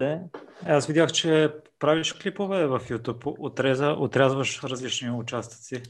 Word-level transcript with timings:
Е, 0.00 0.18
Аз 0.66 0.86
видях, 0.86 1.12
че 1.12 1.54
правиш 1.78 2.12
клипове 2.12 2.66
в 2.66 2.80
YouTube, 2.80 3.34
отреза, 3.38 3.90
отрязваш 3.90 4.64
различни 4.64 5.10
участъци. 5.10 5.82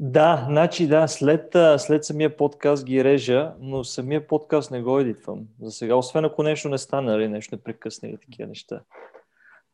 Да, 0.00 0.44
значи 0.48 0.86
да, 0.86 1.08
след, 1.08 1.56
след 1.78 2.04
самия 2.04 2.36
подкаст 2.36 2.84
ги 2.84 3.04
режа, 3.04 3.52
но 3.60 3.84
самия 3.84 4.26
подкаст 4.26 4.70
не 4.70 4.82
го 4.82 4.98
едитвам. 4.98 5.40
За 5.62 5.70
сега, 5.70 5.94
освен 5.94 6.24
ако 6.24 6.42
нещо 6.42 6.68
не 6.68 6.78
стане, 6.78 7.10
нали, 7.10 7.28
нещо 7.28 7.54
не 7.54 7.62
прекъсне 7.62 8.08
или 8.08 8.18
такива 8.18 8.48
неща. 8.48 8.80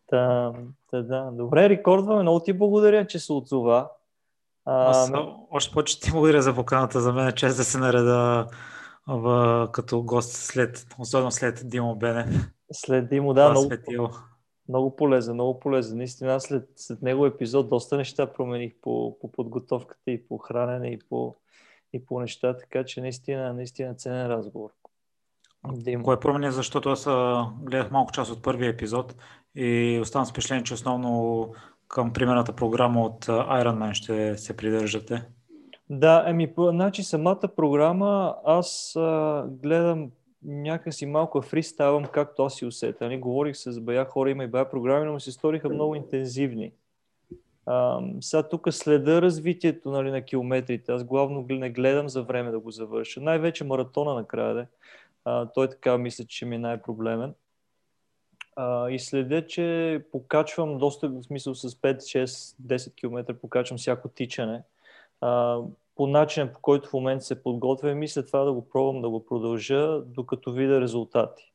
Та, 0.06 0.52
та, 0.90 1.02
да. 1.02 1.30
Добре, 1.32 1.68
рекордваме. 1.68 2.22
Много 2.22 2.40
ти 2.40 2.52
благодаря, 2.52 3.06
че 3.06 3.18
се 3.18 3.32
отзова. 3.32 3.88
А, 4.64 4.90
Аз 4.90 5.12
още 5.50 5.72
повече 5.72 6.00
ти 6.00 6.10
благодаря 6.10 6.42
за 6.42 6.54
поканата. 6.54 7.00
За 7.00 7.12
мен 7.12 7.28
е 7.28 7.32
чест 7.32 7.56
да 7.56 7.64
се 7.64 7.78
нареда 7.78 8.46
в, 9.06 9.68
като 9.72 10.02
гост 10.02 10.32
след, 10.32 10.86
особено 10.98 11.30
след 11.30 11.62
Димо 11.64 11.94
Бене. 11.94 12.26
След 12.72 13.08
Димо, 13.08 13.34
да, 13.34 13.50
много, 13.50 14.10
много 14.68 14.96
полезен, 14.96 15.34
много 15.34 15.60
полезен. 15.60 15.96
Наистина 15.98 16.40
след, 16.40 16.68
след 16.76 17.02
него 17.02 17.26
епизод 17.26 17.68
доста 17.68 17.96
неща 17.96 18.32
промених 18.32 18.72
по, 18.82 19.18
по 19.18 19.32
подготовката 19.32 20.10
и 20.10 20.28
по 20.28 20.38
хранене 20.38 20.88
и 20.88 20.98
по, 21.08 21.36
и 21.92 22.06
по 22.06 22.20
неща, 22.20 22.56
така 22.56 22.84
че 22.84 23.00
наистина, 23.00 23.52
наистина 23.52 23.94
ценен 23.94 24.26
разговор. 24.26 24.70
Димо. 25.72 26.04
Кое 26.04 26.20
промени, 26.20 26.52
защото 26.52 26.90
аз 26.90 27.04
гледах 27.62 27.90
малко 27.90 28.12
част 28.12 28.30
от 28.30 28.42
първия 28.42 28.70
епизод 28.70 29.16
и 29.54 29.98
оставам 30.02 30.26
с 30.26 30.30
впечатление, 30.30 30.64
че 30.64 30.74
основно 30.74 31.52
към 31.88 32.12
примерната 32.12 32.52
програма 32.52 33.02
от 33.02 33.26
Ironman 33.26 33.94
ще 33.94 34.38
се 34.38 34.56
придържате. 34.56 35.26
Да, 35.90 36.24
еми, 36.26 36.54
значи 36.58 37.02
самата 37.02 37.48
програма 37.56 38.36
аз 38.44 38.96
а, 38.96 39.44
гледам 39.48 40.10
някакси 40.42 41.06
малко 41.06 41.42
фриставам, 41.42 42.04
както 42.04 42.42
аз 42.42 42.54
си 42.54 42.66
усетя. 42.66 43.04
Нали? 43.04 43.18
Говорих 43.18 43.56
с 43.56 43.80
бая 43.80 44.04
хора, 44.04 44.30
има 44.30 44.44
и 44.44 44.46
бая 44.46 44.70
програми, 44.70 45.06
но 45.06 45.14
ми 45.14 45.20
се 45.20 45.32
сториха 45.32 45.68
много 45.68 45.94
интензивни. 45.94 46.72
А, 47.66 48.00
сега 48.20 48.42
тук 48.42 48.72
следа 48.72 49.22
развитието 49.22 49.90
нали, 49.90 50.10
на 50.10 50.22
километрите. 50.22 50.92
Аз 50.92 51.04
главно 51.04 51.46
не 51.50 51.70
гледам 51.70 52.08
за 52.08 52.22
време 52.22 52.50
да 52.50 52.58
го 52.58 52.70
завърша. 52.70 53.20
Най-вече 53.20 53.64
маратона 53.64 54.14
накрая. 54.14 54.54
Да. 54.54 54.66
А, 55.24 55.46
той 55.46 55.68
така 55.68 55.98
мисля, 55.98 56.24
че 56.24 56.46
ми 56.46 56.54
е 56.54 56.58
най-проблемен. 56.58 57.34
А, 58.56 58.90
и 58.90 58.98
следя, 58.98 59.46
че 59.46 60.00
покачвам 60.12 60.78
доста, 60.78 61.08
в 61.08 61.22
смисъл 61.22 61.54
с 61.54 61.70
5, 61.70 61.96
6, 61.96 62.56
10 62.66 62.94
км 62.94 63.34
покачвам 63.34 63.78
всяко 63.78 64.08
тичане. 64.08 64.62
По 65.96 66.06
начина, 66.06 66.52
по 66.52 66.60
който 66.60 66.88
в 66.88 66.92
момента 66.92 67.24
се 67.24 67.42
подготвя 67.42 67.90
и 67.90 67.94
мисля 67.94 68.26
това 68.26 68.44
да 68.44 68.52
го 68.52 68.68
пробвам 68.68 69.02
да 69.02 69.10
го 69.10 69.24
продължа, 69.24 70.00
докато 70.06 70.52
видя 70.52 70.80
резултати. 70.80 71.54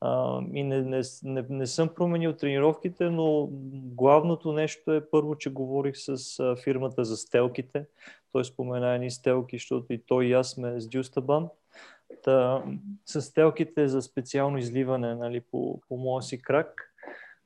А, 0.00 0.42
и 0.52 0.62
не, 0.62 0.82
не, 0.82 1.00
не, 1.22 1.44
не 1.50 1.66
съм 1.66 1.88
променил 1.88 2.32
тренировките, 2.32 3.10
но 3.10 3.48
главното 3.72 4.52
нещо 4.52 4.92
е 4.92 5.10
първо, 5.10 5.36
че 5.36 5.52
говорих 5.52 5.94
с 5.96 6.38
а, 6.40 6.56
фирмата 6.56 7.04
за 7.04 7.16
стелките. 7.16 7.86
Той 8.32 8.44
спомена 8.44 8.94
едни 8.94 9.10
стелки, 9.10 9.56
защото 9.56 9.92
и 9.92 10.02
той 10.06 10.26
и 10.26 10.32
аз 10.32 10.50
сме 10.50 10.80
с 10.80 10.88
Дюстабан. 10.88 11.48
Та, 12.22 12.64
с 13.06 13.22
стелките 13.22 13.88
за 13.88 14.02
специално 14.02 14.58
изливане 14.58 15.14
нали, 15.14 15.40
по, 15.40 15.80
по 15.88 15.96
моя 15.96 16.22
си 16.22 16.42
крак 16.42 16.93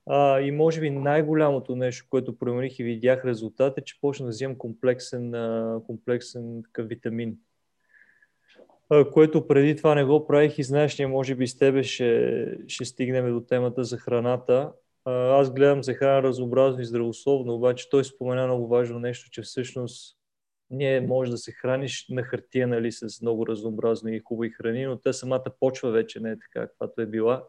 а, 0.08 0.40
и 0.40 0.50
може 0.50 0.80
би 0.80 0.90
най-голямото 0.90 1.76
нещо, 1.76 2.06
което 2.10 2.38
промених 2.38 2.78
и 2.78 2.84
видях 2.84 3.24
резултат 3.24 3.78
е, 3.78 3.84
че 3.84 4.00
почна 4.00 4.26
да 4.26 4.30
взимам 4.30 4.58
комплексен, 4.58 5.34
а, 5.34 5.80
комплексен 5.86 6.62
такъв 6.62 6.88
витамин. 6.88 7.36
А, 8.90 9.10
което 9.10 9.46
преди 9.46 9.76
това 9.76 9.94
не 9.94 10.04
го 10.04 10.26
правих 10.26 10.58
и 10.58 10.62
знаеш, 10.62 10.98
ние 10.98 11.06
може 11.06 11.34
би 11.34 11.46
с 11.46 11.58
тебе 11.58 11.82
ще, 11.82 12.58
ще 12.66 12.84
стигнем 12.84 13.34
до 13.34 13.40
темата 13.40 13.84
за 13.84 13.96
храната. 13.96 14.72
А, 15.04 15.12
аз 15.12 15.52
гледам 15.52 15.84
се 15.84 15.94
храна 15.94 16.22
разнообразно 16.22 16.80
и 16.80 16.84
здравословно, 16.84 17.54
обаче 17.54 17.90
той 17.90 18.04
спомена 18.04 18.46
много 18.46 18.68
важно 18.68 18.98
нещо, 18.98 19.30
че 19.30 19.42
всъщност 19.42 20.18
ние 20.70 21.00
може 21.00 21.30
да 21.30 21.38
се 21.38 21.52
храниш 21.52 22.06
на 22.10 22.22
хартия, 22.22 22.68
нали, 22.68 22.92
с 22.92 23.22
много 23.22 23.46
разнообразни 23.46 24.16
и 24.16 24.22
хубави 24.24 24.50
храни, 24.50 24.86
но 24.86 24.96
те 24.96 25.12
самата 25.12 25.44
почва 25.60 25.90
вече 25.90 26.20
не 26.20 26.30
е 26.30 26.38
така, 26.38 26.66
каквато 26.66 27.00
е 27.00 27.06
била 27.06 27.44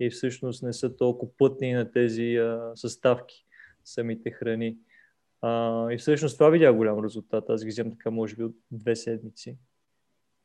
и 0.00 0.10
всъщност 0.10 0.62
не 0.62 0.72
са 0.72 0.96
толкова 0.96 1.32
плътни 1.38 1.72
на 1.72 1.92
тези 1.92 2.36
а, 2.36 2.72
съставки, 2.74 3.44
самите 3.84 4.30
храни. 4.30 4.76
А, 5.42 5.92
и 5.92 5.98
всъщност 5.98 6.36
това 6.36 6.50
видя 6.50 6.72
голям 6.72 7.04
резултат. 7.04 7.44
Аз 7.50 7.64
ги 7.64 7.70
вземам 7.70 7.92
така, 7.92 8.10
може 8.10 8.36
би, 8.36 8.44
от 8.44 8.54
две 8.70 8.96
седмици. 8.96 9.56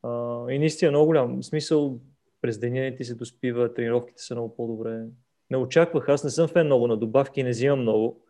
А, 0.03 0.45
и 0.51 0.59
наистина 0.59 0.91
много 0.91 1.05
голям. 1.05 1.41
В 1.41 1.45
смисъл, 1.45 1.99
през 2.41 2.57
деня 2.57 2.95
ти 2.95 3.03
се 3.03 3.15
доспива, 3.15 3.73
тренировките 3.73 4.23
са 4.23 4.35
много 4.35 4.55
по-добре. 4.55 5.05
Не 5.49 5.57
очаквах, 5.57 6.09
аз 6.09 6.23
не 6.23 6.29
съм 6.29 6.47
фен 6.47 6.65
много 6.65 6.87
на 6.87 6.97
добавки, 6.97 7.43
не 7.43 7.49
взимам 7.49 7.81
много, 7.81 8.21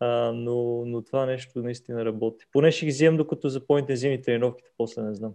а, 0.00 0.32
но, 0.32 0.84
но 0.86 1.02
това 1.02 1.26
нещо 1.26 1.62
наистина 1.62 2.04
работи. 2.04 2.44
Поне 2.52 2.70
ще 2.70 2.86
ги 2.86 2.92
взимам, 2.92 3.16
докато 3.16 3.48
за 3.48 3.66
по-интензивни 3.66 4.22
тренировките, 4.22 4.70
после 4.78 5.02
не 5.02 5.14
знам. 5.14 5.34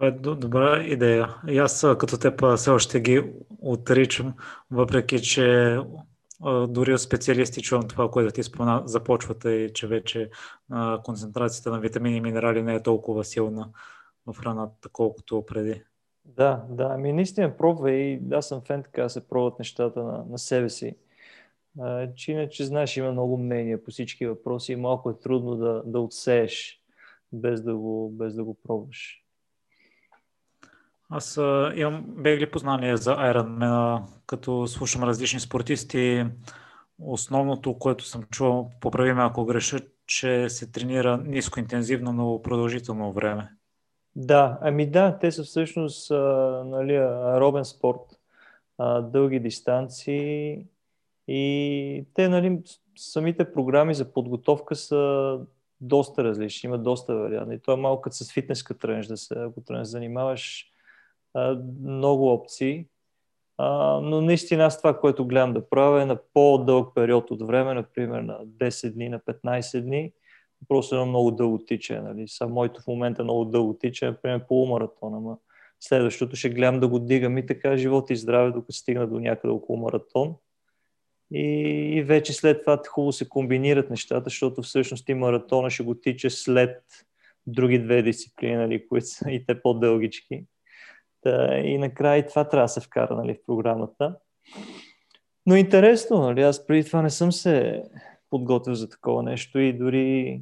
Това 0.00 0.08
е 0.08 0.34
добра 0.34 0.82
идея. 0.82 1.34
И 1.48 1.58
аз 1.58 1.86
като 1.98 2.18
теб 2.18 2.56
все 2.56 2.70
още 2.70 3.00
ги 3.00 3.24
отричам, 3.58 4.34
въпреки 4.70 5.22
че 5.22 5.78
дори 6.68 6.98
специалисти 6.98 7.62
чувам 7.62 7.88
това, 7.88 8.10
което 8.10 8.34
ти 8.34 8.42
спомена 8.42 8.82
за 8.84 9.04
почвата 9.04 9.52
и 9.52 9.72
че 9.72 9.86
вече 9.86 10.30
концентрацията 11.04 11.70
на 11.70 11.80
витамини 11.80 12.16
и 12.16 12.20
минерали 12.20 12.62
не 12.62 12.74
е 12.74 12.82
толкова 12.82 13.24
силна 13.24 13.68
в 14.26 14.34
храната, 14.34 14.88
колкото 14.92 15.44
преди. 15.46 15.82
Да, 16.24 16.64
да, 16.70 16.88
ами 16.90 17.12
наистина 17.12 17.56
пробва 17.56 17.92
и 17.92 18.20
аз 18.32 18.48
съм 18.48 18.60
фен 18.60 18.82
така 18.82 19.08
се 19.08 19.28
пробват 19.28 19.58
нещата 19.58 20.02
на, 20.02 20.24
на 20.30 20.38
себе 20.38 20.68
си. 20.68 20.96
А, 21.80 22.14
че 22.14 22.32
иначе, 22.32 22.64
знаеш, 22.64 22.96
има 22.96 23.12
много 23.12 23.38
мнения 23.38 23.84
по 23.84 23.90
всички 23.90 24.26
въпроси 24.26 24.72
и 24.72 24.76
малко 24.76 25.10
е 25.10 25.18
трудно 25.18 25.56
да, 25.56 25.82
да 25.86 26.00
отсееш 26.00 26.82
без 27.32 27.62
да 27.62 27.76
го, 27.76 28.10
без 28.10 28.34
да 28.34 28.44
го 28.44 28.56
пробваш. 28.62 29.19
Аз 31.10 31.38
а, 31.38 31.72
имам 31.76 32.04
бегли 32.08 32.50
познание 32.50 32.96
за 32.96 33.16
Ironman, 33.16 34.02
като 34.26 34.66
слушам 34.66 35.02
различни 35.02 35.40
спортисти. 35.40 36.24
Основното, 37.02 37.78
което 37.78 38.04
съм 38.04 38.22
чувал, 38.22 38.70
поправи 38.80 39.12
ме 39.12 39.22
ако 39.22 39.44
греша, 39.44 39.78
че 40.06 40.48
се 40.48 40.72
тренира 40.72 41.18
ниско 41.26 41.60
интензивно, 41.60 42.12
но 42.12 42.42
продължително 42.42 43.12
време. 43.12 43.48
Да, 44.16 44.58
ами 44.62 44.90
да, 44.90 45.18
те 45.18 45.32
са 45.32 45.44
всъщност 45.44 46.10
а, 46.10 46.14
нали, 46.66 46.96
аеробен 46.96 47.64
спорт, 47.64 48.20
а, 48.78 49.00
дълги 49.00 49.40
дистанции 49.40 50.64
и 51.28 52.04
те, 52.14 52.28
нали, 52.28 52.60
самите 52.96 53.52
програми 53.52 53.94
за 53.94 54.12
подготовка 54.12 54.76
са 54.76 55.38
доста 55.80 56.24
различни, 56.24 56.66
има 56.66 56.78
доста 56.78 57.14
варианти. 57.14 57.58
Това 57.58 57.74
е 57.74 57.76
малко 57.76 58.02
като 58.02 58.16
с 58.16 58.32
фитнеска 58.32 58.78
тренж, 58.78 59.06
да 59.06 59.16
се, 59.16 59.34
ако 59.38 59.60
тренж 59.60 59.88
занимаваш 59.88 60.70
много 61.82 62.32
опции. 62.32 62.86
Но 64.02 64.20
наистина 64.20 64.64
аз 64.64 64.78
това, 64.78 65.00
което 65.00 65.26
гледам 65.26 65.52
да 65.52 65.68
правя 65.68 66.02
е 66.02 66.06
на 66.06 66.18
по-дълъг 66.34 66.94
период 66.94 67.30
от 67.30 67.46
време, 67.46 67.74
например 67.74 68.20
на 68.20 68.46
10 68.46 68.92
дни, 68.92 69.08
на 69.08 69.20
15 69.20 69.80
дни, 69.80 70.12
просто 70.68 70.94
едно 70.94 71.06
много 71.06 71.30
дълго 71.30 71.58
тичане. 71.58 72.00
Нали. 72.00 72.28
Само 72.28 72.54
моето 72.54 72.80
в 72.82 72.86
момента 72.86 73.24
много 73.24 73.44
дълго 73.44 73.74
тичане, 73.74 74.10
например 74.10 74.46
полумаратон, 74.46 75.14
ама 75.14 75.36
следващото 75.80 76.36
ще 76.36 76.50
гледам 76.50 76.80
да 76.80 76.88
го 76.88 76.98
дигам 76.98 77.38
и 77.38 77.46
така 77.46 77.76
живот 77.76 78.10
и 78.10 78.16
здраве, 78.16 78.50
докато 78.50 78.72
стигна 78.72 79.06
до 79.06 79.20
някъде 79.20 79.52
около 79.52 79.78
маратон. 79.78 80.34
И, 81.32 81.42
и 81.96 82.02
вече 82.02 82.32
след 82.32 82.60
това 82.60 82.82
хубаво 82.88 83.12
се 83.12 83.28
комбинират 83.28 83.90
нещата, 83.90 84.24
защото 84.24 84.62
всъщност 84.62 85.08
и 85.08 85.14
маратона 85.14 85.70
ще 85.70 85.82
го 85.82 85.94
тича 85.94 86.30
след 86.30 86.82
други 87.46 87.78
две 87.78 88.02
дисциплини, 88.02 88.56
нали, 88.56 88.88
които 88.88 89.06
са 89.06 89.30
и 89.30 89.46
те 89.46 89.62
по-дългички. 89.62 90.44
Та, 91.22 91.58
и 91.58 91.78
накрая 91.78 92.26
това 92.26 92.48
трябва 92.48 92.64
да 92.64 92.68
се 92.68 92.80
вкара 92.80 93.16
нали, 93.16 93.34
в 93.34 93.46
програмата. 93.46 94.16
Но 95.46 95.56
интересно, 95.56 96.20
нали, 96.20 96.42
аз 96.42 96.66
преди 96.66 96.84
това 96.84 97.02
не 97.02 97.10
съм 97.10 97.32
се 97.32 97.82
подготвил 98.30 98.74
за 98.74 98.88
такова 98.88 99.22
нещо 99.22 99.58
и 99.58 99.72
дори 99.72 100.40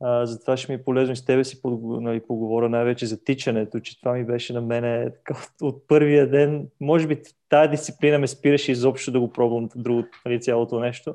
а, 0.00 0.26
за 0.26 0.40
това 0.40 0.56
ще 0.56 0.72
ми 0.72 0.76
е 0.76 0.84
полезно 0.84 1.12
и 1.12 1.16
с 1.16 1.24
тебе 1.24 1.44
си 1.44 1.60
нали, 1.82 2.20
поговоря 2.26 2.68
най-вече 2.68 3.06
за 3.06 3.24
тичането, 3.24 3.80
че 3.80 4.00
това 4.00 4.12
ми 4.12 4.24
беше 4.24 4.52
на 4.52 4.60
мене 4.60 5.10
така, 5.10 5.34
от, 5.34 5.62
от 5.62 5.88
първия 5.88 6.30
ден. 6.30 6.68
Може 6.80 7.06
би 7.06 7.22
тази 7.48 7.70
дисциплина 7.70 8.18
ме 8.18 8.26
спираше 8.26 8.72
изобщо 8.72 9.12
да 9.12 9.20
го 9.20 9.32
пробвам 9.32 9.68
друго, 9.76 10.04
нали, 10.24 10.40
цялото 10.40 10.80
нещо, 10.80 11.14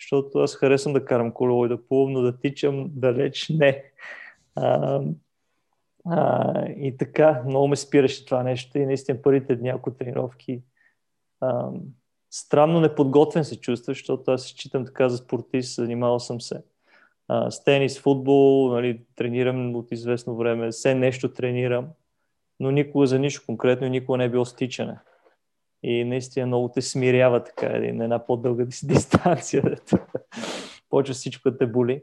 защото 0.00 0.38
аз 0.38 0.56
харесвам 0.56 0.92
да 0.92 1.04
карам 1.04 1.32
колело 1.32 1.66
и 1.66 1.68
да 1.68 1.86
плувам, 1.86 2.12
но 2.12 2.20
да 2.20 2.38
тичам 2.38 2.90
далеч 2.94 3.48
не. 3.48 3.82
А, 4.56 5.00
а, 6.06 6.66
и 6.68 6.96
така, 6.96 7.42
много 7.46 7.68
ме 7.68 7.76
спираше 7.76 8.24
това 8.24 8.42
нещо 8.42 8.78
и 8.78 8.86
наистина 8.86 9.22
първите 9.22 9.56
няколко 9.56 9.90
тренировки 9.90 10.62
а, 11.40 11.70
странно 12.30 12.80
неподготвен 12.80 13.44
се 13.44 13.60
чувства, 13.60 13.90
защото 13.90 14.30
аз 14.30 14.42
се 14.42 14.48
считам 14.48 14.84
така 14.84 15.08
за 15.08 15.16
спортист, 15.16 15.74
занимавал 15.74 16.20
съм 16.20 16.40
се 16.40 16.62
а, 17.28 17.50
с 17.50 17.64
тенис, 17.64 18.00
футбол, 18.00 18.72
нали, 18.72 19.00
тренирам 19.16 19.76
от 19.76 19.92
известно 19.92 20.36
време, 20.36 20.70
все 20.70 20.94
нещо 20.94 21.32
тренирам, 21.32 21.88
но 22.60 22.70
никога 22.70 23.06
за 23.06 23.18
нищо 23.18 23.42
конкретно 23.46 23.86
и 23.86 23.90
никога 23.90 24.18
не 24.18 24.24
е 24.24 24.28
било 24.28 24.44
стичане. 24.44 24.98
и 25.82 26.04
наистина 26.04 26.46
много 26.46 26.68
те 26.68 26.82
смирява 26.82 27.44
така 27.44 27.68
на 27.68 28.04
една 28.04 28.26
по-дълга 28.26 28.64
дистанция. 28.84 29.62
Почва 30.90 31.14
всичко 31.14 31.50
да 31.50 31.58
те 31.58 31.66
боли. 31.66 32.02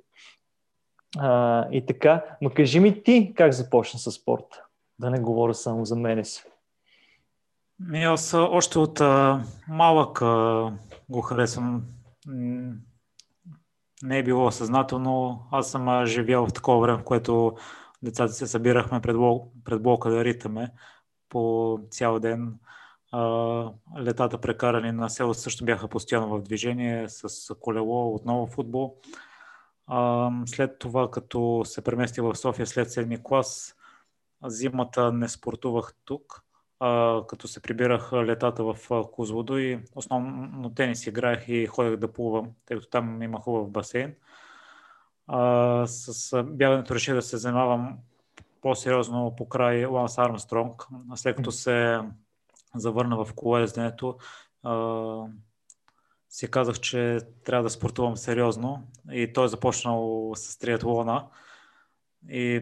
А, 1.17 1.67
и 1.71 1.85
така, 1.85 2.23
но 2.41 2.49
кажи 2.49 2.79
ми 2.79 3.03
ти 3.03 3.33
как 3.37 3.53
започна 3.53 3.99
с 3.99 4.11
спорта? 4.11 4.63
Да 4.99 5.09
не 5.09 5.19
говоря 5.19 5.53
само 5.53 5.85
за 5.85 5.95
мене 5.95 6.25
си. 6.25 6.43
Аз 7.93 8.33
още 8.33 8.79
от 8.79 9.01
а, 9.01 9.43
малък 9.67 10.21
а, 10.21 10.71
го 11.09 11.21
харесвам. 11.21 11.83
Не 14.03 14.17
е 14.17 14.23
било 14.23 14.51
съзнателно. 14.51 15.43
Аз 15.51 15.71
съм 15.71 16.05
живял 16.05 16.47
в 16.47 16.53
такова 16.53 16.81
време, 16.81 16.97
в 16.97 17.03
което 17.03 17.57
децата 18.03 18.33
се 18.33 18.47
събирахме 18.47 19.01
пред, 19.01 19.15
блок, 19.15 19.53
пред 19.63 19.81
блока 19.81 20.09
да 20.09 20.25
ритаме 20.25 20.71
по 21.29 21.79
цял 21.89 22.19
ден. 22.19 22.59
А, 23.11 23.21
летата 23.99 24.37
прекарани 24.37 24.91
на 24.91 25.09
село 25.09 25.33
също 25.33 25.65
бяха 25.65 25.87
постоянно 25.87 26.29
в 26.29 26.41
движение 26.41 27.05
с 27.09 27.55
колело, 27.59 28.15
отново 28.15 28.47
футбол. 28.47 28.95
А, 29.05 29.30
след 30.45 30.79
това, 30.79 31.11
като 31.11 31.61
се 31.65 31.83
преместих 31.83 32.23
в 32.23 32.35
София 32.35 32.67
след 32.67 32.91
седми 32.91 33.23
клас, 33.23 33.75
зимата 34.43 35.11
не 35.11 35.29
спортувах 35.29 35.93
тук 36.05 36.43
а, 36.83 37.21
като 37.27 37.47
се 37.47 37.61
прибирах 37.61 38.13
летата 38.13 38.63
в 38.63 38.77
Козлодо 39.11 39.57
и 39.57 39.79
основно 39.95 40.73
тенис 40.73 41.07
играех 41.07 41.47
и 41.47 41.65
ходех 41.65 41.95
да 41.95 42.13
плувам, 42.13 42.51
тъй 42.65 42.77
като 42.77 42.89
там 42.89 43.21
има 43.21 43.39
хубав 43.39 43.69
басейн. 43.69 44.15
А, 45.27 45.83
с 45.87 46.43
бягането 46.43 46.95
реших 46.95 47.13
да 47.13 47.21
се 47.21 47.37
занимавам 47.37 47.97
по-сериозно 48.61 49.35
по 49.37 49.49
край 49.49 49.85
Ланс 49.85 50.17
Армстронг, 50.17 50.87
след 51.15 51.35
като 51.35 51.51
се 51.51 51.99
завърна 52.75 53.25
в 53.25 53.33
колезденето, 53.35 54.17
си 56.31 56.51
казах, 56.51 56.79
че 56.79 57.19
трябва 57.45 57.63
да 57.63 57.69
спортувам 57.69 58.17
сериозно 58.17 58.87
и 59.11 59.33
той 59.33 59.45
е 59.45 59.47
започнал 59.47 60.31
с 60.35 60.57
триатлона 60.57 61.27
и 62.29 62.61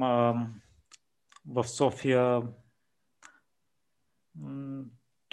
а, 0.00 0.34
в 1.46 1.64
София 1.64 2.42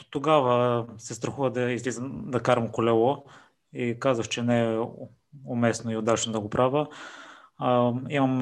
тогава 0.09 0.85
се 0.97 1.13
страхува 1.13 1.51
да 1.51 1.71
излизам 1.71 2.31
да 2.31 2.39
карам 2.39 2.71
колело 2.71 3.25
и 3.73 3.99
казах, 3.99 4.27
че 4.27 4.41
не 4.41 4.73
е 4.73 4.79
уместно 5.45 5.91
и 5.91 5.97
удачно 5.97 6.33
да 6.33 6.39
го 6.39 6.49
правя. 6.49 6.87
имам 8.09 8.39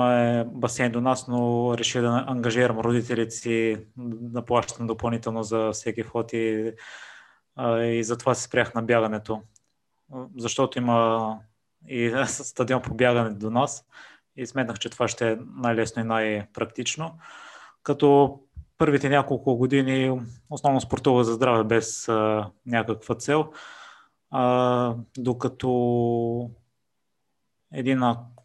басейн 0.54 0.92
до 0.92 1.02
нас, 1.02 1.28
но 1.28 1.74
реших 1.78 2.02
да 2.02 2.26
ангажирам 2.28 2.80
родителите 2.80 3.32
си 3.32 3.86
да 3.98 4.46
плащам 4.46 4.88
допълнително 4.88 5.44
за 5.44 5.72
всеки 5.72 6.04
вход 6.04 6.34
и, 6.34 6.74
и 7.60 8.04
затова 8.04 8.36
се 8.36 8.44
спрях 8.44 8.74
на 8.74 8.82
бягането. 8.82 9.42
Защото 10.38 10.78
има 10.78 11.40
и 11.88 12.14
стадион 12.28 12.82
по 12.82 12.94
бягане 12.94 13.30
до 13.30 13.50
нас 13.50 13.86
и 14.36 14.46
сметнах, 14.46 14.80
че 14.80 14.90
това 14.90 15.08
ще 15.08 15.32
е 15.32 15.38
най-лесно 15.56 16.02
и 16.02 16.06
най-практично. 16.06 17.18
Като 17.84 18.40
първите 18.78 19.10
няколко 19.10 19.56
години 19.56 20.22
основно 20.50 20.82
спортува 20.82 21.24
за 21.24 21.34
здраве 21.34 21.64
без 21.64 22.10
а, 22.10 22.50
някаква 22.66 23.16
цел, 23.16 23.52
а, 24.32 24.96
докато 25.18 26.50
един 27.74 28.02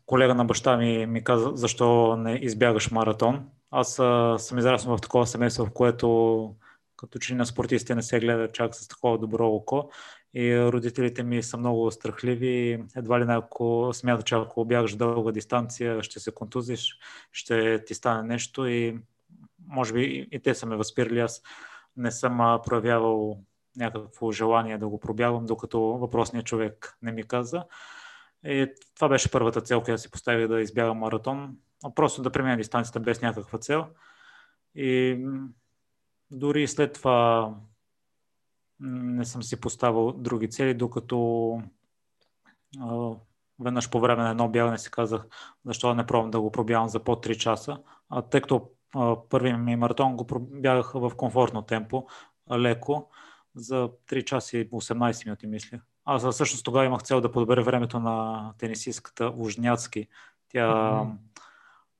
колега 0.07 0.35
на 0.35 0.45
баща 0.45 0.77
ми 0.77 1.07
ми 1.07 1.25
каза 1.25 1.51
защо 1.55 2.17
не 2.17 2.33
избягаш 2.33 2.91
маратон. 2.91 3.49
Аз 3.71 3.99
а, 3.99 4.37
съм 4.39 4.59
израснал 4.59 4.97
в 4.97 5.01
такова 5.01 5.27
семейство, 5.27 5.67
в 5.67 5.71
което 5.71 6.55
като 6.99 7.19
че 7.19 7.35
на 7.35 7.47
спортистите 7.47 7.95
не 7.95 8.03
се 8.03 8.21
гледа 8.21 8.53
чак 8.53 8.75
с 8.75 8.89
такова 8.89 9.19
добро 9.19 9.49
око 9.49 9.91
и 10.35 10.59
родителите 10.59 11.23
ми 11.23 11.43
са 11.43 11.57
много 11.57 11.91
страхливи. 11.91 12.85
Едва 12.97 13.21
ли 13.21 13.25
ако 13.29 13.91
смята, 13.93 14.23
че 14.23 14.35
ако 14.35 14.65
бягаш 14.65 14.97
дълга 14.97 15.33
дистанция, 15.33 16.03
ще 16.03 16.21
се 16.21 16.33
контузиш, 16.35 16.99
ще 17.33 17.85
ти 17.85 17.95
стане 17.95 18.23
нещо 18.23 18.67
и 18.67 18.99
може 19.67 19.93
би 19.93 20.29
и 20.33 20.41
те 20.41 20.55
са 20.55 20.67
ме 20.67 20.77
възпирали, 20.77 21.21
аз 21.21 21.43
не 21.97 22.11
съм 22.11 22.61
проявявал 22.67 23.39
някакво 23.77 24.33
желание 24.33 24.79
да 24.79 24.89
го 24.89 25.01
пробягвам, 25.01 25.47
докато 25.47 25.81
въпросният 25.81 26.47
човек 26.47 26.99
не 27.03 27.13
ми 27.13 27.23
каза. 27.23 27.65
И 28.45 28.67
това 28.95 29.09
беше 29.09 29.31
първата 29.31 29.61
цел, 29.61 29.81
която 29.81 30.03
си 30.03 30.11
поставих 30.11 30.49
да 30.49 30.61
избягам 30.61 30.99
маратон. 30.99 31.57
Просто 31.95 32.23
да 32.23 32.31
премина 32.31 32.57
дистанцията 32.57 33.01
без 33.01 33.23
някаква 33.23 33.59
цел. 33.59 33.87
И 34.75 35.19
дори 36.31 36.69
след 36.69 36.93
това 36.93 37.55
не 38.81 39.25
съм 39.25 39.43
си 39.43 39.61
поставил 39.61 40.13
други 40.13 40.51
цели, 40.51 40.75
докато 40.75 41.61
веднъж 43.61 43.91
по 43.91 44.01
време 44.01 44.23
на 44.23 44.31
едно 44.31 44.49
бягане 44.49 44.79
си 44.79 44.91
казах, 44.91 45.27
защо 45.65 45.95
не 45.95 46.07
пробвам 46.07 46.31
да 46.31 46.41
го 46.41 46.53
пробявам 46.53 46.89
за 46.89 47.05
по 47.05 47.17
3 47.17 47.37
часа. 47.37 47.79
А 48.09 48.23
тъй 48.23 48.41
като 48.41 48.71
първият 49.29 49.61
ми 49.61 49.77
маратон 49.77 50.17
го 50.17 50.27
бягах 50.41 50.93
в 50.93 51.13
комфортно 51.17 51.63
темпо, 51.63 52.07
леко, 52.53 53.11
за 53.55 53.89
3 54.09 54.25
часа 54.25 54.59
и 54.59 54.71
18 54.71 55.27
минути, 55.27 55.47
мисля. 55.47 55.81
Аз 56.05 56.29
всъщност 56.29 56.65
тогава 56.65 56.85
имах 56.85 57.03
цел 57.03 57.21
да 57.21 57.33
подбера 57.33 57.63
времето 57.63 58.01
на 58.01 58.53
тенисистката 58.59 59.33
Ужняцки. 59.37 60.09
Тя 60.49 60.67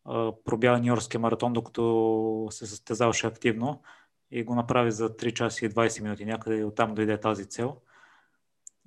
mm-hmm. 0.07 0.35
пробяга 0.45 0.79
Нью-Йоркския 0.79 1.21
маратон, 1.21 1.53
докато 1.53 2.47
се 2.51 2.67
състезаваше 2.67 3.27
активно 3.27 3.83
и 4.31 4.45
го 4.45 4.55
направи 4.55 4.91
за 4.91 5.17
3 5.17 5.33
часа 5.33 5.67
и 5.67 5.71
20 5.71 6.03
минути. 6.03 6.25
Някъде 6.25 6.57
и 6.57 6.65
оттам 6.65 6.95
дойде 6.95 7.21
тази 7.21 7.47
цел. 7.47 7.77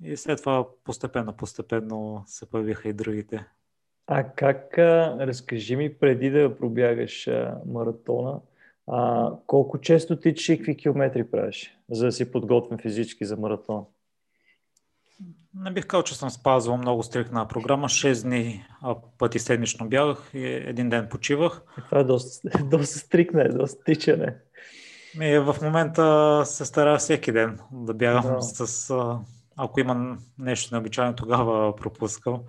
И 0.04 0.16
след 0.16 0.38
това 0.38 0.66
постепенно, 0.84 1.32
постепенно 1.32 2.22
се 2.26 2.50
появиха 2.50 2.88
и 2.88 2.92
другите. 2.92 3.46
А 4.06 4.24
как, 4.24 4.78
разкажи 4.78 5.76
ми 5.76 5.98
преди 5.98 6.30
да 6.30 6.56
пробягаш 6.56 7.28
а, 7.28 7.60
маратона, 7.66 8.40
а, 8.86 9.30
колко 9.46 9.80
често 9.80 10.20
тичаш 10.20 10.48
и 10.48 10.56
какви 10.56 10.76
километри 10.76 11.30
правиш, 11.30 11.78
за 11.90 12.04
да 12.04 12.12
си 12.12 12.32
подготвен 12.32 12.78
физически 12.78 13.24
за 13.24 13.36
маратон? 13.36 13.84
Не 15.54 15.70
бих 15.70 15.86
казал, 15.86 16.02
че 16.02 16.18
съм 16.18 16.30
спазвал 16.30 16.76
много 16.76 17.02
стрикна 17.02 17.48
програма. 17.48 17.88
6 17.88 18.22
дни 18.22 18.66
пъти 19.18 19.38
седмично 19.38 19.88
бягах 19.88 20.30
и 20.34 20.46
един 20.46 20.88
ден 20.88 21.08
почивах. 21.10 21.62
Това 21.88 22.00
е 22.00 22.04
доста, 22.04 22.64
доста 22.64 22.98
стрикна, 22.98 23.42
е 23.42 23.48
доста 23.48 23.84
тичане. 23.84 24.36
Ми, 25.18 25.38
в 25.38 25.56
момента 25.62 26.42
се 26.46 26.64
старая 26.64 26.98
всеки 26.98 27.32
ден 27.32 27.58
да 27.72 27.94
бягам 27.94 28.34
да. 28.36 28.42
с... 28.42 28.94
Ако 29.56 29.80
има 29.80 30.18
нещо 30.38 30.74
необичайно, 30.74 31.16
тогава 31.16 31.76
пропускам. 31.76 32.40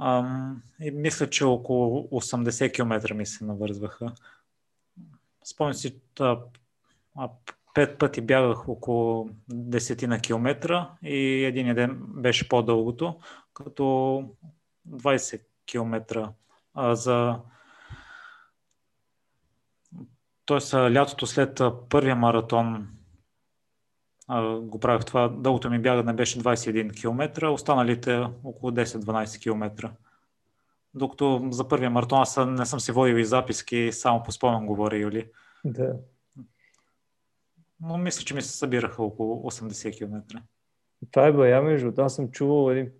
Ам, 0.00 0.62
и 0.80 0.90
мисля, 0.90 1.30
че 1.30 1.44
около 1.44 2.02
80 2.02 2.74
км 2.74 3.14
ми 3.14 3.26
се 3.26 3.44
навързваха. 3.44 4.12
Спомням 5.44 5.74
си, 5.74 6.00
пет 7.74 7.98
пъти 7.98 8.20
бягах 8.20 8.68
около 8.68 9.28
10 9.50 10.06
на 10.06 10.20
километра 10.20 10.90
и 11.02 11.44
един 11.44 11.74
ден 11.74 11.98
беше 12.00 12.48
по-дългото, 12.48 13.18
като 13.54 13.84
20 14.88 15.42
км 15.66 16.32
а, 16.74 16.94
за 16.94 17.40
Тоест, 20.46 20.74
лятото 20.74 21.26
след 21.26 21.60
първия 21.88 22.16
маратон 22.16 22.88
го 24.60 24.80
правих 24.80 25.04
това. 25.04 25.28
Дългото 25.28 25.70
ми 25.70 25.78
бягане 25.78 26.12
беше 26.12 26.40
21 26.40 27.00
км, 27.00 27.48
останалите 27.52 28.26
около 28.44 28.72
10-12 28.72 29.42
км. 29.42 29.92
Докато 30.94 31.48
за 31.50 31.68
първия 31.68 31.90
маратон 31.90 32.20
аз 32.20 32.36
не 32.46 32.66
съм 32.66 32.80
си 32.80 32.92
водил 32.92 33.14
и 33.14 33.24
записки, 33.24 33.92
само 33.92 34.22
по 34.22 34.32
спомен 34.32 34.66
говоря, 34.66 34.96
Юли. 34.96 35.30
Да. 35.64 35.96
Но 37.80 37.98
мисля, 37.98 38.24
че 38.24 38.34
ми 38.34 38.42
се 38.42 38.52
събираха 38.58 39.02
около 39.02 39.50
80 39.50 39.98
км. 39.98 40.42
Това 41.10 41.26
е 41.26 41.32
бая, 41.32 41.62
между 41.62 41.92
аз 42.02 42.14
съм 42.14 42.30
чувал 42.30 42.70
един, 42.70 42.92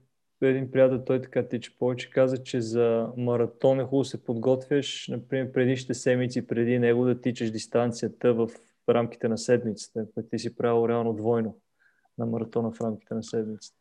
един 0.43 0.71
приятел, 0.71 1.05
той 1.05 1.21
така 1.23 1.49
тича 1.49 1.73
повече, 1.79 2.11
каза, 2.11 2.43
че 2.43 2.61
за 2.61 3.09
маратон 3.17 3.81
е 3.81 3.85
хубаво 3.85 4.05
се 4.05 4.25
подготвяш, 4.25 5.09
например, 5.09 5.53
предишните 5.53 5.95
седмици 5.95 6.47
преди 6.47 6.79
него 6.79 7.05
да 7.05 7.21
тичаш 7.21 7.51
дистанцията 7.51 8.35
в 8.35 8.49
рамките 8.89 9.29
на 9.29 9.39
седмицата, 9.39 10.07
пък 10.15 10.27
ти 10.31 10.39
си 10.39 10.57
правил 10.57 10.89
реално 10.89 11.13
двойно 11.13 11.57
на 12.19 12.27
маратона 12.27 12.71
в 12.71 12.81
рамките 12.81 13.15
на 13.15 13.23
седмицата. 13.23 13.77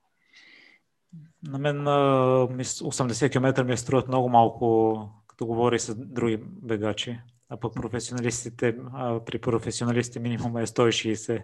На 1.48 1.58
мен 1.58 1.78
80 1.78 3.32
км 3.32 3.64
ми 3.64 3.74
е 3.74 3.78
струват 3.78 4.08
много 4.08 4.30
малко, 4.30 5.10
като 5.28 5.46
говори 5.46 5.80
с 5.80 5.96
други 5.96 6.40
бегачи. 6.44 7.20
А 7.50 7.58
пък 7.58 7.74
професионалистите, 7.74 8.78
при 9.26 9.40
професионалистите 9.40 10.20
минимум 10.20 10.58
е 10.58 10.68
160. 10.68 11.44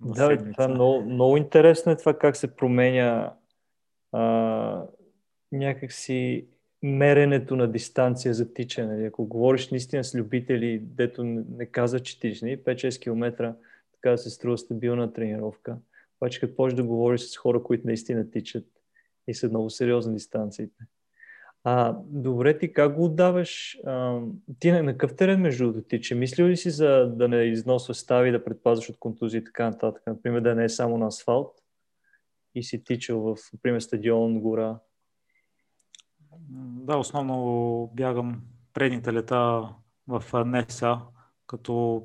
Да, 0.00 0.36
това 0.52 0.64
е 0.64 0.68
много, 0.68 1.02
много 1.04 1.36
интересно 1.36 1.92
е 1.92 1.96
това 1.96 2.18
как 2.18 2.36
се 2.36 2.56
променя 2.56 3.32
а, 4.12 4.86
някакси 5.52 6.46
меренето 6.82 7.56
на 7.56 7.72
дистанция 7.72 8.34
за 8.34 8.52
тичане. 8.52 9.06
Ако 9.06 9.26
говориш 9.26 9.70
наистина 9.70 10.04
с 10.04 10.14
любители, 10.14 10.78
дето 10.82 11.24
не 11.24 11.66
казва, 11.66 12.00
че 12.00 12.20
тичаш, 12.20 12.40
5-6 12.40 13.00
км, 13.00 13.54
така 13.92 14.16
се 14.16 14.30
струва 14.30 14.58
стабилна 14.58 15.12
тренировка. 15.12 15.76
Обаче 16.20 16.40
като 16.40 16.56
почнеш 16.56 16.76
да 16.76 16.84
говориш 16.84 17.20
с 17.20 17.36
хора, 17.36 17.62
които 17.62 17.86
наистина 17.86 18.30
тичат 18.30 18.66
и 19.28 19.34
са 19.34 19.48
много 19.48 19.70
сериозни 19.70 20.14
дистанциите. 20.14 20.84
А, 21.64 21.96
добре, 22.06 22.58
ти 22.58 22.72
как 22.72 22.94
го 22.94 23.04
отдаваш? 23.04 23.78
А, 23.86 24.20
ти 24.58 24.72
на 24.72 24.92
какъв 24.92 25.16
терен 25.16 25.40
между 25.40 25.64
другото 25.64 25.88
тича? 25.88 26.14
Мислил 26.14 26.46
ли 26.46 26.56
си 26.56 26.70
за 26.70 27.12
да 27.16 27.28
не 27.28 27.42
износва 27.42 27.94
стави, 27.94 28.32
да 28.32 28.44
предпазваш 28.44 28.90
от 28.90 28.98
контузии 28.98 29.38
и 29.38 29.44
така 29.44 29.64
нататък? 29.64 30.02
Например, 30.06 30.40
да 30.40 30.54
не 30.54 30.64
е 30.64 30.68
само 30.68 30.98
на 30.98 31.06
асфалт 31.06 31.54
и 32.54 32.62
си 32.62 32.84
тичал 32.84 33.20
в, 33.20 33.36
например, 33.52 33.80
стадион, 33.80 34.40
гора? 34.40 34.78
Да, 36.50 36.96
основно 36.96 37.90
бягам 37.94 38.42
предните 38.72 39.12
лета 39.12 39.68
в 40.08 40.44
НЕСА, 40.44 41.00
като 41.46 42.02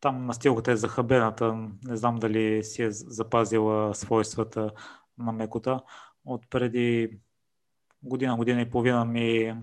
там 0.00 0.26
настилката 0.26 0.72
е 0.72 0.76
захабената. 0.76 1.54
Не 1.84 1.96
знам 1.96 2.16
дали 2.16 2.64
си 2.64 2.82
е 2.82 2.90
запазила 2.90 3.94
свойствата 3.94 4.70
на 5.18 5.32
мекота. 5.32 5.80
От 6.24 6.50
преди 6.50 7.18
година, 8.02 8.36
година 8.36 8.60
и 8.60 8.70
половина 8.70 9.04
ми 9.04 9.54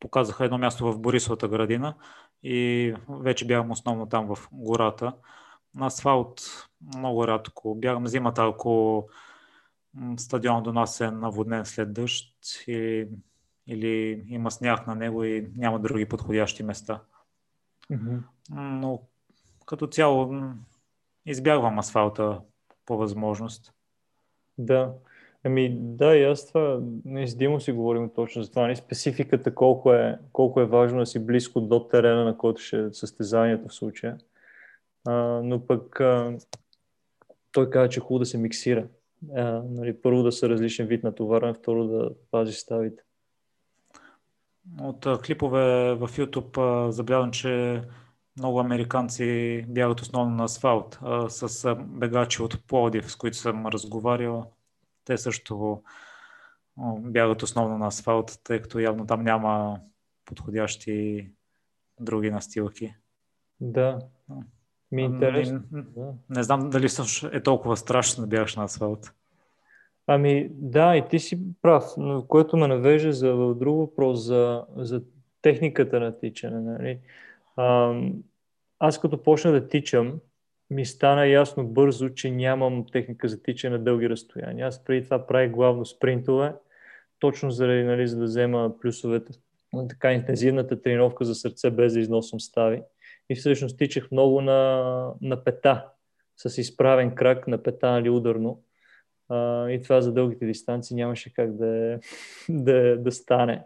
показаха 0.00 0.44
едно 0.44 0.58
място 0.58 0.92
в 0.92 0.98
Борисовата 0.98 1.48
градина 1.48 1.94
и 2.42 2.94
вече 3.08 3.46
бягам 3.46 3.70
основно 3.70 4.08
там 4.08 4.34
в 4.34 4.48
гората. 4.52 5.12
Асфалт 5.80 6.40
много 6.96 7.28
рядко. 7.28 7.74
Бягам 7.74 8.06
зимата, 8.06 8.44
ако 8.44 9.06
стадион 10.16 10.62
до 10.62 10.72
нас 10.72 11.00
е 11.00 11.10
наводнен 11.10 11.64
след 11.64 11.92
дъжд 11.92 12.34
или, 12.66 13.08
или 13.66 14.24
има 14.28 14.50
сняг 14.50 14.86
на 14.86 14.94
него 14.94 15.24
и 15.24 15.50
няма 15.56 15.80
други 15.80 16.08
подходящи 16.08 16.62
места. 16.62 17.00
Mm-hmm. 17.90 18.20
Но 18.50 19.02
като 19.66 19.86
цяло 19.86 20.34
избягвам 21.26 21.78
асфалта 21.78 22.40
по 22.86 22.96
възможност. 22.96 23.72
Да. 24.58 24.94
Ами 25.44 25.76
да, 25.80 26.16
и 26.16 26.24
аз 26.24 26.48
това 26.48 26.80
не 27.04 27.26
с 27.26 27.36
Димо 27.36 27.60
си 27.60 27.72
говорим 27.72 28.10
точно 28.14 28.42
за 28.42 28.50
това. 28.50 28.62
Не 28.62 28.68
нали, 28.68 28.76
спецификата 28.76 29.54
колко 29.54 29.92
е, 29.92 30.18
колко 30.32 30.60
е 30.60 30.66
важно 30.66 30.98
да 30.98 31.06
си 31.06 31.26
близко 31.26 31.60
до 31.60 31.88
терена, 31.88 32.24
на 32.24 32.38
който 32.38 32.62
ще 32.62 32.78
е 32.78 32.92
състезанието 32.92 33.68
в 33.68 33.74
случая. 33.74 34.18
А, 35.04 35.12
но 35.44 35.66
пък 35.66 36.00
а, 36.00 36.38
той 37.52 37.70
каза, 37.70 37.88
че 37.88 38.00
е 38.00 38.02
хубаво 38.02 38.18
да 38.18 38.26
се 38.26 38.38
миксира. 38.38 38.88
А, 39.34 39.62
нали, 39.70 40.02
първо 40.02 40.22
да 40.22 40.32
са 40.32 40.48
различен 40.48 40.86
вид 40.86 41.04
на 41.04 41.14
товарен, 41.14 41.54
второ 41.54 41.86
да 41.86 42.10
пази 42.30 42.52
ставите. 42.52 43.02
От 44.80 45.06
а, 45.06 45.18
клипове 45.18 45.94
в 45.94 46.08
YouTube 46.08 46.88
забелязвам, 46.88 47.30
че 47.30 47.82
много 48.38 48.60
американци 48.60 49.64
бягат 49.68 50.00
основно 50.00 50.36
на 50.36 50.44
асфалт. 50.44 50.98
А, 51.02 51.28
с 51.28 51.74
бегачи 51.74 52.42
от 52.42 52.66
Плодив, 52.66 53.12
с 53.12 53.16
които 53.16 53.36
съм 53.36 53.66
разговарял, 53.66 54.52
те 55.04 55.18
също 55.18 55.82
бягат 56.98 57.42
основно 57.42 57.78
на 57.78 57.86
асфалт, 57.86 58.40
тъй 58.44 58.62
като 58.62 58.78
явно 58.78 59.06
там 59.06 59.22
няма 59.22 59.80
подходящи 60.24 61.30
други 62.00 62.30
настилки. 62.30 62.94
Да. 63.60 63.98
Ми 64.92 65.02
е 65.02 65.04
интересно. 65.04 65.60
Не, 65.72 65.82
да. 65.82 66.12
не 66.30 66.42
знам 66.42 66.70
дали 66.70 66.88
е 67.32 67.40
толкова 67.40 67.76
страшно 67.76 68.22
да 68.24 68.28
бягаш 68.28 68.56
на 68.56 68.64
асфалт. 68.64 69.12
Ами 70.06 70.48
да, 70.50 70.96
и 70.96 71.08
ти 71.08 71.18
си 71.18 71.40
прав, 71.62 71.84
но 71.96 72.24
което 72.28 72.56
ме 72.56 72.66
навежда 72.66 73.12
за 73.12 73.54
друг 73.54 73.78
въпрос, 73.78 74.24
за, 74.24 74.64
за 74.76 75.02
техниката 75.42 76.00
на 76.00 76.18
тичане. 76.18 76.60
Нали? 76.60 76.98
А, 77.56 77.94
аз 78.78 79.00
като 79.00 79.22
почна 79.22 79.52
да 79.52 79.68
тичам, 79.68 80.20
ми 80.70 80.86
стана 80.86 81.26
ясно 81.26 81.66
бързо, 81.66 82.08
че 82.08 82.30
нямам 82.30 82.86
техника 82.92 83.28
за 83.28 83.42
тичане 83.42 83.78
на 83.78 83.84
дълги 83.84 84.08
разстояния. 84.08 84.66
Аз 84.66 84.84
преди 84.84 85.04
това 85.04 85.26
правих 85.26 85.50
главно 85.50 85.86
спринтове, 85.86 86.54
точно 87.18 87.50
заради, 87.50 87.84
нали, 87.84 88.08
за 88.08 88.18
да 88.18 88.24
взема 88.24 88.72
плюсовете 88.80 89.32
така 89.88 90.12
интензивната 90.12 90.82
тренировка 90.82 91.24
за 91.24 91.34
сърце, 91.34 91.70
без 91.70 91.92
да 91.92 92.00
износвам 92.00 92.40
стави. 92.40 92.82
И 93.32 93.34
всъщност 93.34 93.78
тичах 93.78 94.10
много 94.10 94.40
на, 94.40 95.12
на 95.20 95.44
пета, 95.44 95.86
с 96.36 96.58
изправен 96.58 97.14
крак 97.14 97.48
на 97.48 97.62
пета, 97.62 97.90
нали, 97.90 98.10
ударно. 98.10 98.62
А, 99.28 99.70
и 99.70 99.82
това 99.82 100.00
за 100.00 100.12
дългите 100.12 100.46
дистанции 100.46 100.96
нямаше 100.96 101.34
как 101.34 101.56
да, 101.56 101.98
да, 102.48 102.96
да 102.98 103.12
стане. 103.12 103.64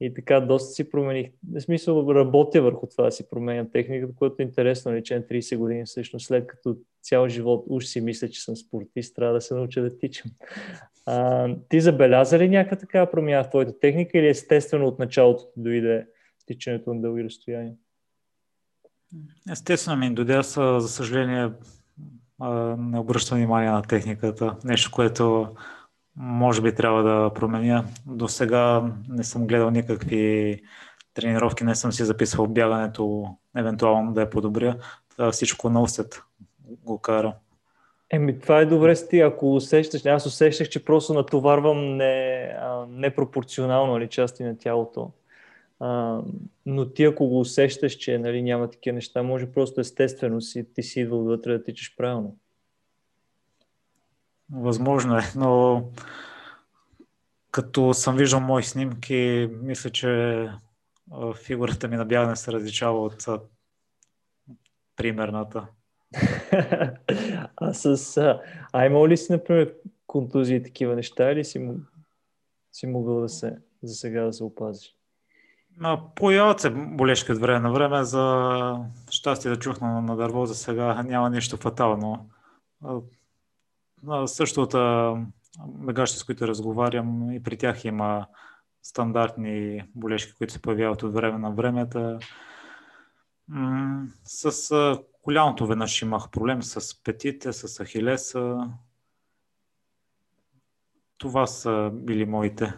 И 0.00 0.14
така 0.14 0.40
доста 0.40 0.74
си 0.74 0.90
промених. 0.90 1.30
В 1.52 1.60
смисъл 1.60 2.14
работя 2.14 2.62
върху 2.62 2.86
това 2.86 3.04
да 3.04 3.12
си 3.12 3.30
променя 3.30 3.70
техниката, 3.70 4.12
което 4.16 4.36
е 4.38 4.42
интересно, 4.42 4.90
нали, 4.90 5.04
че 5.04 5.26
30 5.26 5.56
години 5.56 5.84
всъщност 5.84 6.26
след 6.26 6.46
като 6.46 6.76
цял 7.02 7.28
живот 7.28 7.64
уж 7.68 7.84
си 7.84 8.00
мисля, 8.00 8.28
че 8.28 8.42
съм 8.42 8.56
спортист, 8.56 9.16
трябва 9.16 9.34
да 9.34 9.40
се 9.40 9.54
науча 9.54 9.82
да 9.82 9.98
тичам. 9.98 10.30
А, 11.06 11.48
ти 11.68 11.80
забеляза 11.80 12.38
ли 12.38 12.48
някаква 12.48 12.76
такава 12.76 13.10
промяна 13.10 13.44
в 13.44 13.48
твоята 13.48 13.80
техника 13.80 14.18
или 14.18 14.28
естествено 14.28 14.86
от 14.86 14.98
началото 14.98 15.44
дойде 15.56 16.06
тичането 16.46 16.94
на 16.94 17.00
дълги 17.00 17.24
разстояния? 17.24 17.74
Естествено 19.50 19.96
ми 19.96 20.32
аз 20.32 20.54
за 20.54 20.88
съжаление 20.88 21.50
не 22.78 22.98
обръщам 22.98 23.38
внимание 23.38 23.70
на 23.70 23.82
техниката. 23.82 24.56
Нещо, 24.64 24.90
което 24.90 25.48
може 26.16 26.62
би 26.62 26.74
трябва 26.74 27.02
да 27.02 27.34
променя. 27.34 27.84
До 28.06 28.28
сега 28.28 28.90
не 29.08 29.24
съм 29.24 29.46
гледал 29.46 29.70
никакви 29.70 30.62
тренировки, 31.14 31.64
не 31.64 31.74
съм 31.74 31.92
си 31.92 32.04
записвал 32.04 32.46
бягането, 32.46 33.28
евентуално 33.56 34.12
да 34.12 34.20
я 34.20 34.30
подобря. 34.30 34.76
Това 35.10 35.32
всичко 35.32 35.70
на 35.70 35.82
усет 35.82 36.22
го 36.84 36.98
кара. 36.98 37.34
Еми, 38.10 38.40
това 38.40 38.58
е 38.58 38.66
добре 38.66 38.96
с 38.96 39.08
ти, 39.08 39.20
ако 39.20 39.54
усещаш, 39.54 40.06
аз 40.06 40.26
усещах, 40.26 40.68
че 40.68 40.84
просто 40.84 41.14
натоварвам 41.14 41.96
не, 41.96 42.52
непропорционално 42.88 43.92
нали, 43.92 44.08
части 44.08 44.44
на 44.44 44.58
тялото. 44.58 45.10
А, 45.80 46.20
но 46.66 46.88
ти 46.88 47.04
ако 47.04 47.28
го 47.28 47.40
усещаш, 47.40 47.92
че 47.92 48.18
нали, 48.18 48.42
няма 48.42 48.70
такива 48.70 48.94
неща, 48.94 49.22
може 49.22 49.52
просто 49.52 49.80
естествено 49.80 50.40
си, 50.40 50.66
ти 50.74 50.82
си 50.82 51.00
идвал 51.00 51.24
вътре 51.24 51.58
да 51.58 51.64
тичаш 51.64 51.96
правилно. 51.96 52.36
Възможно 54.52 55.16
е, 55.16 55.20
но 55.36 55.82
като 57.50 57.94
съм 57.94 58.16
виждал 58.16 58.40
мои 58.40 58.62
снимки, 58.62 59.50
мисля, 59.62 59.90
че 59.90 60.50
фигурата 61.44 61.88
ми 61.88 61.96
на 61.96 62.04
бягане 62.04 62.36
се 62.36 62.52
различава 62.52 63.02
от 63.02 63.26
примерната. 64.96 65.66
а 67.56 67.74
с... 67.74 68.16
А, 68.16 68.42
а 68.72 68.86
имал 68.86 69.08
ли 69.08 69.16
си, 69.16 69.32
например, 69.32 69.74
контузии 70.06 70.56
и 70.56 70.62
такива 70.62 70.96
неща 70.96 71.32
или 71.32 71.44
си, 71.44 71.70
си 72.72 72.86
могъл 72.86 73.20
да 73.20 73.28
се, 73.28 73.58
за 73.82 73.94
сега 73.94 74.24
да 74.24 74.32
се 74.32 74.44
опазиш? 74.44 74.95
Появяват 76.14 76.60
се 76.60 76.70
болешки 76.70 77.32
от 77.32 77.38
време 77.38 77.60
на 77.60 77.72
време. 77.72 78.04
За 78.04 78.76
щастие 79.10 79.50
да 79.50 79.58
чухна 79.58 80.00
на 80.02 80.16
дърво, 80.16 80.46
за 80.46 80.54
сега 80.54 81.02
няма 81.02 81.30
нищо 81.30 81.56
фатално. 81.56 82.30
Същото 84.26 84.78
бегащите, 85.68 86.20
с 86.20 86.24
които 86.24 86.48
разговарям, 86.48 87.32
и 87.32 87.42
при 87.42 87.56
тях 87.56 87.84
има 87.84 88.26
стандартни 88.82 89.82
болешки, 89.94 90.34
които 90.38 90.52
се 90.52 90.62
появяват 90.62 91.02
от 91.02 91.14
време 91.14 91.38
на 91.38 91.50
времето. 91.50 92.18
С 94.24 94.70
коляното 95.22 95.66
веднъж 95.66 96.02
имах 96.02 96.30
проблем 96.30 96.62
с 96.62 97.02
петите, 97.02 97.52
с 97.52 97.84
ахилеса. 97.84 98.70
Това 101.18 101.46
са 101.46 101.90
били 101.92 102.24
моите. 102.24 102.74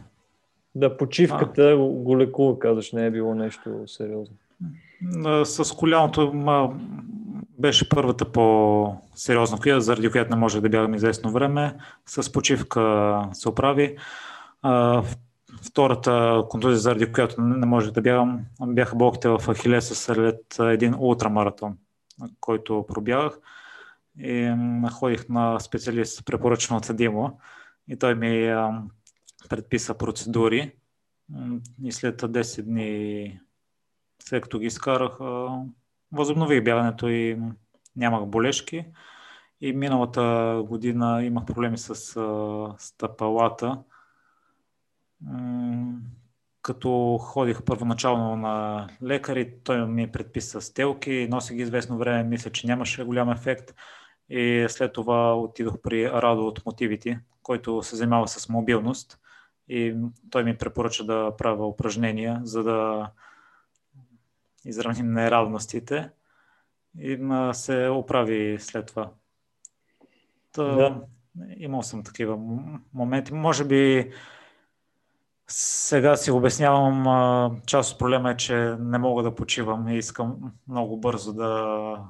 Да, 0.78 0.97
почивката 0.97 1.62
а. 1.62 1.76
го 1.76 2.18
лекува, 2.18 2.58
казваш, 2.58 2.92
не 2.92 3.06
е 3.06 3.11
било 3.11 3.35
нещо 3.35 3.70
сериозно. 3.87 4.37
С 5.44 5.76
коляното 5.76 6.32
беше 7.58 7.88
първата 7.88 8.32
по-сериозна 8.32 9.58
коя, 9.58 9.80
заради 9.80 10.11
която 10.11 10.30
не 10.30 10.37
може 10.37 10.61
да 10.61 10.68
бягам 10.68 10.94
известно 10.94 11.30
време. 11.30 11.76
С 12.06 12.32
почивка 12.32 13.23
се 13.32 13.49
оправи. 13.49 13.97
Втората 15.62 16.44
контузия, 16.49 16.78
заради 16.78 17.12
която 17.12 17.40
не 17.40 17.66
можех 17.66 17.90
да 17.92 18.00
бягам, 18.00 18.40
бяха 18.66 18.97
болките 18.97 19.28
в 19.28 19.40
Ахилеса 19.54 19.94
след 19.94 20.56
един 20.61 20.94
ултрамаратон, 20.99 21.76
който 22.40 22.85
пробягах. 22.88 23.38
И 24.20 24.54
ходих 24.92 25.28
на 25.28 25.61
специалист, 25.61 26.25
препоръчен 26.25 26.76
от 26.76 26.97
Димо, 26.97 27.38
и 27.88 27.97
той 27.99 28.14
ми 28.14 28.54
предписа 29.49 29.95
процедури. 29.95 30.73
И 31.85 31.92
след 31.92 32.23
10 32.23 32.62
дни, 32.62 33.40
след 34.23 34.42
като 34.42 34.59
ги 34.59 34.66
изкарах, 34.66 35.18
възобнових 36.12 36.64
бягането 36.64 37.09
и 37.09 37.38
нямах 37.97 38.26
болешки. 38.26 38.85
И 39.61 39.73
миналата 39.73 40.62
година 40.66 41.25
имах 41.25 41.45
проблеми 41.45 41.78
с 41.78 41.95
стъпалата, 42.78 43.83
като 46.62 47.18
ходих 47.21 47.62
първоначално 47.62 48.37
на 48.37 48.88
лекари, 49.02 49.54
той 49.64 49.87
ми 49.87 50.12
предписа 50.12 50.61
стелки, 50.61 51.28
носих 51.30 51.57
ги 51.57 51.62
известно 51.62 51.99
време, 51.99 52.23
мисля, 52.23 52.50
че 52.50 52.66
нямаше 52.66 53.04
голям 53.04 53.30
ефект. 53.30 53.75
И 54.28 54.66
след 54.68 54.92
това 54.92 55.38
отидох 55.38 55.75
при 55.83 56.11
Радо 56.11 56.47
от 56.47 56.66
Мотивите, 56.66 57.21
който 57.42 57.83
се 57.83 57.97
занимава 57.97 58.28
с 58.28 58.49
мобилност. 58.49 59.21
И 59.68 59.96
той 60.30 60.44
ми 60.44 60.58
препоръча 60.58 61.04
да 61.04 61.37
правя 61.38 61.66
упражнения, 61.66 62.40
за 62.44 62.62
да 62.62 63.10
изравним 64.64 65.12
неравностите. 65.12 66.10
И 66.98 67.18
се 67.52 67.88
оправи 67.88 68.56
след 68.60 68.87
това. 68.87 69.10
Та, 70.52 70.64
да. 70.64 71.00
Имал 71.56 71.82
съм 71.82 72.02
такива 72.02 72.38
моменти. 72.94 73.34
Може 73.34 73.64
би 73.64 74.12
сега 75.48 76.16
си 76.16 76.30
обяснявам, 76.30 77.60
част 77.66 77.92
от 77.92 77.98
проблема 77.98 78.30
е, 78.30 78.37
че 78.37 78.76
не 78.80 78.98
мога 78.98 79.22
да 79.22 79.34
почивам 79.34 79.88
и 79.88 79.98
искам 79.98 80.52
много 80.68 80.96
бързо 80.96 81.32
да 81.32 82.04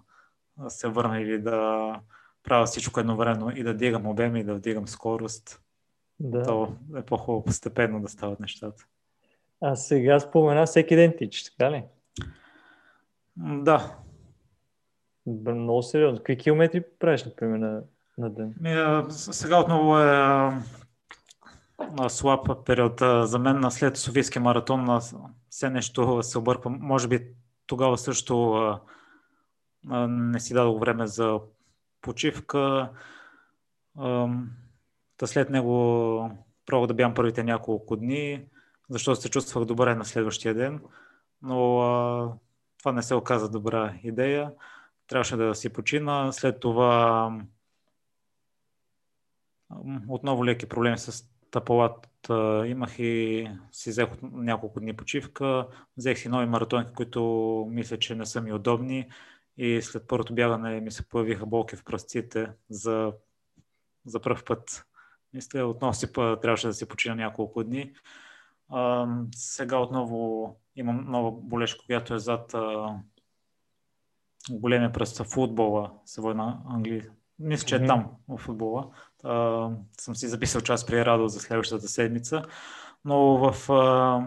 се 0.69 0.89
върна 0.89 1.21
или 1.21 1.39
да 1.39 1.93
правя 2.43 2.67
всичко 2.67 3.01
едновременно 3.01 3.51
и 3.57 3.63
да 3.63 3.75
дигам 3.75 4.07
обем 4.07 4.37
и 4.37 4.45
да 4.45 4.55
вдигам 4.55 4.89
скорост. 4.89 5.61
Да. 6.21 6.43
То 6.43 6.77
е 6.97 7.03
по-хубаво 7.03 7.45
постепенно 7.45 8.01
да 8.01 8.09
стават 8.09 8.41
нещата. 8.41 8.85
А 9.61 9.77
сега 9.77 10.21
спомена 10.21 10.67
всеки 10.67 10.97
ден 10.97 11.15
тич, 11.19 11.45
така 11.45 11.71
ли? 11.71 11.85
Да. 13.37 13.97
Много 15.27 15.83
сериозно. 15.83 16.19
Какви 16.19 16.37
километри 16.37 16.85
правиш, 16.99 17.25
например, 17.25 17.59
на, 17.59 17.83
на 18.19 18.31
ден? 18.31 18.55
Ми, 18.61 19.05
сега 19.11 19.61
отново 19.61 19.99
е 19.99 20.51
слаб 22.09 22.67
период. 22.67 23.01
За 23.23 23.39
мен 23.39 23.71
след 23.71 23.97
Софийския 23.97 24.43
маратон 24.43 25.01
все 25.51 25.71
нещо 25.71 26.23
се 26.23 26.39
обърква. 26.39 26.71
Може 26.71 27.09
би 27.09 27.27
тогава 27.67 27.99
също 27.99 28.63
не 30.09 30.41
си 30.41 30.55
дадох 30.55 30.81
време 30.81 31.07
за 31.07 31.41
почивка. 32.01 32.91
Та 35.19 35.27
след 35.27 35.51
него 35.51 36.31
пробвах 36.67 36.89
да 36.89 36.95
бям 36.95 37.15
първите 37.15 37.45
няколко 37.45 37.97
дни, 37.97 38.47
защото 38.91 39.21
се 39.21 39.31
чувствах 39.31 39.65
добре 39.65 39.95
на 39.95 40.05
следващия 40.05 40.55
ден. 40.55 40.81
Но 41.43 41.81
а, 41.81 42.33
това 42.79 42.93
не 42.93 43.03
се 43.03 43.15
оказа 43.15 43.51
добра 43.51 43.95
идея. 44.03 44.53
Трябваше 45.07 45.37
да 45.37 45.55
си 45.55 45.69
почина. 45.69 46.33
След 46.33 46.61
това 46.61 47.33
отново 50.09 50.45
леки 50.45 50.69
проблеми 50.69 50.99
с 50.99 51.29
Тапалат 51.51 52.09
имах 52.67 52.99
и 52.99 53.49
си 53.73 53.91
взех 53.91 54.09
няколко 54.23 54.81
дни 54.81 54.97
почивка. 54.97 55.69
Взех 55.97 56.19
си 56.19 56.29
нови 56.29 56.47
маратонки, 56.47 56.93
които 56.93 57.23
мисля, 57.71 57.99
че 57.99 58.15
не 58.15 58.27
са 58.27 58.41
ми 58.41 58.53
удобни. 58.53 59.11
И 59.57 59.83
след 59.83 60.09
първото 60.09 60.35
бягане 60.35 60.81
ми 60.81 60.91
се 60.91 61.09
появиха 61.09 61.47
болки 61.47 61.77
в 61.77 61.85
пръстците 61.85 62.51
за, 62.71 63.13
за 64.05 64.21
първ 64.21 64.45
път. 64.47 64.88
Мисля, 65.33 65.67
отново 65.67 65.95
си 65.95 66.13
трябваше 66.13 66.67
да 66.67 66.75
си 66.75 66.89
почина 66.89 67.15
няколко 67.15 67.65
дни. 67.65 67.93
А, 68.69 69.09
сега 69.35 69.79
отново 69.79 70.57
имам 70.77 71.05
нова 71.09 71.33
болешка, 71.33 71.87
която 71.87 72.15
е 72.15 72.19
зад 72.19 72.55
а, 72.55 72.95
големия 74.51 74.93
пръст 74.93 75.19
в 75.19 75.25
футбола, 75.25 75.93
се 76.05 76.21
води 76.21 76.37
на 76.37 76.61
английски 76.69 77.11
мисля, 77.39 77.67
че 77.67 77.77
е 77.77 77.87
там 77.87 78.07
в 78.29 78.39
футбола. 78.39 78.91
А, 79.25 79.71
съм 80.01 80.17
си 80.17 80.29
записал 80.29 80.61
част 80.61 80.87
при 80.87 81.05
Радо 81.05 81.29
за 81.29 81.41
следващата 81.41 81.89
седмица. 81.89 82.43
Но 83.05 83.19
в 83.19 83.73
а, 83.73 84.23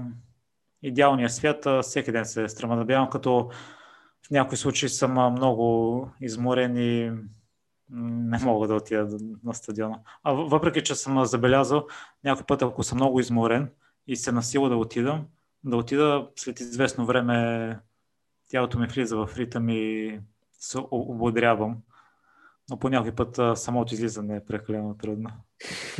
идеалния 0.81 1.29
свят 1.29 1.65
а, 1.65 1.81
всеки 1.81 2.11
ден 2.11 2.25
се 2.25 2.49
стрема 2.49 2.77
да 2.77 2.85
бягам, 2.85 3.09
като 3.09 3.49
в 4.27 4.31
някои 4.31 4.57
случаи 4.57 4.89
съм 4.89 5.31
много 5.31 6.09
изморен 6.21 6.77
и 6.77 7.11
не 7.91 8.37
мога 8.37 8.67
да 8.67 8.75
отида 8.75 9.17
на 9.43 9.53
стадиона. 9.53 9.99
А 10.23 10.31
въпреки, 10.31 10.83
че 10.83 10.95
съм 10.95 11.25
забелязал, 11.25 11.87
някой 12.23 12.45
път, 12.45 12.61
ако 12.61 12.83
съм 12.83 12.97
много 12.97 13.19
изморен 13.19 13.69
и 14.07 14.15
се 14.15 14.31
насила 14.31 14.69
да 14.69 14.77
отидам, 14.77 15.25
да 15.63 15.77
отида 15.77 16.27
след 16.35 16.59
известно 16.59 17.05
време 17.05 17.79
тялото 18.49 18.79
ми 18.79 18.87
влиза 18.87 19.17
в 19.17 19.29
ритъм 19.37 19.69
и 19.69 20.19
се 20.51 20.77
ободрявам 20.91 21.77
но 22.71 22.77
по 22.77 22.89
някой 22.89 23.11
път 23.11 23.57
самото 23.59 23.93
излизане 23.93 24.35
е 24.35 24.45
прекалено 24.45 24.97
трудно. 24.97 25.29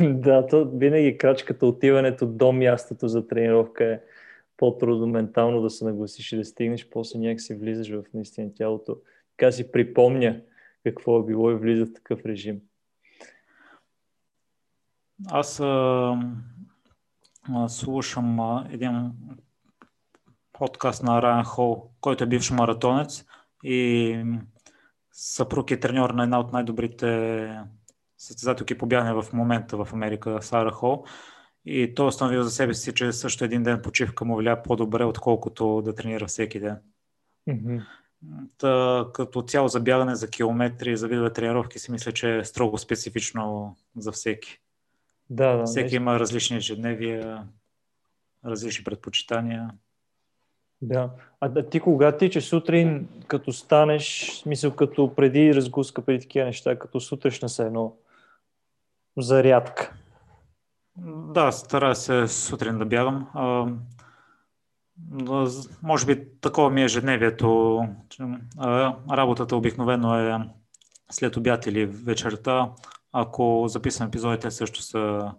да, 0.00 0.46
то 0.46 0.70
винаги 0.74 1.18
крачката 1.18 1.66
отиването 1.66 2.26
до 2.26 2.52
мястото 2.52 3.08
за 3.08 3.26
тренировка 3.26 3.84
е 3.84 4.00
по-трудно 4.56 5.06
ментално 5.06 5.62
да 5.62 5.70
се 5.70 5.84
нагласиш 5.84 6.32
и 6.32 6.36
да 6.36 6.44
стигнеш, 6.44 6.88
после 6.90 7.18
някак 7.18 7.58
влизаш 7.58 7.90
в 7.90 8.02
наистина 8.14 8.54
тялото. 8.54 8.96
Така 9.36 9.52
си 9.52 9.72
припомня 9.72 10.40
какво 10.84 11.20
е 11.20 11.24
било 11.24 11.50
и 11.50 11.54
влиза 11.54 11.86
в 11.86 11.92
такъв 11.92 12.24
режим. 12.24 12.60
Аз 15.30 15.60
а, 15.60 16.16
а, 17.54 17.68
слушам 17.68 18.40
а, 18.40 18.66
един 18.70 19.12
подкаст 20.52 21.02
на 21.02 21.22
Райан 21.22 21.44
Хол, 21.44 21.90
който 22.00 22.24
е 22.24 22.26
бивш 22.26 22.50
маратонец 22.50 23.24
и 23.64 24.24
съпруг 25.12 25.70
е 25.70 25.80
треньор 25.80 26.10
на 26.10 26.22
една 26.22 26.40
от 26.40 26.52
най-добрите 26.52 27.60
състезателки 28.18 28.78
по 28.78 28.86
бягане 28.86 29.12
в 29.12 29.32
момента 29.32 29.84
в 29.84 29.88
Америка, 29.92 30.42
Сара 30.42 30.72
Хол. 30.72 31.04
И 31.64 31.94
той 31.94 32.06
установил 32.06 32.42
за 32.42 32.50
себе 32.50 32.74
си, 32.74 32.94
че 32.94 33.12
също 33.12 33.44
един 33.44 33.62
ден 33.62 33.82
почивка 33.82 34.24
му 34.24 34.36
влия 34.36 34.62
по-добре, 34.62 35.04
отколкото 35.04 35.82
да 35.82 35.94
тренира 35.94 36.26
всеки 36.26 36.60
ден. 36.60 36.78
Mm-hmm. 37.48 37.82
Та, 38.58 39.06
като 39.14 39.42
цяло 39.42 39.68
за 39.68 39.80
бягане 39.80 40.14
за 40.14 40.30
километри, 40.30 40.96
за 40.96 41.08
видове 41.08 41.32
тренировки 41.32 41.78
си 41.78 41.90
мисля, 41.92 42.12
че 42.12 42.38
е 42.38 42.44
строго 42.44 42.78
специфично 42.78 43.76
за 43.96 44.12
всеки. 44.12 44.60
Да, 45.30 45.56
да, 45.56 45.64
всеки 45.64 45.96
има 45.96 46.20
различни 46.20 46.56
ежедневия, 46.56 47.46
различни 48.44 48.84
предпочитания. 48.84 49.70
Да. 50.82 51.10
А 51.40 51.62
ти 51.62 51.80
кога 51.80 52.16
ти, 52.16 52.30
че 52.30 52.40
сутрин, 52.40 53.08
като 53.26 53.52
станеш, 53.52 54.30
смисъл 54.42 54.76
като 54.76 55.14
преди 55.14 55.54
разгрузка, 55.54 56.02
преди 56.02 56.20
такива 56.20 56.46
неща, 56.46 56.78
като 56.78 57.00
сутрешна 57.00 57.48
се 57.48 57.66
едно 57.66 57.96
зарядка? 59.18 59.92
Да, 61.34 61.52
стара 61.52 61.94
се 61.94 62.28
сутрин 62.28 62.78
да 62.78 62.84
бягам. 62.84 63.28
Може 65.82 66.06
би 66.06 66.28
такова 66.40 66.70
ми 66.70 66.82
е 66.82 66.84
ежедневието. 66.84 67.80
Работата 69.10 69.56
обикновено 69.56 70.18
е 70.18 70.50
след 71.10 71.36
обяд 71.36 71.66
или 71.66 71.86
вечерта. 71.86 72.70
Ако 73.12 73.64
записвам 73.68 74.08
епизодите, 74.08 74.50
също 74.50 74.82
са 74.82 75.32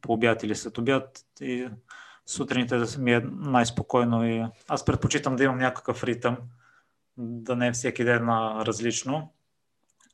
по 0.00 0.12
обяд 0.12 0.42
или 0.42 0.54
след 0.54 0.78
обяд. 0.78 1.24
И 1.40 1.68
сутрините 2.26 2.76
да 2.76 2.98
ми 2.98 3.12
е 3.12 3.20
най-спокойно 3.32 4.24
и 4.24 4.46
аз 4.68 4.84
предпочитам 4.84 5.36
да 5.36 5.44
имам 5.44 5.58
някакъв 5.58 6.04
ритъм, 6.04 6.36
да 7.16 7.56
не 7.56 7.66
е 7.66 7.72
всеки 7.72 8.04
ден 8.04 8.28
различно 8.60 9.32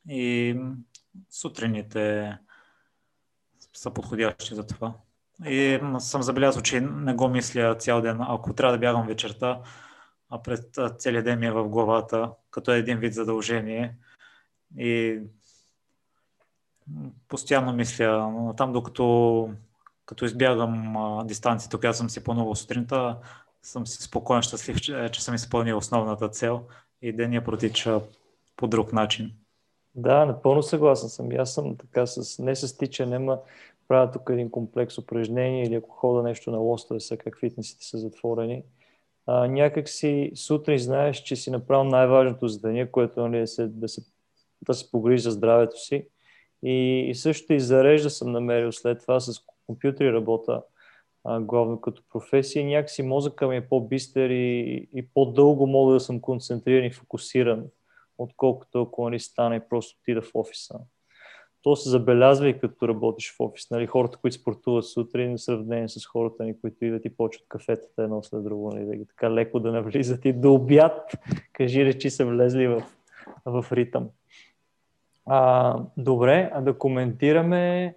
и 0.09 0.55
сутрините 1.29 2.37
са 3.73 3.91
подходящи 3.91 4.55
за 4.55 4.67
това. 4.67 4.93
И 5.45 5.79
съм 5.99 6.23
забелязал, 6.23 6.61
че 6.61 6.81
не 6.81 7.13
го 7.13 7.29
мисля 7.29 7.75
цял 7.75 8.01
ден. 8.01 8.17
Ако 8.21 8.53
трябва 8.53 8.71
да 8.71 8.79
бягам 8.79 9.07
вечерта, 9.07 9.59
а 10.29 10.41
пред 10.41 10.77
целият 10.97 11.25
ден 11.25 11.39
ми 11.39 11.45
е 11.45 11.51
в 11.51 11.67
главата, 11.67 12.31
като 12.51 12.71
е 12.71 12.77
един 12.77 12.97
вид 12.97 13.13
задължение. 13.13 13.95
И 14.77 15.19
постоянно 17.27 17.73
мисля, 17.73 18.33
там 18.57 18.73
докато 18.73 19.49
като 20.05 20.25
избягам 20.25 20.95
дистанцията, 21.25 21.79
която 21.79 21.97
съм 21.97 22.09
си 22.09 22.23
планувал 22.23 22.55
сутринта, 22.55 23.17
съм 23.61 23.87
си 23.87 24.03
спокоен, 24.03 24.41
щастлив, 24.41 24.81
че, 24.81 25.09
че 25.11 25.23
съм 25.23 25.35
изпълнил 25.35 25.77
основната 25.77 26.29
цел 26.29 26.63
и 27.01 27.13
деня 27.13 27.43
протича 27.43 28.01
по 28.55 28.67
друг 28.67 28.93
начин. 28.93 29.31
Да, 29.95 30.25
напълно 30.25 30.63
съгласен 30.63 31.09
съм. 31.09 31.29
Аз 31.39 31.53
съм 31.53 31.77
така 31.77 32.05
с, 32.05 32.39
не 32.43 32.55
с 32.55 32.77
тичане, 32.77 33.19
ма 33.19 33.39
правя 33.89 34.11
тук 34.11 34.29
един 34.29 34.51
комплекс 34.51 34.97
упражнения 34.97 35.65
или 35.65 35.75
ако 35.75 35.89
хода 35.89 36.23
нещо 36.23 36.51
на 36.51 36.57
лостове 36.57 36.99
са, 36.99 37.17
как 37.17 37.39
фитнесите 37.39 37.85
са 37.85 37.97
затворени. 37.97 38.63
А, 39.25 39.47
някак 39.47 39.89
си 39.89 40.31
сутрин 40.35 40.77
знаеш, 40.77 41.17
че 41.17 41.35
си 41.35 41.51
направил 41.51 41.83
най-важното 41.83 42.47
за 42.47 42.61
деня, 42.61 42.91
което 42.91 43.21
нали, 43.21 43.39
е 43.39 43.47
се, 43.47 43.67
да, 43.67 43.87
се, 43.87 44.01
да 44.61 44.73
се 44.73 44.91
погрижи 44.91 45.23
за 45.23 45.31
здравето 45.31 45.79
си. 45.79 46.07
И, 46.63 47.05
и 47.09 47.15
също 47.15 47.53
и 47.53 47.59
зарежда 47.59 48.09
съм 48.09 48.31
намерил 48.31 48.71
след 48.71 49.01
това 49.01 49.19
с 49.19 49.41
компютри 49.67 50.13
работа 50.13 50.63
а, 51.23 51.39
главно 51.39 51.81
като 51.81 52.03
професия. 52.09 52.65
Някакси 52.65 53.03
мозъка 53.03 53.47
ми 53.47 53.57
е 53.57 53.67
по-бистър 53.67 54.29
и, 54.29 54.87
и 54.93 55.07
по-дълго 55.13 55.67
мога 55.67 55.93
да 55.93 55.99
съм 55.99 56.21
концентриран 56.21 56.85
и 56.85 56.91
фокусиран, 56.91 57.65
отколкото 58.17 58.81
ако 58.81 59.03
нали 59.09 59.19
стане 59.19 59.55
и 59.55 59.69
просто 59.69 59.97
отида 60.01 60.21
в 60.21 60.31
офиса. 60.33 60.79
То 61.61 61.75
се 61.75 61.89
забелязва 61.89 62.49
и 62.49 62.59
като 62.59 62.87
работиш 62.87 63.35
в 63.35 63.39
офис. 63.39 63.71
Нали, 63.71 63.87
хората, 63.87 64.17
които 64.17 64.37
спортуват 64.37 64.85
сутрин, 64.85 65.37
в 65.37 65.41
сравнение 65.41 65.89
с 65.89 66.05
хората, 66.05 66.43
ни, 66.43 66.61
които 66.61 66.85
идват 66.85 67.05
и 67.05 67.15
почват 67.15 67.47
кафетата 67.47 68.03
едно 68.03 68.23
след 68.23 68.43
друго, 68.43 68.71
нали, 68.71 68.85
да 68.85 68.95
ги 68.95 69.05
така 69.05 69.31
леко 69.31 69.59
да 69.59 69.71
навлизат 69.71 70.25
и 70.25 70.33
до 70.33 70.53
обяд, 70.53 71.11
кажи 71.53 71.85
речи, 71.85 72.09
са 72.09 72.25
влезли 72.25 72.67
в, 72.67 72.83
в 73.45 73.65
ритъм. 73.71 74.09
А, 75.25 75.75
добре, 75.97 76.51
а 76.53 76.61
да 76.61 76.77
коментираме 76.77 77.95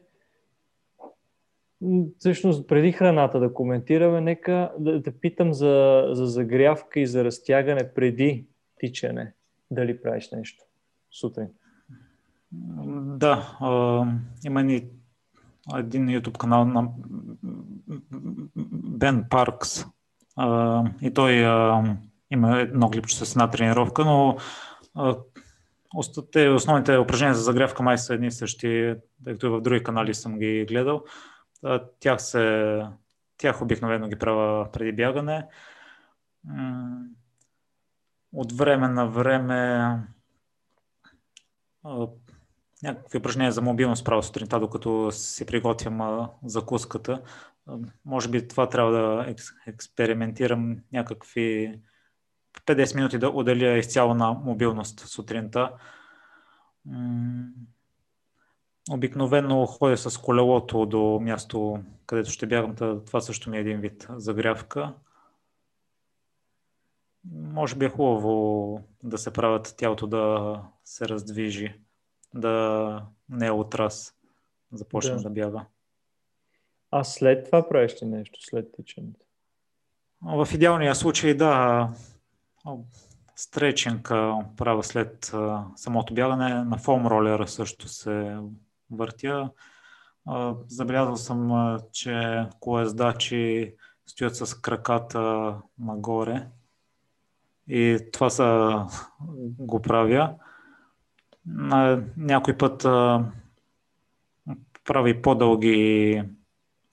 всъщност 2.18 2.68
преди 2.68 2.92
храната 2.92 3.40
да 3.40 3.55
коментираме, 3.55 4.20
нека 4.20 4.72
да, 4.79 5.01
да 5.01 5.12
питам 5.12 5.53
за, 5.53 6.05
за 6.12 6.27
загрявка 6.27 7.01
и 7.01 7.07
за 7.07 7.25
разтягане 7.25 7.92
преди 7.94 8.46
тичане. 8.81 9.33
Дали 9.70 10.03
правиш 10.03 10.31
нещо 10.31 10.64
сутрин? 11.11 11.48
Да, 12.53 13.57
има 14.45 14.62
ни 14.62 14.88
един 15.75 16.07
YouTube 16.07 16.38
канал 16.38 16.65
на 16.65 16.88
Бен 18.73 19.27
Паркс 19.31 19.85
и 21.03 21.15
той 21.15 21.33
има 22.31 22.59
едно 22.59 22.91
клипче 22.91 23.17
с 23.17 23.33
една 23.33 23.51
тренировка, 23.51 24.05
но 24.05 24.37
те, 26.33 26.49
основните 26.49 26.99
упражнения 26.99 27.35
за 27.35 27.43
загрявка 27.43 27.83
май 27.83 27.99
са 27.99 28.15
едни 28.15 28.27
и 28.27 28.31
същи, 28.31 28.95
тъй 29.25 29.33
като 29.33 29.47
и 29.47 29.51
в 29.51 29.61
други 29.61 29.83
канали 29.83 30.15
съм 30.15 30.38
ги 30.38 30.67
гледал. 30.69 31.05
Тях, 32.01 32.23
се, 32.23 32.87
тях 33.37 33.62
обикновено 33.62 34.09
ги 34.09 34.17
правя 34.17 34.73
преди 34.73 34.93
бягане. 34.93 35.47
От 38.33 38.53
време 38.53 38.88
на 38.88 39.07
време 39.07 39.88
някакви 42.83 43.18
упражнения 43.18 43.53
за 43.53 43.62
мобилност 43.62 44.05
правя 44.05 44.23
сутринта, 44.23 44.61
докато 44.61 45.11
си 45.12 45.47
приготвям 45.47 46.29
закуската. 46.45 47.23
Може 48.05 48.29
би 48.29 48.49
това 48.49 48.68
трябва 48.68 48.92
да 48.92 49.35
експериментирам 49.66 50.77
някакви 50.92 51.79
50 52.66 52.95
минути 52.95 53.18
да 53.18 53.29
отделя 53.29 53.79
изцяло 53.79 54.14
на 54.14 54.33
мобилност 54.33 55.01
сутринта. 55.01 55.73
Обикновено 58.90 59.66
ходя 59.66 59.97
с 59.97 60.18
колелото 60.18 60.87
до 60.87 61.21
място, 61.23 61.83
където 62.07 62.31
ще 62.31 62.47
бягам. 62.47 62.75
Това 63.07 63.21
също 63.21 63.51
ми 63.51 63.57
е 63.57 63.61
един 63.61 63.81
вид 63.81 64.07
загрявка. 64.11 64.95
Може 67.35 67.77
би 67.77 67.85
е 67.85 67.88
хубаво 67.88 68.81
да 69.03 69.18
се 69.18 69.33
правят 69.33 69.75
тялото 69.79 70.07
да 70.07 70.57
се 70.85 71.09
раздвижи, 71.09 71.81
да 72.35 73.07
не 73.29 73.47
е 73.47 73.51
отрас, 73.51 74.14
започне 74.73 75.14
да. 75.14 75.23
да 75.23 75.31
бяга. 75.31 75.64
А 76.90 77.05
след 77.05 77.45
това 77.45 77.68
правиш 77.68 78.03
ли 78.03 78.07
нещо, 78.07 78.42
след 78.42 78.73
тичането? 78.73 79.27
В 80.23 80.49
идеалния 80.55 80.95
случай, 80.95 81.35
да, 81.35 81.88
стречинг 83.37 84.09
правя 84.57 84.83
след 84.83 85.33
самото 85.77 86.14
бягане. 86.14 86.64
На 86.64 86.79
фом 86.79 87.07
ролера 87.07 87.49
също 87.49 87.88
се 87.88 88.38
въртя. 88.90 89.51
Забелязал 90.66 91.16
съм, 91.16 91.79
че 91.92 92.47
колездачи 92.61 93.75
стоят 94.07 94.37
с 94.37 94.55
краката 94.55 95.57
нагоре 95.79 96.49
и 97.68 97.99
това 98.12 98.31
са, 98.31 98.87
го 99.59 99.83
правя. 99.83 100.35
На 101.46 102.02
някой 102.16 102.59
път 102.59 102.87
прави 104.85 105.22
по-дълги 105.22 106.22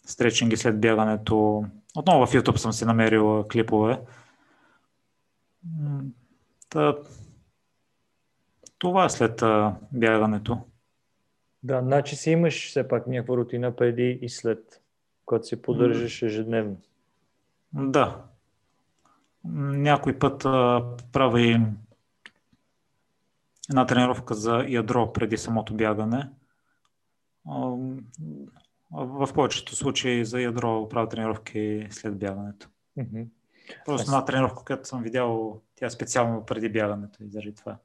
стречинги 0.05 0.57
след 0.57 0.81
бягането. 0.81 1.65
Отново 1.95 2.25
в 2.25 2.33
YouTube 2.33 2.55
съм 2.55 2.73
си 2.73 2.85
намерил 2.85 3.45
клипове. 3.51 4.01
Та, 6.69 6.95
това 8.77 9.05
е 9.05 9.09
след 9.09 9.43
бягането. 9.91 10.61
Да, 11.63 11.81
значи 11.81 12.15
си 12.15 12.31
имаш 12.31 12.69
все 12.69 12.87
пак 12.87 13.07
някаква 13.07 13.37
рутина 13.37 13.75
преди 13.75 14.19
и 14.21 14.29
след, 14.29 14.81
която 15.25 15.47
си 15.47 15.61
поддържаш 15.61 16.21
ежедневно. 16.21 16.77
Да. 17.73 18.23
Някой 19.43 20.19
път 20.19 20.45
а, 20.45 20.83
прави 21.11 21.61
една 23.69 23.85
тренировка 23.85 24.33
за 24.33 24.65
ядро 24.67 25.13
преди 25.13 25.37
самото 25.37 25.73
бягане. 25.73 26.29
В 28.91 29.29
повечето 29.33 29.75
случаи 29.75 30.25
за 30.25 30.41
ядро 30.41 30.89
правя 30.89 31.09
тренировки 31.09 31.87
след 31.89 32.17
бягането. 32.17 32.67
Mm-hmm. 32.97 33.27
Просто 33.85 34.11
една 34.11 34.25
тренировка, 34.25 34.63
която 34.63 34.87
съм 34.87 35.03
видял, 35.03 35.61
тя 35.75 35.85
е 35.85 35.89
специално 35.89 36.45
преди 36.45 36.69
бягането 36.69 37.23
и 37.23 37.29
заради 37.29 37.55
това 37.55 37.77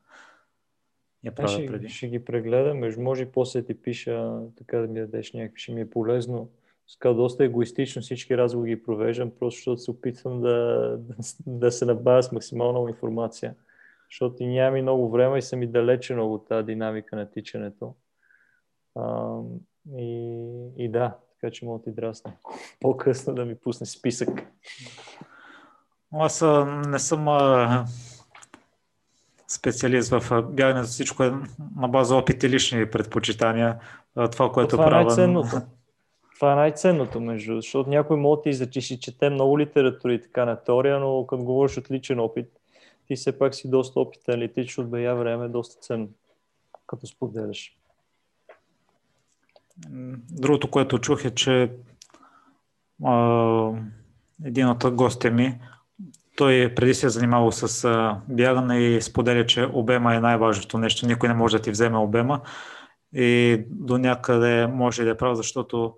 я 1.24 1.34
правя 1.34 1.48
ще, 1.48 1.66
преди. 1.66 1.88
Ще 1.88 2.08
ги 2.08 2.24
прегледам, 2.24 2.80
може 2.98 3.22
и 3.22 3.32
после 3.32 3.62
ти 3.62 3.82
пиша, 3.82 4.40
така 4.56 4.78
да 4.78 4.86
ми 4.86 5.00
дадеш 5.00 5.32
някакви, 5.32 5.60
ще 5.60 5.72
ми 5.72 5.80
е 5.80 5.90
полезно. 5.90 6.48
Ска 6.86 7.14
доста 7.14 7.44
егоистично 7.44 8.02
всички 8.02 8.36
разговори 8.36 8.70
ги 8.70 8.82
провеждам, 8.82 9.30
просто 9.38 9.58
защото 9.58 9.82
се 9.82 9.90
опитвам 9.90 10.40
да, 10.40 10.96
да, 10.98 11.14
да 11.46 11.72
се 11.72 11.84
набавя 11.84 12.22
с 12.22 12.32
максимална 12.32 12.90
информация. 12.90 13.54
Защото 14.14 14.42
и 14.42 14.46
нямам 14.46 14.76
и 14.76 14.82
много 14.82 15.10
време 15.10 15.38
и 15.38 15.42
съм 15.42 15.62
и 15.62 15.66
далече 15.66 16.14
много 16.14 16.34
от 16.34 16.48
тази 16.48 16.66
динамика 16.66 17.16
на 17.16 17.30
тичането. 17.30 17.94
А, 18.94 19.38
и, 19.98 20.30
и 20.76 20.88
да, 20.88 21.16
така 21.30 21.52
че 21.52 21.64
мога 21.64 21.78
да 21.78 21.84
ти 21.84 21.90
драсна. 21.90 22.32
По-късно 22.80 23.34
да 23.34 23.44
ми 23.44 23.54
пусне 23.54 23.86
списък. 23.86 24.28
Аз 26.12 26.44
не 26.86 26.98
съм 26.98 27.26
специалист 29.48 30.10
в 30.10 30.42
бягането, 30.42 30.86
всичко 30.86 31.24
е 31.24 31.32
на 31.76 31.88
база 31.88 32.16
опит 32.16 32.42
и 32.42 32.48
лични 32.48 32.90
предпочитания. 32.90 33.78
Това, 34.32 34.52
което 34.52 34.70
това 34.70 34.84
правя. 34.84 35.00
Е 35.00 35.04
най-ценното. 35.04 35.56
Това 36.36 36.52
е 36.52 36.56
най-ценното, 36.56 37.20
между, 37.20 37.54
защото 37.54 37.90
някой 37.90 38.16
може 38.16 38.58
да 38.58 38.70
ти 38.70 38.82
си 38.82 39.00
чете 39.00 39.30
много 39.30 39.58
литература 39.58 40.14
и 40.14 40.22
така 40.22 40.44
на 40.44 40.56
теория, 40.56 41.00
но 41.00 41.26
като 41.26 41.44
говориш 41.44 41.78
от 41.78 41.90
личен 41.90 42.20
опит, 42.20 42.48
ти 43.06 43.16
все 43.16 43.38
пак 43.38 43.54
си 43.54 43.70
доста 43.70 44.00
опитен 44.00 44.42
и 44.42 44.52
тич 44.52 44.78
от 44.78 44.90
бая 44.90 45.14
време 45.14 45.48
доста 45.48 45.80
ценно, 45.80 46.08
като 46.86 47.06
споделяш. 47.06 47.76
Другото, 50.30 50.70
което 50.70 50.98
чух 50.98 51.24
е, 51.24 51.30
че 51.30 51.72
а, 53.04 53.70
един 54.44 54.68
от 54.68 54.94
гостите 54.94 55.30
ми 55.30 55.60
той 56.36 56.74
преди 56.74 56.94
се 56.94 57.06
е 57.06 57.10
занимавал 57.10 57.52
с 57.52 57.84
а, 57.84 58.20
бягане 58.28 58.80
и 58.80 59.02
споделя, 59.02 59.46
че 59.46 59.68
обема 59.72 60.14
е 60.14 60.20
най-важното 60.20 60.78
нещо. 60.78 61.06
Никой 61.06 61.28
не 61.28 61.34
може 61.34 61.56
да 61.56 61.62
ти 61.62 61.70
вземе 61.70 61.98
обема. 61.98 62.40
И 63.12 63.60
до 63.70 63.98
някъде 63.98 64.66
може 64.66 65.04
да 65.04 65.10
е 65.10 65.16
прав, 65.16 65.36
защото 65.36 65.96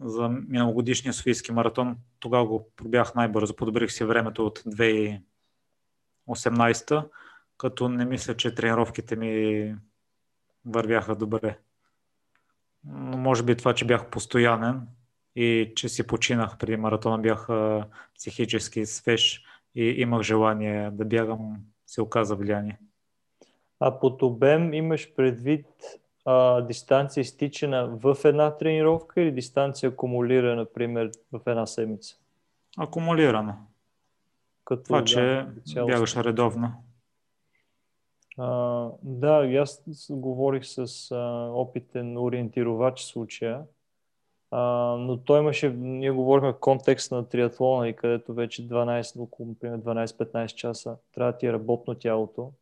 за 0.00 0.28
миналогодишния 0.28 1.12
Софийски 1.12 1.52
маратон 1.52 1.96
тогава 2.20 2.46
го 2.46 2.68
пробях 2.76 3.14
най-бързо. 3.14 3.56
Подобрих 3.56 3.92
си 3.92 4.04
времето 4.04 4.46
от 4.46 4.62
2018, 6.36 7.08
като 7.58 7.88
не 7.88 8.04
мисля, 8.04 8.36
че 8.36 8.54
тренировките 8.54 9.16
ми 9.16 9.74
вървяха 10.66 11.14
добре. 11.16 11.58
Но 12.84 13.16
може 13.16 13.42
би 13.42 13.56
това, 13.56 13.74
че 13.74 13.86
бях 13.86 14.10
постоянен 14.10 14.86
и 15.36 15.72
че 15.76 15.88
си 15.88 16.06
починах 16.06 16.58
преди 16.58 16.76
маратона, 16.76 17.18
бях 17.18 17.48
психически 18.18 18.86
свеж 18.86 19.44
и 19.74 19.82
имах 19.82 20.22
желание 20.22 20.90
да 20.90 21.04
бягам, 21.04 21.56
се 21.86 22.02
оказа 22.02 22.36
влияние. 22.36 22.78
А 23.80 23.98
под 23.98 24.22
обем 24.22 24.74
имаш 24.74 25.14
предвид 25.14 25.66
а, 26.24 26.60
дистанция 26.60 27.20
изтичана 27.20 27.86
в 27.86 28.16
една 28.24 28.56
тренировка 28.56 29.20
или 29.20 29.32
дистанция 29.32 29.90
акумулирана, 29.90 30.56
например, 30.56 31.10
в 31.32 31.40
една 31.46 31.66
седмица? 31.66 32.16
Акумулирана. 32.78 33.56
Като, 34.70 34.82
Това, 34.82 35.04
че 35.04 35.46
да, 35.74 35.84
бягаш 35.84 36.16
редовно. 36.16 36.72
А, 38.38 38.88
да, 39.02 39.58
аз 39.60 39.82
говорих 40.10 40.64
с 40.64 41.10
а, 41.10 41.50
опитен 41.54 42.18
ориентировач 42.18 43.00
случая 43.00 43.64
а, 44.50 44.60
но 44.98 45.16
той 45.16 45.40
имаше, 45.40 45.70
ние 45.70 46.10
говорихме 46.10 46.52
в 46.52 46.60
контекст 46.60 47.12
на 47.12 47.28
триатлона 47.28 47.88
и 47.88 47.96
където 47.96 48.34
вече 48.34 48.68
12, 48.68 49.20
около 49.20 49.54
12-15 49.54 50.54
часа 50.54 50.96
трябва 51.14 51.32
да 51.32 51.38
ти 51.38 51.46
е 51.46 51.52
работно 51.52 51.94
тялото. 51.94 52.52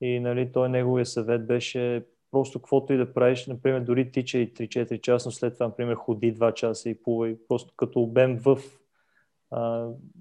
И 0.00 0.20
нали, 0.20 0.52
той 0.52 0.68
неговия 0.68 1.06
съвет 1.06 1.46
беше 1.46 2.06
просто 2.30 2.58
каквото 2.58 2.92
и 2.92 2.96
да 2.96 3.14
правиш, 3.14 3.46
например, 3.46 3.80
дори 3.80 4.12
тича 4.12 4.38
и 4.38 4.54
3-4 4.54 5.00
часа, 5.00 5.28
но 5.28 5.32
след 5.32 5.54
това, 5.54 5.66
например, 5.66 5.94
ходи 5.94 6.34
2 6.34 6.54
часа 6.54 6.90
и 6.90 7.02
плувай, 7.02 7.36
просто 7.48 7.74
като 7.76 8.00
обем 8.00 8.38
в 8.38 8.58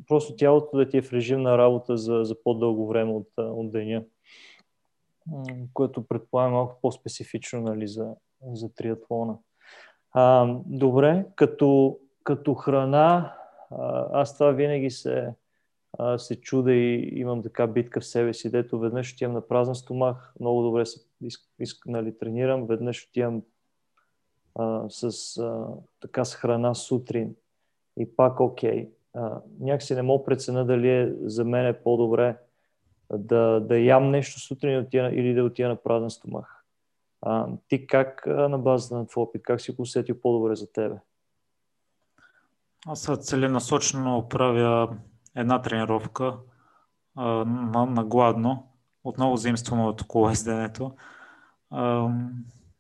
просто 0.08 0.36
тялото 0.36 0.78
да 0.78 0.90
ти 0.90 0.98
е 0.98 1.02
в 1.02 1.14
режим 1.14 1.42
на 1.42 1.58
работа 1.58 1.98
за, 1.98 2.24
за 2.24 2.44
по-дълго 2.44 2.88
време 2.88 3.12
от, 3.12 3.28
от 3.38 3.72
деня, 3.72 4.04
което 5.74 6.08
предполага 6.08 6.50
малко 6.50 6.80
по-специфично 6.82 7.62
нали, 7.62 7.88
за, 7.88 8.16
за 8.54 8.74
триатлона. 8.74 9.38
А, 10.12 10.56
добре, 10.66 11.26
като, 11.36 12.00
като 12.24 12.54
храна, 12.54 13.36
аз 14.12 14.34
това 14.34 14.52
винаги 14.52 14.90
се, 14.90 15.34
се 16.18 16.42
чуда 16.42 16.74
и 16.74 17.20
имам 17.20 17.44
така 17.44 17.68
битка 17.68 18.00
в 18.00 18.06
себе 18.06 18.34
си, 18.34 18.52
дето 18.52 18.80
веднъж 18.80 19.14
отивам 19.14 19.34
на 19.34 19.48
празен 19.48 19.76
стомах, 19.76 20.34
много 20.40 20.62
добре 20.62 20.86
се 20.86 21.00
иск, 21.22 21.42
иск, 21.60 21.86
нали, 21.86 22.18
тренирам, 22.18 22.68
веднъж 22.68 23.08
отивам 23.08 23.42
а, 24.56 24.90
с, 24.90 25.38
а, 25.38 25.68
така 26.00 26.26
с 26.26 26.36
храна 26.36 26.74
сутрин 26.74 27.36
и 27.98 28.16
пак 28.16 28.40
окей. 28.40 28.72
Okay. 28.72 28.90
Някакси 29.60 29.96
не 29.96 30.02
мога 30.02 30.24
прецена 30.24 30.66
дали 30.66 30.90
е 30.90 31.14
за 31.22 31.46
мен 31.46 31.68
е 31.68 31.74
по-добре 31.74 32.38
да, 33.14 33.60
да 33.60 33.78
ям 33.78 34.12
нещо 34.12 34.40
сутрин 34.40 34.88
или 34.94 35.34
да 35.34 35.44
отида 35.44 35.70
на 35.70 35.76
празен 35.76 36.10
стомах. 36.10 36.66
А, 37.22 37.48
ти 37.68 37.88
как 37.88 38.26
на 38.26 38.60
базата 38.60 38.96
на 38.96 39.08
твой 39.08 39.24
опит, 39.24 39.42
как 39.44 39.62
си 39.62 39.72
го 39.72 39.82
усетил 39.82 40.22
по-добре 40.22 40.56
за 40.56 40.72
тебе? 40.72 40.96
Аз 42.88 43.10
целенасочено 43.22 44.28
правя 44.30 44.98
една 45.36 45.62
тренировка 45.62 46.38
а, 47.16 47.26
на, 47.46 47.86
на 47.86 48.06
гладно. 48.06 48.68
Отново 49.04 49.38
заимствам 49.38 49.86
от 49.86 50.04
колезденето. 50.04 50.96
А, 51.70 52.10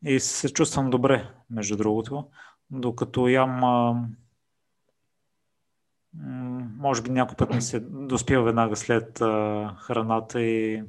и 0.05 0.19
се 0.19 0.53
чувствам 0.53 0.89
добре, 0.89 1.27
между 1.49 1.77
другото. 1.77 2.25
Докато 2.71 3.27
ям 3.27 3.63
а, 3.63 4.05
може 6.77 7.01
би 7.01 7.09
някой 7.09 7.35
път 7.35 7.53
ми 7.53 7.61
се 7.61 7.79
доспива 7.79 8.43
веднага 8.43 8.75
след 8.75 9.21
а, 9.21 9.75
храната 9.79 10.41
и 10.41 10.83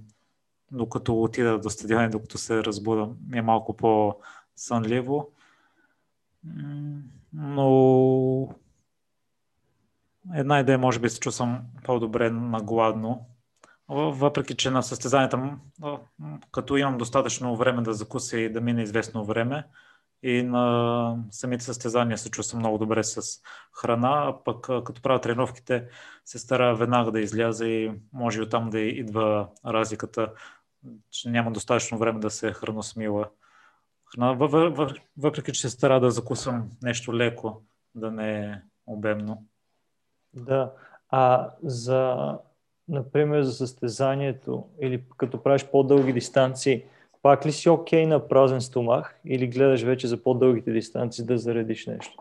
докато 0.71 1.23
отида 1.23 1.59
до 1.59 1.71
стадиона, 1.71 2.11
докато 2.11 2.39
се 2.39 2.65
разбуда, 2.65 3.09
ми 3.29 3.39
е 3.39 3.43
малко 3.43 3.77
по-сънливо. 3.77 5.31
Но 7.33 8.49
една 10.35 10.61
идея 10.61 10.79
може 10.79 10.99
би 10.99 11.11
се 11.11 11.21
чувствам 11.21 11.61
по-добре 11.85 12.31
нагладно. 12.31 13.27
Въпреки, 13.89 14.57
че 14.57 14.71
на 14.71 14.83
състезанията, 14.83 15.57
като 16.53 16.77
имам 16.77 16.99
достатъчно 16.99 17.57
време 17.57 17.83
да 17.83 17.95
закуся 17.95 18.39
и 18.39 18.53
да 18.53 18.61
мине 18.61 18.83
известно 18.83 19.25
време, 19.25 19.65
и 20.23 20.43
на 20.43 21.17
самите 21.31 21.65
състезания 21.65 22.19
се 22.19 22.31
чувствам 22.31 22.59
много 22.59 22.79
добре 22.79 23.05
с 23.05 23.41
храна, 23.81 24.25
а 24.29 24.45
пък 24.45 24.61
като 24.85 25.03
правя 25.03 25.21
тренировките 25.21 25.89
се 26.25 26.39
стара 26.39 26.77
веднага 26.77 27.11
да 27.11 27.21
изляза 27.21 27.67
и 27.67 27.93
може 28.13 28.39
и 28.39 28.43
оттам 28.43 28.71
да 28.71 28.81
идва 28.81 29.49
разликата, 29.67 30.33
че 31.11 31.31
няма 31.31 31.53
достатъчно 31.53 31.99
време 31.99 32.21
да 32.21 32.31
се 32.31 32.53
храносмила 32.53 33.29
храна, 34.15 34.33
въпреки 35.19 35.53
че 35.53 35.61
се 35.61 35.71
стара 35.71 36.01
да 36.01 36.11
закусвам 36.11 36.71
нещо 36.83 37.17
леко, 37.17 37.63
да 37.95 38.11
не 38.11 38.45
е 38.45 38.63
обемно. 38.87 39.45
Да, 40.35 40.73
а 41.09 41.51
за, 41.63 42.39
например, 42.89 43.43
за 43.43 43.53
състезанието 43.53 44.69
или 44.83 45.05
като 45.17 45.43
правиш 45.43 45.65
по-дълги 45.65 46.13
дистанции, 46.13 46.85
пак 47.23 47.47
ли 47.47 47.53
си 47.53 47.69
окей 47.69 48.05
okay 48.05 48.09
на 48.09 48.29
празен 48.29 48.61
стомах 48.61 49.21
или 49.25 49.49
гледаш 49.49 49.83
вече 49.83 50.07
за 50.07 50.23
по-дългите 50.23 50.73
дистанции 50.73 51.25
да 51.25 51.39
заредиш 51.39 51.87
нещо? 51.87 52.17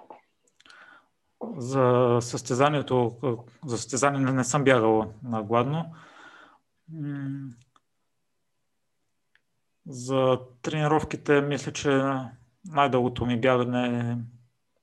За 1.57 2.17
състезанието, 2.21 3.17
за 3.65 3.77
състезание 3.77 4.19
не 4.19 4.43
съм 4.43 4.63
бягал 4.63 5.13
на 5.23 5.43
гладно. 5.43 5.85
За 9.87 10.39
тренировките 10.61 11.41
мисля, 11.41 11.71
че 11.71 11.89
най-дългото 12.65 13.25
ми 13.25 13.41
бягане 13.41 13.99
е 13.99 14.17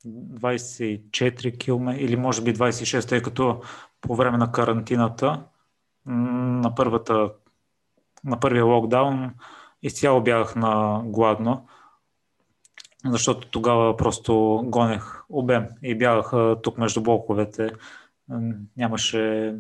24 0.06 1.58
км 1.58 1.96
или 1.98 2.16
може 2.16 2.42
би 2.42 2.54
26, 2.54 3.08
тъй 3.08 3.22
като 3.22 3.62
по 4.00 4.16
време 4.16 4.38
на 4.38 4.52
карантината 4.52 5.44
на, 6.06 6.74
първата, 6.74 7.32
на 8.24 8.40
първия 8.40 8.64
локдаун 8.64 9.34
изцяло 9.82 10.20
бягах 10.20 10.56
на 10.56 11.02
гладно, 11.04 11.66
защото 13.04 13.50
тогава 13.50 13.96
просто 13.96 14.62
гонех 14.64 15.24
обем 15.28 15.66
и 15.82 15.98
бягах 15.98 16.32
тук 16.62 16.78
между 16.78 17.02
блоковете. 17.02 17.70
Нямаше 18.76 19.54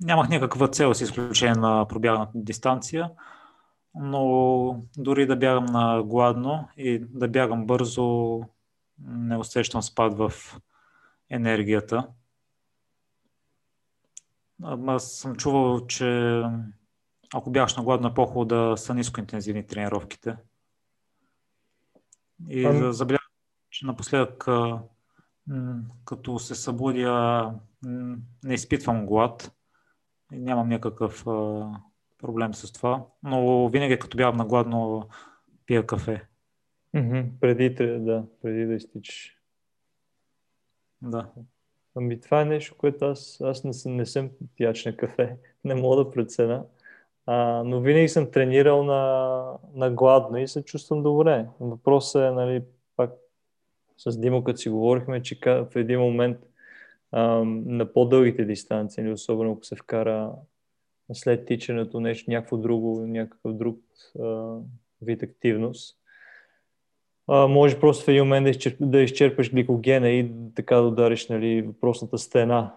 нямах 0.00 0.28
някаква 0.28 0.68
цел 0.68 0.94
с 0.94 1.00
изключение 1.00 1.54
на 1.54 1.88
пробяганата 1.88 2.32
дистанция, 2.34 3.10
но 3.94 4.82
дори 4.96 5.26
да 5.26 5.36
бягам 5.36 5.64
на 5.64 6.02
гладно 6.02 6.68
и 6.76 6.98
да 6.98 7.28
бягам 7.28 7.66
бързо, 7.66 8.40
не 9.08 9.36
усещам 9.36 9.82
спад 9.82 10.18
в 10.18 10.32
енергията. 11.30 12.08
Аз 14.86 15.12
съм 15.12 15.36
чувал, 15.36 15.86
че 15.86 16.42
ако 17.34 17.50
бягаш 17.50 17.76
на 17.76 17.82
гладно, 17.82 18.08
е 18.08 18.14
по-хубаво 18.14 18.44
да 18.44 18.74
са 18.76 18.94
нискоинтензивни 18.94 19.66
тренировките. 19.66 20.36
И 22.48 22.64
ами... 22.64 22.92
забелязах, 22.92 23.30
че 23.70 23.86
напоследък, 23.86 24.46
като 26.04 26.38
се 26.38 26.54
събудя, 26.54 27.52
не 28.44 28.54
изпитвам 28.54 29.06
глад. 29.06 29.52
Нямам 30.32 30.68
някакъв 30.68 31.24
проблем 32.18 32.54
с 32.54 32.72
това. 32.72 33.06
Но 33.22 33.68
винаги 33.68 33.98
като 33.98 34.16
бягам 34.16 34.36
на 34.36 34.46
гладно, 34.46 35.08
пия 35.66 35.86
кафе. 35.86 36.24
Mm-hmm. 36.94 37.30
Преди, 37.40 37.70
да, 38.04 38.24
преди 38.42 38.66
да 38.66 38.74
изтичаш. 38.74 39.36
Да. 41.02 41.30
Ами 41.94 42.20
това 42.20 42.40
е 42.40 42.44
нещо, 42.44 42.74
което 42.78 43.04
аз, 43.04 43.40
аз 43.40 43.64
не, 43.64 43.94
не 43.94 44.06
съм 44.06 44.30
пияч 44.56 44.84
на 44.84 44.96
кафе. 44.96 45.36
Не 45.64 45.74
мога 45.74 46.04
да 46.04 46.10
прецена. 46.10 46.64
А, 47.30 47.62
но 47.64 47.80
винаги 47.80 48.08
съм 48.08 48.30
тренирал 48.30 48.84
на, 48.84 49.42
на 49.74 49.90
гладно 49.90 50.38
и 50.38 50.48
се 50.48 50.64
чувствам 50.64 51.02
добре. 51.02 51.46
Въпросът 51.60 52.22
е, 52.22 52.30
нали, 52.30 52.62
пак 52.96 53.10
с 53.96 54.20
Димо, 54.20 54.44
като 54.44 54.58
си 54.58 54.68
говорихме, 54.68 55.22
че 55.22 55.38
в 55.46 55.68
един 55.74 56.00
момент 56.00 56.38
а, 57.12 57.22
на 57.44 57.92
по-дългите 57.92 58.44
дистанции, 58.44 59.02
или 59.02 59.12
особено 59.12 59.52
ако 59.52 59.64
се 59.64 59.76
вкара 59.76 60.32
след 61.12 61.46
тичането 61.46 62.00
нещо, 62.00 62.30
някакво 62.30 62.56
друго, 62.56 63.06
някакъв 63.06 63.52
друг 63.54 63.78
а, 64.22 64.56
вид 65.02 65.22
активност, 65.22 65.98
а, 67.26 67.46
може 67.46 67.80
просто 67.80 68.04
в 68.04 68.08
един 68.08 68.22
момент 68.24 68.46
да, 68.46 68.86
да 68.86 69.00
изчерпаш 69.00 69.52
гликогена 69.52 70.08
и 70.08 70.32
така 70.54 70.76
да 70.76 70.82
удариш 70.82 71.28
нали, 71.28 71.62
въпросната 71.62 72.18
стена 72.18 72.74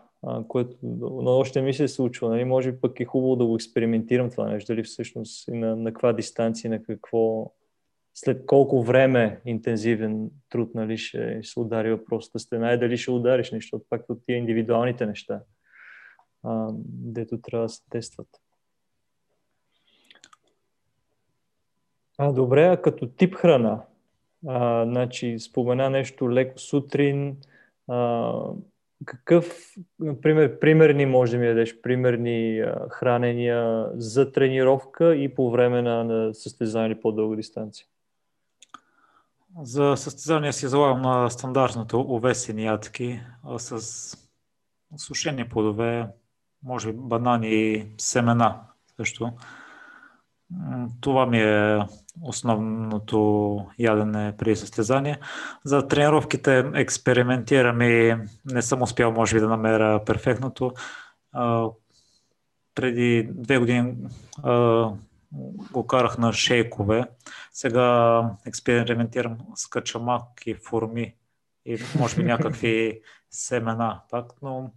което 0.47 0.75
но 0.83 1.31
още 1.31 1.61
ми 1.61 1.73
се 1.73 1.87
случва. 1.87 2.29
Нали? 2.29 2.45
Може 2.45 2.79
пък 2.79 2.99
е 2.99 3.05
хубаво 3.05 3.35
да 3.35 3.45
го 3.45 3.55
експериментирам 3.55 4.29
това 4.29 4.49
нещо, 4.49 4.73
дали 4.73 4.83
всъщност 4.83 5.47
и 5.47 5.51
на, 5.51 5.75
на 5.75 5.93
каква 5.93 6.13
дистанция, 6.13 6.71
на 6.71 6.83
какво, 6.83 7.51
след 8.13 8.45
колко 8.45 8.83
време 8.83 9.41
интензивен 9.45 10.29
труд 10.49 10.75
нали, 10.75 10.97
ще, 10.97 11.39
се 11.43 11.59
удари 11.59 11.91
въпросата 11.91 12.39
стена 12.39 12.73
и 12.73 12.79
дали 12.79 12.97
ще 12.97 13.11
удариш 13.11 13.51
нещо, 13.51 13.81
пак 13.89 14.09
от 14.09 14.25
тия 14.25 14.37
индивидуалните 14.37 15.05
неща, 15.05 15.41
а, 16.43 16.69
дето 16.87 17.41
трябва 17.41 17.65
да 17.65 17.69
се 17.69 17.81
тестват. 17.89 18.27
А, 22.17 22.31
добре, 22.31 22.67
а 22.67 22.81
като 22.81 23.07
тип 23.07 23.35
храна, 23.35 23.83
а, 24.47 24.85
значи 24.85 25.39
спомена 25.39 25.89
нещо 25.89 26.31
леко 26.31 26.59
сутрин, 26.59 27.37
а, 27.87 28.33
какъв, 29.05 29.73
например, 29.99 30.59
примерни 30.59 31.05
може 31.05 31.31
да 31.31 31.37
ми 31.37 31.47
дадеш, 31.47 31.81
примерни 31.81 32.59
а, 32.59 32.89
хранения 32.89 33.87
за 33.93 34.31
тренировка 34.31 35.15
и 35.15 35.35
по 35.35 35.51
време 35.51 35.81
на, 35.81 36.03
на 36.03 36.33
състезание 36.33 36.99
по-дълга 36.99 37.35
дистанция? 37.35 37.85
За 39.61 39.93
състезание 39.97 40.53
си 40.53 40.67
залагам 40.67 41.01
на 41.01 41.29
стандартното 41.29 42.01
овесени 42.01 42.65
ядки 42.65 43.21
с 43.57 44.17
сушени 44.97 45.49
плодове, 45.49 46.07
може 46.63 46.91
би 46.91 46.97
банани 46.97 47.49
и 47.49 47.85
семена 47.97 48.59
също. 48.97 49.31
Това 51.01 51.25
ми 51.25 51.39
е 51.41 51.79
основното 52.21 53.65
ядене 53.79 54.33
при 54.37 54.55
състезание. 54.55 55.19
За 55.63 55.87
тренировките 55.87 56.71
експериментирам 56.73 57.81
и 57.81 58.15
не 58.45 58.61
съм 58.61 58.81
успял, 58.81 59.11
може 59.11 59.35
би, 59.35 59.39
да 59.39 59.47
намеря 59.47 60.05
перфектното. 60.05 60.73
преди 62.75 63.29
две 63.33 63.57
години 63.57 63.95
го 65.71 65.87
карах 65.87 66.17
на 66.17 66.33
шейкове. 66.33 67.05
Сега 67.53 68.23
експериментирам 68.45 69.37
с 69.55 69.67
качамак 69.67 70.23
и 70.45 70.53
форми 70.53 71.15
и 71.65 71.77
може 71.99 72.15
би 72.15 72.23
някакви 72.23 73.01
семена 73.29 74.01
пак, 74.09 74.25
но 74.41 74.71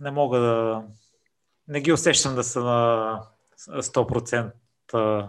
не 0.00 0.10
мога 0.10 0.38
да... 0.38 0.84
Не 1.68 1.80
ги 1.80 1.92
усещам 1.92 2.34
да 2.34 2.44
са 2.44 2.60
на 2.60 3.20
100% 3.58 5.28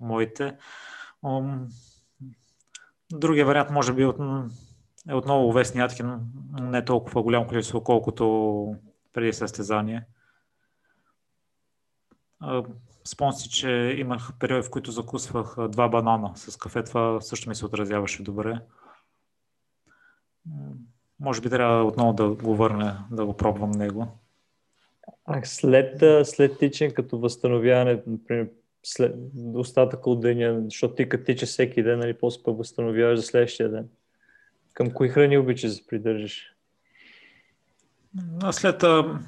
моите. 0.00 0.58
Другия 3.12 3.46
вариант 3.46 3.70
може 3.70 3.92
би 3.92 4.02
е 5.08 5.14
отново 5.14 5.52
Весни 5.52 5.80
Аткин, 5.80 6.20
не 6.60 6.84
толкова 6.84 7.22
голямо 7.22 7.46
количество, 7.46 7.84
колкото 7.84 8.76
преди 9.12 9.32
състезание. 9.32 10.06
Спомням 13.04 13.36
че 13.50 13.70
имах 13.98 14.32
периоди, 14.38 14.66
в 14.66 14.70
които 14.70 14.90
закусвах 14.90 15.68
два 15.68 15.88
банана 15.88 16.32
с 16.36 16.56
кафе. 16.56 16.84
Това 16.84 17.20
също 17.20 17.48
ми 17.48 17.54
се 17.54 17.66
отразяваше 17.66 18.22
добре. 18.22 18.60
Може 21.20 21.40
би 21.40 21.50
трябва 21.50 21.84
отново 21.84 22.12
да 22.12 22.28
го 22.28 22.56
върна, 22.56 23.06
да 23.10 23.26
го 23.26 23.36
пробвам 23.36 23.70
него. 23.70 24.18
А 25.24 25.40
след, 25.44 26.02
след 26.26 26.58
тичане, 26.58 26.94
като 26.94 27.18
възстановяване, 27.18 28.02
например, 28.06 28.48
след 28.82 29.14
остатъка 29.54 30.10
от 30.10 30.20
деня, 30.20 30.60
защото 30.64 30.94
ти 30.94 31.08
като 31.08 31.24
тича 31.24 31.46
всеки 31.46 31.82
ден, 31.82 31.98
нали, 31.98 32.14
после 32.14 32.42
пък 32.42 32.58
възстановяваш 32.58 33.18
за 33.18 33.22
следващия 33.22 33.70
ден. 33.70 33.88
Към 34.74 34.90
кои 34.90 35.08
храни 35.08 35.38
обичаш 35.38 35.70
да 35.70 35.76
се 35.76 35.86
придържаш? 35.86 36.54
След 38.50 38.82
а, 38.82 39.18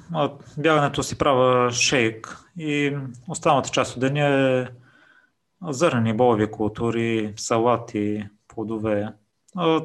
бягането 0.57 1.03
си 1.03 1.17
правя 1.17 1.71
шейк 1.71 2.37
и 2.57 2.97
останалата 3.27 3.69
част 3.69 3.93
от 3.93 3.99
деня 3.99 4.27
е 4.27 4.67
зърнени 5.71 6.13
болови 6.13 6.51
култури, 6.51 7.33
салати, 7.37 8.27
плодове. 8.47 9.13
А, 9.55 9.81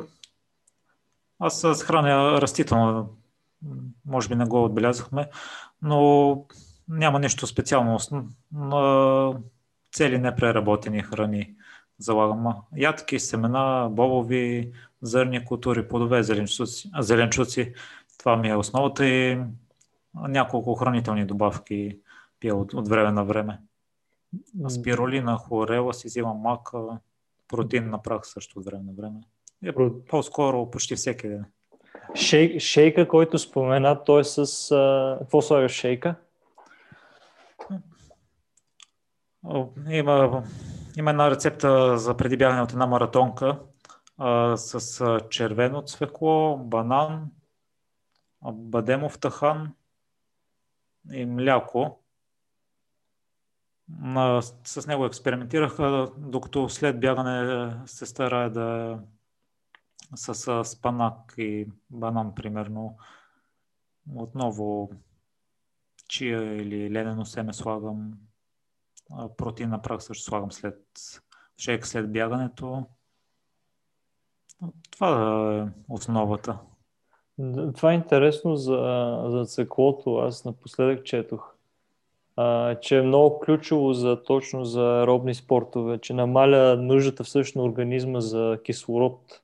аз 1.39 1.83
храня 1.83 2.41
растително, 2.41 3.17
може 4.07 4.29
би 4.29 4.35
не 4.35 4.45
го 4.45 4.65
отбелязахме, 4.65 5.29
но 5.83 6.45
няма 6.89 7.21
нищо 7.21 7.47
специално. 7.47 7.99
Цели 9.93 10.19
непреработени 10.19 11.03
храни 11.03 11.55
залагам. 11.99 12.55
Ядки, 12.77 13.19
семена, 13.21 13.89
бобови, 13.91 14.73
зърни 15.03 15.45
култури, 15.45 15.89
плодове, 15.89 16.23
зеленчуци, 16.23 16.91
зеленчуци. 16.99 17.75
Това 18.19 18.37
ми 18.37 18.49
е 18.49 18.57
основата 18.57 19.07
и 19.07 19.41
няколко 20.15 20.75
хранителни 20.75 21.27
добавки 21.27 21.99
пия 22.41 22.57
от, 22.57 22.75
от 22.75 22.89
време 22.89 23.13
на 23.13 23.25
време. 23.25 23.61
Спиролина, 24.69 25.39
хлорела 25.39 25.95
си 25.95 26.07
взимам 26.09 26.37
мака, 26.37 26.99
протеин 27.49 27.91
на 27.91 28.03
прах 28.03 28.27
също 28.27 28.59
от 28.59 28.65
време 28.65 28.85
на 28.85 28.93
време. 28.93 29.21
Е, 29.65 29.73
по-скоро 30.09 30.71
почти 30.71 30.97
всеки 30.97 31.29
ден. 31.29 31.45
Шейк, 32.15 32.61
шейка, 32.61 33.09
който 33.09 33.39
спомена, 33.39 34.05
той 34.05 34.21
е 34.21 34.25
с... 34.25 34.71
А, 34.73 35.17
какво 35.21 35.43
слагаш 35.43 35.73
шейка? 35.73 36.15
Има, 39.91 40.43
има 40.99 41.11
една 41.11 41.31
рецепта 41.31 41.99
за 41.99 42.17
преди 42.17 42.37
бягане 42.37 42.63
от 42.63 42.73
една 42.73 42.87
маратонка 42.87 43.59
а, 44.19 44.57
с 44.57 45.21
червено 45.31 45.83
цвекло, 45.83 46.57
банан, 46.57 47.31
бадемов 48.53 49.19
тахан 49.19 49.75
и 51.13 51.27
мляко. 51.27 52.01
А, 54.15 54.43
с 54.65 54.87
него 54.87 55.07
експериментирах, 55.07 55.77
докато 56.17 56.69
след 56.69 57.01
бягане 57.01 57.71
се 57.87 58.07
старая 58.07 58.51
да 58.51 58.99
с 60.15 60.65
спанак 60.65 61.35
и 61.39 61.69
банан, 61.91 62.35
примерно. 62.35 62.97
Отново 64.15 64.91
чия 66.09 66.57
или 66.57 66.91
ледено 66.91 67.25
семе 67.25 67.53
слагам. 67.53 68.13
Протеин 69.37 69.75
прах 69.83 70.03
също 70.03 70.25
слагам 70.25 70.53
след 70.53 70.81
шейк 71.59 71.87
след 71.87 72.13
бягането. 72.13 72.87
Това 74.91 75.57
е 75.57 75.69
основата. 75.89 76.59
Това 77.77 77.93
е 77.93 77.95
интересно 77.95 78.57
за, 78.57 79.23
за 79.27 79.45
циклото. 79.45 80.17
Аз 80.17 80.45
напоследък 80.45 81.05
четох, 81.05 81.55
а, 82.37 82.75
че 82.75 82.99
е 82.99 83.03
много 83.03 83.41
ключово 83.41 83.93
за, 83.93 84.23
точно 84.23 84.65
за 84.65 85.07
робни 85.07 85.35
спортове, 85.35 85.99
че 85.99 86.15
намаля 86.15 86.77
нуждата 86.77 87.25
всъщност 87.25 87.69
организма 87.69 88.21
за 88.21 88.59
кислород 88.65 89.43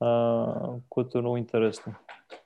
а, 0.00 0.70
което 0.88 1.18
е 1.18 1.20
много 1.20 1.36
интересно. 1.36 1.94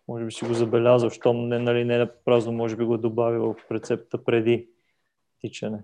Може 0.09 0.25
би 0.25 0.33
си 0.33 0.45
го 0.45 0.55
забелязал, 0.55 1.11
щом 1.11 1.49
не, 1.49 1.59
нали, 1.59 1.85
не 1.85 2.01
е 2.01 2.11
празно, 2.25 2.53
може 2.53 2.77
би 2.77 2.85
го 2.85 2.95
е 2.95 2.99
добавил 2.99 3.55
в 3.55 3.71
рецепта 3.71 4.25
преди 4.25 4.69
тичане. 5.41 5.83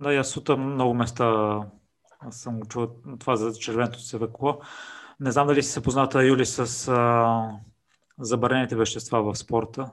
Да, 0.00 0.14
аз 0.14 0.36
от 0.36 0.58
много 0.58 0.94
места 0.94 1.60
съм 2.30 2.62
чул 2.62 2.88
това 3.18 3.36
за 3.36 3.58
червеното 3.58 4.00
свекло. 4.00 4.60
Не 5.20 5.30
знам 5.30 5.46
дали 5.46 5.62
си 5.62 5.72
се 5.72 5.82
позната, 5.82 6.24
Юли, 6.24 6.46
с 6.46 6.88
а, 6.88 7.50
забранените 8.18 8.76
вещества 8.76 9.22
в 9.22 9.38
спорта. 9.38 9.90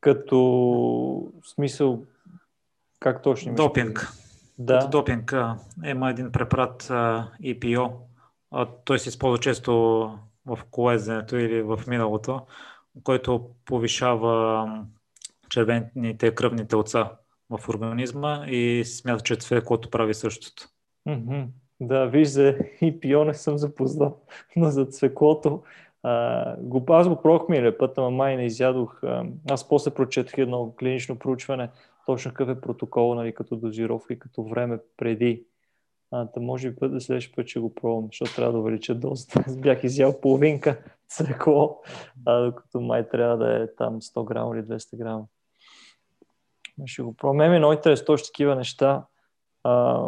Като 0.00 1.32
смисъл, 1.44 2.04
как 3.00 3.22
точно? 3.22 3.54
Допинг. 3.54 4.12
Да. 4.58 4.78
Като 4.78 4.90
допинг. 4.90 5.34
Има 5.84 6.10
един 6.10 6.32
препарат 6.32 6.82
EPO, 7.42 7.92
а, 8.50 8.68
той 8.84 8.98
се 8.98 9.08
използва 9.08 9.38
често 9.38 9.72
в 10.46 10.58
колезенето 10.70 11.36
или 11.36 11.62
в 11.62 11.80
миналото, 11.86 12.40
който 13.02 13.50
повишава 13.64 14.68
червените 15.48 16.34
кръвни 16.34 16.68
телца 16.68 17.10
в 17.50 17.68
организма 17.68 18.44
и 18.48 18.84
смята, 18.84 19.22
че 19.22 19.36
цвеклото 19.36 19.90
прави 19.90 20.14
същото. 20.14 20.68
Mm-hmm. 21.08 21.46
Да, 21.80 22.06
виж 22.06 22.28
за 22.28 22.58
ИПО 22.80 23.24
не 23.24 23.34
съм 23.34 23.58
запознал, 23.58 24.20
но 24.56 24.70
за 24.70 24.86
цвеклото 24.86 25.62
а, 26.02 26.56
го, 26.58 26.84
аз 26.88 27.08
го 27.08 27.22
пробвах 27.22 27.48
миналия 27.48 27.78
път, 27.78 27.98
ама 27.98 28.10
май 28.10 28.36
не 28.36 28.46
изядох. 28.46 29.02
Аз 29.50 29.68
после 29.68 29.90
прочетох 29.90 30.38
едно 30.38 30.74
клинично 30.78 31.18
проучване, 31.18 31.70
точно 32.06 32.30
какъв 32.30 32.48
е 32.48 32.60
протокол, 32.60 33.14
нали, 33.14 33.34
като 33.34 33.56
дозировка 33.56 34.12
и 34.12 34.18
като 34.18 34.44
време 34.44 34.78
преди 34.96 35.44
а, 36.16 36.24
да 36.34 36.40
може 36.40 36.70
би 36.70 36.76
път 36.76 37.02
следващия 37.02 37.36
път 37.36 37.48
ще 37.48 37.60
го 37.60 37.74
пробвам, 37.74 38.06
защото 38.06 38.34
трябва 38.34 38.52
да 38.52 38.58
увелича 38.58 38.94
дозата. 38.94 39.42
Аз 39.46 39.56
бях 39.56 39.84
изял 39.84 40.20
половинка 40.20 40.82
цвекло, 41.08 41.82
а, 42.26 42.40
докато 42.40 42.80
май 42.80 43.08
трябва 43.08 43.36
да 43.36 43.62
е 43.62 43.74
там 43.74 44.00
100 44.00 44.24
грама 44.24 44.56
или 44.56 44.64
200 44.64 44.96
грама. 44.96 45.26
Ще 46.86 47.02
го 47.02 47.14
пробвам. 47.14 47.36
Ме 47.36 47.58
много 47.58 47.72
интересно 47.72 48.06
точно 48.06 48.26
такива 48.26 48.54
неща, 48.56 49.06
а, 49.62 50.04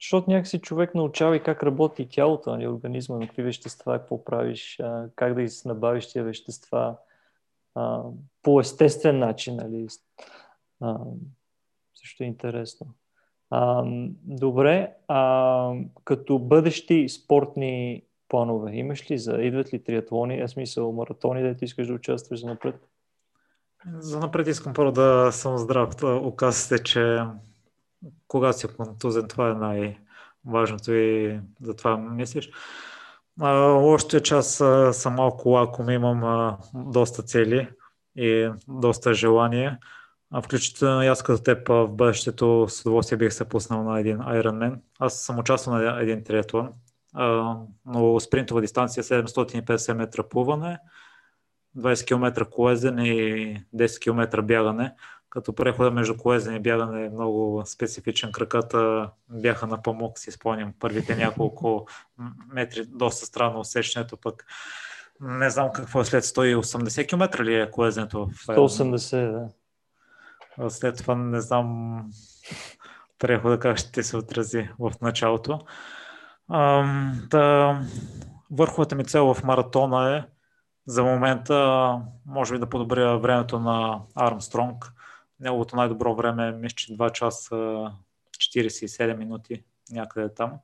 защото 0.00 0.30
някакси 0.30 0.60
човек 0.60 0.94
научава 0.94 1.36
и 1.36 1.42
как 1.42 1.62
работи 1.62 2.08
тялото, 2.08 2.50
нали, 2.50 2.68
организма, 2.68 3.18
на 3.18 3.26
какви 3.26 3.42
вещества, 3.42 3.98
какво 3.98 4.24
правиш, 4.24 4.80
а, 4.80 5.08
как 5.14 5.34
да 5.34 5.42
ги 5.42 5.50
набавиш 5.64 6.08
тия 6.08 6.24
вещества 6.24 6.96
а, 7.74 8.02
по 8.42 8.60
естествен 8.60 9.18
начин. 9.18 9.56
Нали. 9.56 9.86
А, 10.80 10.98
също 11.94 12.22
е 12.22 12.26
интересно. 12.26 12.86
А, 13.50 13.82
добре, 14.24 14.90
а, 15.08 15.72
като 16.04 16.38
бъдещи 16.38 17.08
спортни 17.08 18.02
планове, 18.28 18.72
имаш 18.72 19.10
ли 19.10 19.18
за, 19.18 19.32
идват 19.32 19.74
ли 19.74 19.84
триатлони, 19.84 20.40
е 20.40 20.48
смисъл 20.48 20.92
маратони, 20.92 21.42
да 21.42 21.54
ти 21.54 21.64
искаш 21.64 21.86
да 21.86 21.94
участваш 21.94 22.40
за 22.40 22.46
напред? 22.46 22.88
За 23.98 24.20
напред 24.20 24.46
искам 24.46 24.72
първо 24.74 24.92
да 24.92 25.28
съм 25.32 25.58
здрав. 25.58 25.88
Оказва 26.02 26.52
се, 26.52 26.82
че 26.82 27.22
когато 28.28 28.58
си 28.58 28.66
контузен, 28.76 29.28
това 29.28 29.50
е 29.50 29.54
най-важното 29.54 30.92
и 30.92 31.40
за 31.62 31.74
това 31.74 31.96
мислиш. 31.96 32.50
А, 33.40 33.52
още 33.72 34.22
час 34.22 34.62
съм 34.92 35.14
малко 35.14 35.48
лаком, 35.48 35.90
имам 35.90 36.24
а, 36.24 36.58
доста 36.74 37.22
цели 37.22 37.68
и 38.16 38.50
доста 38.68 39.14
желание. 39.14 39.78
Включително 40.42 41.02
и 41.02 41.06
аз 41.06 41.22
като 41.22 41.42
теб 41.42 41.68
в 41.68 41.88
бъдещето 41.88 42.66
с 42.68 42.80
удоволствие 42.80 43.18
бих 43.18 43.32
се 43.32 43.48
пуснал 43.48 43.82
на 43.82 44.00
един 44.00 44.18
Ironman. 44.18 44.76
Аз 44.98 45.20
съм 45.20 45.38
участвал 45.38 45.74
на 45.74 46.02
един 46.02 46.24
триатлон, 46.24 46.70
но 47.86 48.20
спринтова 48.20 48.60
дистанция 48.60 49.04
750 49.04 49.92
метра 49.92 50.22
плуване, 50.22 50.78
20 51.76 52.06
км 52.06 52.44
колезен 52.50 52.98
и 52.98 53.64
10 53.74 54.00
км 54.00 54.42
бягане. 54.42 54.94
Като 55.30 55.52
прехода 55.52 55.90
между 55.90 56.16
колезен 56.16 56.56
и 56.56 56.60
бягане 56.60 57.04
е 57.04 57.10
много 57.10 57.62
специфичен. 57.66 58.32
Краката 58.32 59.10
бяха 59.30 59.66
на 59.66 59.82
памук, 59.82 60.18
си 60.18 60.30
спомням. 60.30 60.72
Първите 60.78 61.16
няколко 61.16 61.86
метри, 62.52 62.84
доста 62.86 63.26
странно 63.26 63.60
усечението, 63.60 64.16
пък 64.16 64.46
не 65.20 65.50
знам 65.50 65.70
какво 65.74 66.00
е 66.00 66.04
след 66.04 66.24
180 66.24 67.08
км 67.08 67.44
ли 67.44 67.54
е 67.54 67.70
колезенето? 67.70 68.28
180, 68.48 69.32
да. 69.32 69.48
След 70.68 70.96
това 70.96 71.14
не 71.14 71.40
знам 71.40 72.00
прехода 73.18 73.58
как 73.58 73.76
ще 73.76 74.02
се 74.02 74.16
отрази 74.16 74.68
в 74.78 74.92
началото. 75.00 75.58
да, 77.30 77.80
върховата 78.50 78.94
ми 78.94 79.04
цел 79.04 79.34
в 79.34 79.44
маратона 79.44 80.16
е 80.16 80.24
за 80.86 81.04
момента, 81.04 82.00
може 82.26 82.54
би 82.54 82.58
да 82.58 82.68
подобря 82.68 83.18
времето 83.18 83.58
на 83.60 84.00
Армстронг. 84.14 84.92
Неговото 85.40 85.76
най-добро 85.76 86.14
време 86.14 86.48
е, 86.48 86.52
мисля, 86.52 86.74
че 86.76 86.92
2 86.92 87.12
часа 87.12 87.56
47 88.36 89.16
минути, 89.16 89.64
някъде 89.90 90.34
там. 90.34 90.58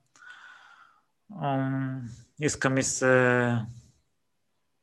Иска 2.40 2.70
ми 2.70 2.82
се 2.82 3.56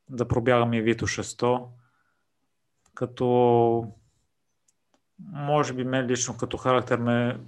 да 0.10 0.28
пробягам 0.28 0.74
и 0.74 0.82
Вито 0.82 1.08
600, 1.08 1.68
като 2.96 3.94
може 5.20 5.74
би 5.74 5.84
мен 5.84 6.06
лично 6.06 6.38
като 6.38 6.58
характер 6.58 6.98
ме 6.98 7.40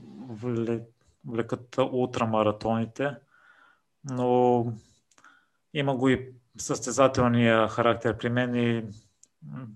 влекат 1.28 1.78
ултрамаратоните, 1.92 3.16
но 4.04 4.66
има 5.74 5.96
го 5.96 6.10
и 6.10 6.32
състезателния 6.58 7.68
характер 7.68 8.18
при 8.18 8.30
мен 8.30 8.56
и 8.56 8.86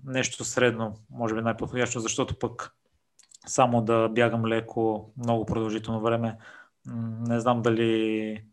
нещо 0.04 0.44
средно, 0.44 0.94
може 1.10 1.34
би 1.34 1.40
най-подходящо, 1.40 2.00
защото 2.00 2.38
пък 2.38 2.74
само 3.46 3.82
да 3.82 4.08
бягам 4.08 4.46
леко 4.46 5.10
много 5.16 5.46
продължително 5.46 6.00
време, 6.00 6.38
не 7.20 7.40
знам 7.40 7.62
дали 7.62 8.44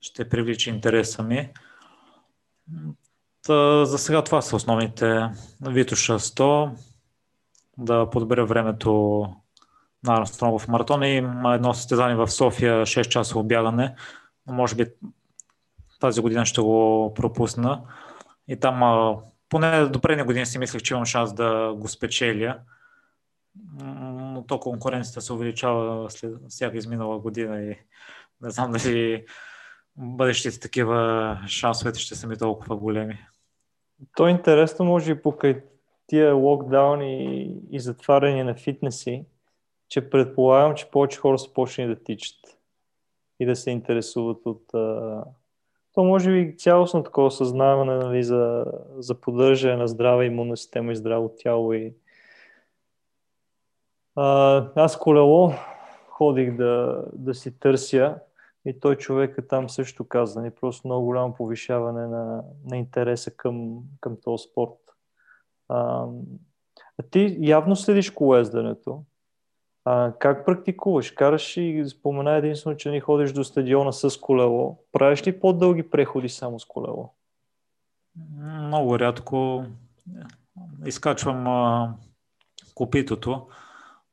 ще 0.00 0.28
привлича 0.28 0.70
интереса 0.70 1.22
ми. 1.22 1.50
Та, 3.42 3.84
за 3.84 3.98
сега 3.98 4.24
това 4.24 4.42
са 4.42 4.56
основните. 4.56 5.30
Витуша 5.60 6.18
100, 6.18 6.72
да 7.78 8.10
подберя 8.10 8.44
времето 8.44 9.22
на 10.04 10.14
Армстронг 10.14 10.60
в 10.60 10.68
маратона 10.68 11.08
има 11.08 11.54
едно 11.54 11.74
състезание 11.74 12.16
в 12.16 12.30
София, 12.30 12.82
6 12.82 13.08
часово 13.08 13.44
бягане. 13.44 13.94
Може 14.46 14.74
би 14.74 14.86
тази 16.00 16.20
година 16.20 16.46
ще 16.46 16.60
го 16.60 17.12
пропусна. 17.14 17.82
И 18.48 18.60
там, 18.60 19.16
поне 19.48 19.86
до 19.86 20.00
предния 20.00 20.24
години 20.24 20.46
си 20.46 20.58
мислех, 20.58 20.82
че 20.82 20.94
имам 20.94 21.06
шанс 21.06 21.32
да 21.32 21.74
го 21.76 21.88
спечеля. 21.88 22.58
Но 23.82 24.44
то 24.46 24.60
конкуренцията 24.60 25.20
се 25.20 25.32
увеличава 25.32 26.10
след 26.10 26.34
всяка 26.48 26.76
изминала 26.76 27.18
година 27.18 27.62
и 27.62 27.76
не 28.40 28.50
знам 28.50 28.72
дали 28.72 29.24
бъдещите 29.96 30.60
такива 30.60 31.38
шансовете 31.46 31.98
ще 31.98 32.14
са 32.14 32.26
ми 32.26 32.38
толкова 32.38 32.76
големи. 32.76 33.26
То 34.16 34.26
е 34.26 34.30
интересно, 34.30 34.84
може 34.84 35.12
и 35.12 35.22
покрай 35.22 35.62
тия 36.12 36.34
локдауни 36.34 37.46
и 37.70 37.80
затваряне 37.80 38.44
на 38.44 38.54
фитнеси, 38.54 39.24
че 39.88 40.10
предполагам, 40.10 40.74
че 40.74 40.90
повече 40.90 41.18
хора 41.18 41.38
са 41.38 41.52
почнали 41.52 41.88
да 41.88 42.02
тичат 42.02 42.58
и 43.40 43.46
да 43.46 43.56
се 43.56 43.70
интересуват 43.70 44.46
от... 44.46 44.74
А... 44.74 45.24
То 45.92 46.04
може 46.04 46.30
би 46.30 46.56
цялостно 46.56 47.02
такова 47.02 47.30
съзнаване 47.30 47.94
нали, 47.94 48.24
за, 48.24 48.64
за 48.96 49.20
поддържане 49.20 49.76
на 49.76 49.88
здрава 49.88 50.24
имунна 50.24 50.56
система 50.56 50.92
и 50.92 50.96
здраво 50.96 51.34
тяло. 51.36 51.72
И... 51.72 51.94
А, 54.16 54.66
аз 54.74 54.98
колело 54.98 55.52
ходих 56.08 56.56
да, 56.56 57.04
да 57.12 57.34
си 57.34 57.58
търся 57.58 58.18
и 58.64 58.80
той 58.80 58.96
човека 58.96 59.46
там 59.46 59.70
също 59.70 60.08
каза, 60.08 60.40
нали, 60.40 60.50
просто 60.50 60.88
много 60.88 61.06
голямо 61.06 61.34
повишаване 61.34 62.06
на, 62.06 62.44
на 62.64 62.76
интереса 62.76 63.36
към, 63.36 63.82
към 64.00 64.16
този 64.24 64.44
спорт. 64.44 64.81
А, 65.72 66.06
ти 67.10 67.36
явно 67.40 67.76
следиш 67.76 68.10
колезденето. 68.10 69.02
А, 69.84 70.12
как 70.18 70.46
практикуваш? 70.46 71.10
Караш 71.10 71.56
и 71.56 71.84
спомена 71.88 72.32
единствено, 72.32 72.76
че 72.76 72.90
не 72.90 73.00
ходиш 73.00 73.32
до 73.32 73.44
стадиона 73.44 73.92
с 73.92 74.20
колело. 74.20 74.78
Правиш 74.92 75.26
ли 75.26 75.40
по-дълги 75.40 75.90
преходи 75.90 76.28
само 76.28 76.60
с 76.60 76.64
колело? 76.64 77.14
Много 78.38 78.98
рядко 78.98 79.64
изкачвам 80.86 81.46
а, 81.46 81.94
копитото, 82.74 83.46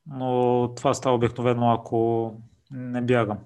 но 0.07 0.71
това 0.75 0.93
става 0.93 1.15
обикновено 1.15 1.71
ако 1.71 2.33
не 2.71 3.01
бягам. 3.01 3.39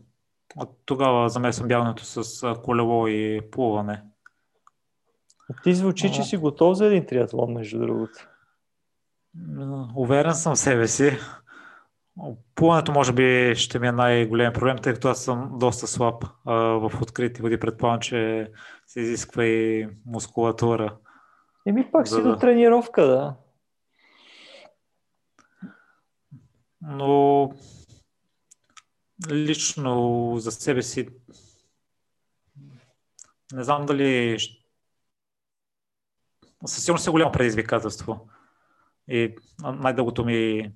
От 0.58 0.70
тогава 0.86 1.30
замесвам 1.30 1.68
бягането 1.68 2.06
с 2.06 2.56
колело 2.64 3.08
и 3.08 3.42
плуване. 3.52 4.04
Ти 5.64 5.74
звучи, 5.74 6.12
че 6.12 6.24
си 6.24 6.38
готов 6.38 6.78
за 6.78 6.86
един 6.86 7.06
триатлон, 7.06 7.54
между 7.54 7.80
другото. 7.80 8.28
Уверен 9.96 10.34
съм 10.34 10.56
в 10.56 10.60
себе 10.60 10.88
си. 10.88 11.18
Плуването 12.56 12.92
може 12.92 13.14
би 13.14 13.54
ще 13.56 13.80
ми 13.80 13.88
е 13.88 13.92
най-голем 13.92 14.54
проблем, 14.54 14.78
тъй 14.78 14.94
като 14.94 15.08
аз 15.08 15.24
съм 15.24 15.52
доста 15.60 15.88
слаб 15.88 16.26
а, 16.46 16.54
в 16.56 17.02
открити 17.02 17.42
води. 17.42 17.60
Предполагам, 17.60 18.00
че 18.00 18.52
се 18.88 19.00
изисква 19.00 19.46
и 19.46 19.90
мускулатура. 20.06 20.98
Еми 21.68 21.92
пак 21.92 22.08
си 22.08 22.16
да... 22.16 22.24
до 22.24 22.36
тренировка, 22.36 23.08
да. 23.08 23.36
Но 26.82 27.52
лично 29.32 30.34
за 30.38 30.52
себе 30.52 30.82
си 30.82 31.10
не 33.54 33.64
знам 33.64 33.86
дали 33.86 34.38
със 36.66 36.84
сигурност 36.84 37.08
е 37.08 37.12
голямо 37.12 37.32
предизвикателство. 37.32 38.28
И 39.08 39.36
най-дългото 39.64 40.26
ми 40.26 40.72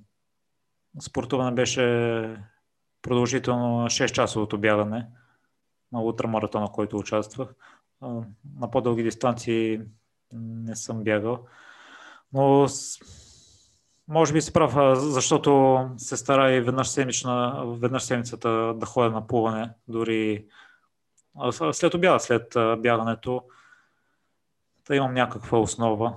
спортуване 1.01 1.51
беше 1.51 1.83
продължително 3.01 3.85
6-часовото 3.85 4.57
бягане 4.57 5.07
на 5.91 6.01
ултрамаратона, 6.01 6.67
който 6.71 6.97
участвах. 6.97 7.49
На 8.59 8.71
по-дълги 8.71 9.03
дистанции 9.03 9.81
не 10.33 10.75
съм 10.75 11.03
бягал. 11.03 11.45
Но 12.33 12.67
може 14.07 14.33
би 14.33 14.41
си 14.41 14.53
прав, 14.53 14.97
защото 14.97 15.81
се 15.97 16.17
стара 16.17 16.51
и 16.51 16.61
веднъж, 16.61 16.87
седмична, 16.87 17.65
веднъж 17.67 18.03
седмицата 18.03 18.73
да 18.77 18.85
ходя 18.85 19.11
на 19.11 19.27
плуване, 19.27 19.69
дори 19.87 20.45
след 21.71 21.93
обяда, 21.93 22.19
след 22.19 22.57
бягането, 22.77 23.43
да 24.87 24.95
имам 24.95 25.13
някаква 25.13 25.59
основа. 25.59 26.13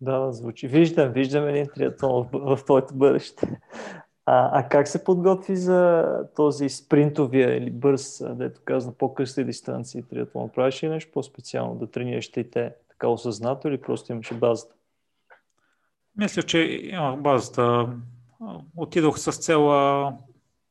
Да, 0.00 0.32
звучи. 0.32 0.68
Виждам, 0.68 1.12
виждам 1.12 1.48
един 1.48 1.66
триатлон 1.74 2.28
в, 2.32 2.56
в 2.56 2.64
твоето 2.64 2.94
бъдеще. 2.94 3.60
А, 4.26 4.60
а 4.60 4.68
как 4.68 4.88
се 4.88 5.04
подготви 5.04 5.56
за 5.56 6.06
този 6.36 6.68
спринтовия 6.68 7.56
или 7.56 7.70
бърз, 7.70 8.24
дето 8.30 8.60
каза, 8.64 8.92
по-късни 8.92 9.44
дистанции 9.44 10.02
триатлон? 10.02 10.50
Правиш 10.54 10.82
ли 10.82 10.88
нещо 10.88 11.12
по-специално 11.12 11.74
да 11.74 11.90
тренираш 11.90 12.30
и 12.36 12.50
те 12.50 12.74
така 12.88 13.08
осъзнато 13.08 13.68
или 13.68 13.80
просто 13.80 14.12
имаше 14.12 14.34
базата? 14.34 14.74
Мисля, 16.16 16.42
че 16.42 16.58
имах 16.82 17.20
базата. 17.20 17.88
Отидох 18.76 19.18
с 19.18 19.32
цел 19.32 19.68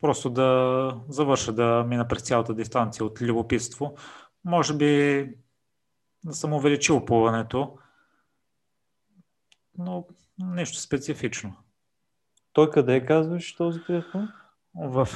просто 0.01 0.29
да 0.29 0.97
завърша 1.09 1.53
да 1.53 1.85
мина 1.87 2.07
през 2.07 2.21
цялата 2.21 2.53
дистанция 2.53 3.05
от 3.05 3.21
любопитство. 3.21 3.95
Може 4.45 4.73
би 4.73 5.27
да 6.23 6.33
съм 6.33 6.53
увеличил 6.53 7.05
плуването, 7.05 7.77
но 9.77 10.07
нещо 10.39 10.79
специфично. 10.79 11.55
Той 12.53 12.69
къде 12.69 13.05
казваш 13.05 13.55
този 13.55 13.83
триатлон? 13.83 14.29
В 14.75 15.07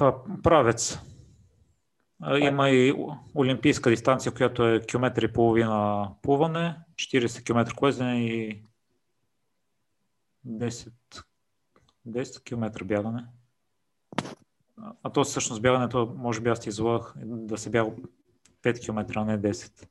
Правец. 0.44 1.00
Има 2.40 2.70
и 2.70 2.94
олимпийска 3.36 3.90
дистанция, 3.90 4.34
която 4.34 4.68
е 4.68 4.82
километър 4.82 5.24
и 5.24 5.34
половина 5.34 6.10
плуване, 6.22 6.80
40 6.96 7.46
км 7.46 7.76
клезене 7.76 8.26
и 8.26 8.64
10, 10.48 10.92
10 12.08 12.44
км 12.44 12.86
бягане. 12.86 13.26
А 15.04 15.10
то 15.10 15.24
всъщност 15.24 15.62
бягането, 15.62 16.14
може 16.18 16.42
би 16.42 16.50
аз 16.50 16.60
ти 16.60 16.70
излагах 16.70 17.14
да 17.26 17.58
се 17.58 17.70
бяга 17.70 17.92
5 18.64 18.86
км, 18.86 19.18
а 19.18 19.26
не 19.26 19.42
10. 19.42 19.88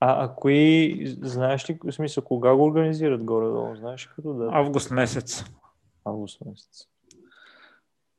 А, 0.00 0.24
а 0.24 0.34
кои, 0.34 1.02
знаеш 1.22 1.70
ли, 1.70 1.78
в 1.84 1.92
смисъл, 1.92 2.24
кога 2.24 2.54
го 2.54 2.64
организират 2.64 3.24
горе-долу? 3.24 3.76
Знаеш 3.76 4.06
като 4.06 4.34
да? 4.34 4.48
Август 4.52 4.90
месец. 4.90 5.44
Август 6.04 6.40
месец. 6.46 6.88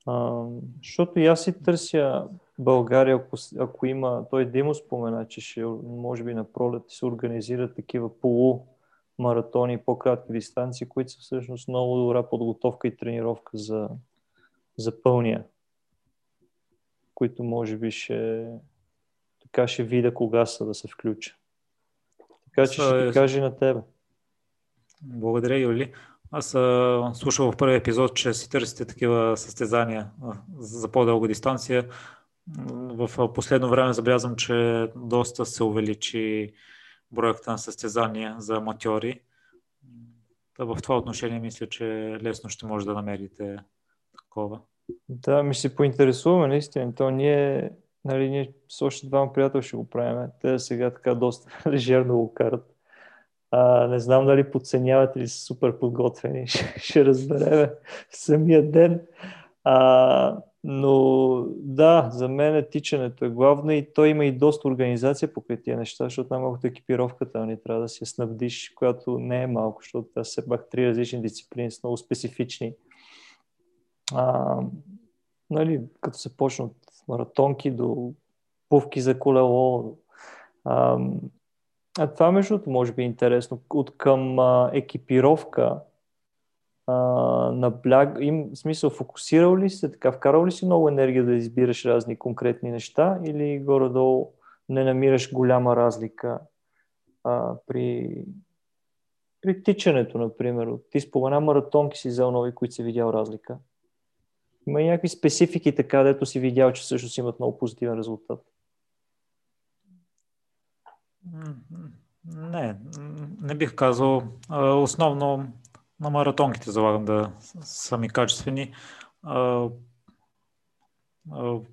А, 0.06 0.46
защото 0.84 1.20
и 1.20 1.26
аз 1.26 1.44
си 1.44 1.64
търся 1.64 2.28
България, 2.60 3.16
ако, 3.16 3.38
ако 3.60 3.86
има, 3.86 4.26
той 4.30 4.46
Димо 4.46 4.74
спомена, 4.74 5.28
че 5.28 5.42
ще, 5.42 5.66
може 5.84 6.24
би 6.24 6.34
на 6.34 6.44
пролет 6.44 6.84
се 6.88 7.06
организират 7.06 7.76
такива 7.76 8.20
полу 8.20 8.66
маратони 9.20 9.74
и 9.74 9.78
по-кратки 9.78 10.32
дистанции, 10.32 10.90
които 10.90 11.12
са 11.12 11.20
всъщност 11.20 11.68
много 11.68 11.98
добра 11.98 12.24
подготовка 12.24 12.88
и 12.88 12.98
тренировка 12.98 13.58
за, 13.58 13.90
за 14.78 15.02
пълния, 15.02 15.44
които 17.16 17.44
може 17.44 17.78
би 17.78 17.92
ще 17.92 18.48
така 19.52 19.68
ще 19.68 19.84
видя 19.84 20.14
кога 20.14 20.46
са 20.46 20.66
да 20.66 20.74
се 20.74 20.88
включа. 20.88 21.36
Така 22.46 22.68
че 22.68 22.82
ще 22.82 23.08
ти 23.08 23.14
кажа 23.14 23.42
на 23.42 23.58
тебе. 23.58 23.80
Благодаря, 25.02 25.58
Юли. 25.58 25.94
Аз 26.32 26.56
а, 26.56 27.12
слушал 27.14 27.52
в 27.52 27.58
първи 27.58 27.76
епизод, 27.76 28.16
че 28.16 28.34
си 28.34 28.50
търсите 28.50 28.86
такива 28.86 29.38
състезания 29.38 30.12
за 30.60 30.92
по-дълга 30.92 31.28
дистанция. 31.28 31.90
В 32.70 33.34
последно 33.34 33.70
време 33.70 33.94
забелязвам, 33.94 34.36
че 34.36 34.88
доста 34.96 35.46
се 35.46 35.64
увеличи 35.64 36.54
броята 37.12 37.52
на 37.52 37.58
състезания 37.58 38.36
за 38.38 38.56
аматьори. 38.56 39.22
Та 40.58 40.64
в 40.64 40.78
това 40.84 40.98
отношение 40.98 41.40
мисля, 41.40 41.70
че 41.70 41.86
лесно 42.22 42.50
ще 42.50 42.66
може 42.66 42.86
да 42.86 42.94
намерите 42.94 43.58
такова. 44.18 44.60
Да, 45.10 45.44
ми 45.44 45.56
се 45.56 45.76
поинтересуваме 45.76 46.48
наистина. 46.48 46.96
То 46.96 47.10
ние, 47.10 47.72
нали, 48.08 48.30
ние 48.30 48.52
с 48.70 48.82
още 48.82 49.08
двама 49.08 49.34
приятели 49.34 49.64
ще 49.64 49.78
го 49.78 49.90
правим. 49.90 50.30
Те 50.42 50.60
сега 50.60 50.90
така 50.90 51.16
доста 51.16 51.50
лежерно 51.70 52.18
го 52.18 52.34
карат. 52.34 52.76
А, 53.52 53.88
не 53.88 54.00
знам 54.00 54.26
дали 54.26 54.52
подценявате 54.52 55.20
или 55.20 55.28
са 55.28 55.42
супер 55.42 55.80
подготвени. 55.80 56.48
Ще, 56.48 56.74
ще 56.80 57.06
разберем 57.06 57.70
самия 58.10 58.72
ден. 58.72 59.02
А, 59.64 60.38
но 60.64 61.46
да, 61.50 62.10
за 62.14 62.30
мен 62.30 62.66
тичането 62.72 63.26
е 63.26 63.30
главно 63.30 63.72
и 63.72 63.94
той 63.94 64.10
има 64.10 64.26
и 64.26 64.32
доста 64.32 64.68
организация 64.68 65.34
по 65.34 65.44
тия 65.64 65.78
неща, 65.78 66.04
защото 66.04 66.34
най-малкото 66.34 66.68
екипировката 66.68 67.40
ни 67.40 67.46
нали, 67.46 67.62
трябва 67.64 67.82
да 67.82 67.88
я 68.02 68.06
снабдиш, 68.06 68.70
която 68.76 69.20
не 69.20 69.44
е 69.44 69.48
малко, 69.48 69.82
защото 69.82 70.10
това 70.10 70.24
все 70.24 70.48
пак 70.50 70.70
три 70.70 70.88
различни 70.88 71.22
дисциплини 71.22 71.72
са 71.72 71.80
много 71.84 71.98
специфични. 71.98 72.74
А, 74.14 74.58
нали, 75.50 75.82
като 76.02 76.18
се 76.18 76.38
почне 76.38 76.66
от 76.66 76.76
маратонки 77.08 77.72
до 77.72 78.14
пувки 78.70 79.02
за 79.02 79.20
колело. 79.20 79.98
А, 80.66 81.00
а 82.00 82.08
това 82.08 82.32
между 82.32 82.54
другото 82.54 82.70
може 82.70 82.94
би 82.94 83.02
е 83.02 83.06
интересно. 83.06 83.60
От 83.70 83.98
към 83.98 84.40
а, 84.40 84.70
екипировка 84.74 85.80
набляг, 87.52 88.18
им, 88.20 88.56
смисъл, 88.56 88.90
фокусирал 88.90 89.58
ли 89.58 89.70
се, 89.70 89.92
така, 89.92 90.12
вкарал 90.12 90.46
ли 90.46 90.52
си 90.52 90.66
много 90.66 90.90
енергия 90.90 91.26
да 91.26 91.34
избираш 91.34 91.86
разни 91.86 92.20
конкретни 92.20 92.72
неща 92.72 93.20
или 93.26 93.60
горе-долу 93.60 94.32
не 94.70 94.84
намираш 94.84 95.34
голяма 95.34 95.76
разлика 95.76 96.40
а, 97.24 97.56
при, 97.68 98.16
при 99.42 99.64
тичането, 99.64 100.18
например. 100.18 100.74
Ти 100.92 101.00
спомена 101.00 101.40
маратонки 101.40 101.98
си 101.98 102.08
взел 102.08 102.32
нови, 102.32 102.56
които 102.56 102.74
си 102.74 102.84
видял 102.84 103.10
разлика. 103.10 103.58
Има 104.68 104.82
и 104.82 104.88
някакви 104.88 105.08
специфики 105.08 105.76
така, 105.76 106.04
дето 106.04 106.26
си 106.26 106.40
видял, 106.40 106.74
че 106.74 106.82
всъщност 106.82 107.18
имат 107.18 107.40
много 107.40 107.58
позитивен 107.58 107.98
резултат. 107.98 108.40
Не, 112.26 112.76
не 113.42 113.56
бих 113.56 113.76
казал. 113.76 114.24
Основно 114.60 115.54
на 116.00 116.10
маратонките 116.10 116.72
залагам 116.72 117.06
да 117.06 117.32
са 117.62 117.98
ми 117.98 118.10
качествени. 118.10 118.74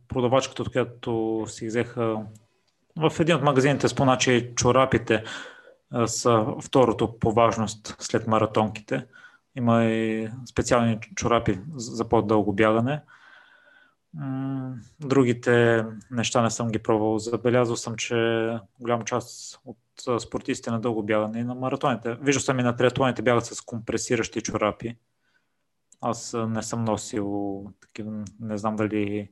Продавачката, 0.08 0.62
от 0.62 0.72
която 0.72 1.44
си 1.48 1.66
взеха 1.66 2.26
в 2.96 3.20
един 3.20 3.36
от 3.36 3.42
магазините 3.42 3.88
спомена, 3.88 4.18
че 4.18 4.54
чорапите 4.54 5.24
са 6.06 6.46
второто 6.62 7.18
по 7.18 7.32
важност 7.32 7.96
след 7.98 8.26
маратонките. 8.26 9.06
Има 9.56 9.84
и 9.84 10.30
специални 10.46 11.00
чорапи 11.16 11.60
за 11.76 12.08
по-дълго 12.08 12.52
бягане. 12.52 13.02
Другите 15.00 15.84
неща 16.10 16.42
не 16.42 16.50
съм 16.50 16.68
ги 16.68 16.78
пробвал. 16.78 17.18
Забелязал 17.18 17.76
съм, 17.76 17.96
че 17.96 18.14
голяма 18.80 19.04
част 19.04 19.60
от 19.64 19.78
спортистите 20.22 20.70
на 20.70 20.80
дълго 20.80 21.02
бягане 21.02 21.40
и 21.40 21.44
на 21.44 21.54
маратоните. 21.54 22.14
Виждал 22.14 22.40
съм 22.40 22.58
и 22.58 22.62
на 22.62 22.76
триатлоните 22.76 23.22
бягат 23.22 23.46
с 23.46 23.60
компресиращи 23.60 24.40
чорапи. 24.40 24.96
Аз 26.00 26.36
не 26.48 26.62
съм 26.62 26.84
носил 26.84 27.64
такива, 27.80 28.24
не 28.40 28.58
знам 28.58 28.76
дали 28.76 29.30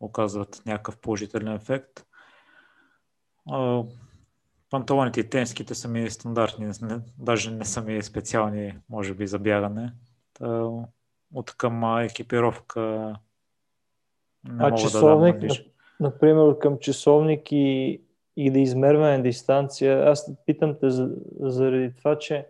оказват 0.00 0.62
някакъв 0.66 0.98
положителен 0.98 1.54
ефект. 1.54 2.04
Панталоните 4.70 5.20
и 5.20 5.30
тенските 5.30 5.74
са 5.74 5.88
ми 5.88 6.10
стандартни, 6.10 6.72
даже 7.18 7.50
не 7.50 7.64
са 7.64 7.82
ми 7.82 8.02
специални, 8.02 8.74
може 8.88 9.14
би, 9.14 9.26
за 9.26 9.38
бягане. 9.38 9.92
от 11.34 11.56
към 11.56 11.98
екипировка 11.98 12.80
не 14.44 14.64
а 14.64 14.70
мога 14.70 14.82
часовник, 14.82 15.40
да 15.40 15.46
дам, 15.46 15.56
например, 16.00 16.58
към 16.58 16.78
часовник 16.78 17.52
и 17.52 18.00
и 18.36 18.50
да 18.50 18.58
измерваме 18.58 19.22
дистанция. 19.22 20.08
Аз 20.08 20.32
питам 20.46 20.76
те 20.80 20.90
за, 20.90 21.10
заради 21.40 21.96
това, 21.96 22.18
че 22.18 22.46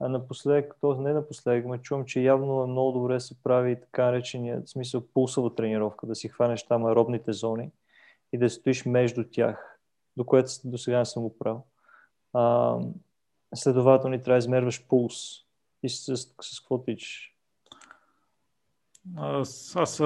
напоследък, 0.00 0.76
т.е. 0.80 1.02
не 1.02 1.12
напоследък, 1.12 1.66
ме 1.66 1.78
чувам, 1.78 2.04
че 2.04 2.20
явно 2.20 2.66
много 2.66 2.92
добре 2.92 3.20
се 3.20 3.42
прави 3.42 3.80
така 3.80 4.04
наречения 4.04 4.62
смисъл 4.66 5.02
пулсова 5.14 5.54
тренировка, 5.54 6.06
да 6.06 6.14
си 6.14 6.28
хванеш 6.28 6.66
там 6.66 6.86
аеробните 6.86 7.32
зони 7.32 7.70
и 8.32 8.38
да 8.38 8.50
стоиш 8.50 8.84
между 8.84 9.24
тях, 9.30 9.73
до 10.16 10.24
което 10.24 10.50
до 10.64 10.78
сега 10.78 10.98
не 10.98 11.04
съм 11.04 11.22
го 11.22 11.38
правил. 11.38 11.62
А, 12.32 12.76
следователно 13.54 14.20
трябва 14.20 14.34
да 14.34 14.38
измерваш 14.38 14.86
пулс. 14.86 15.44
И 15.82 15.88
с, 15.88 16.16
с, 16.16 16.34
с, 16.40 16.60
какво 16.60 16.82
тичаш? 16.82 17.34
Аз, 19.16 19.76
аз 19.76 20.00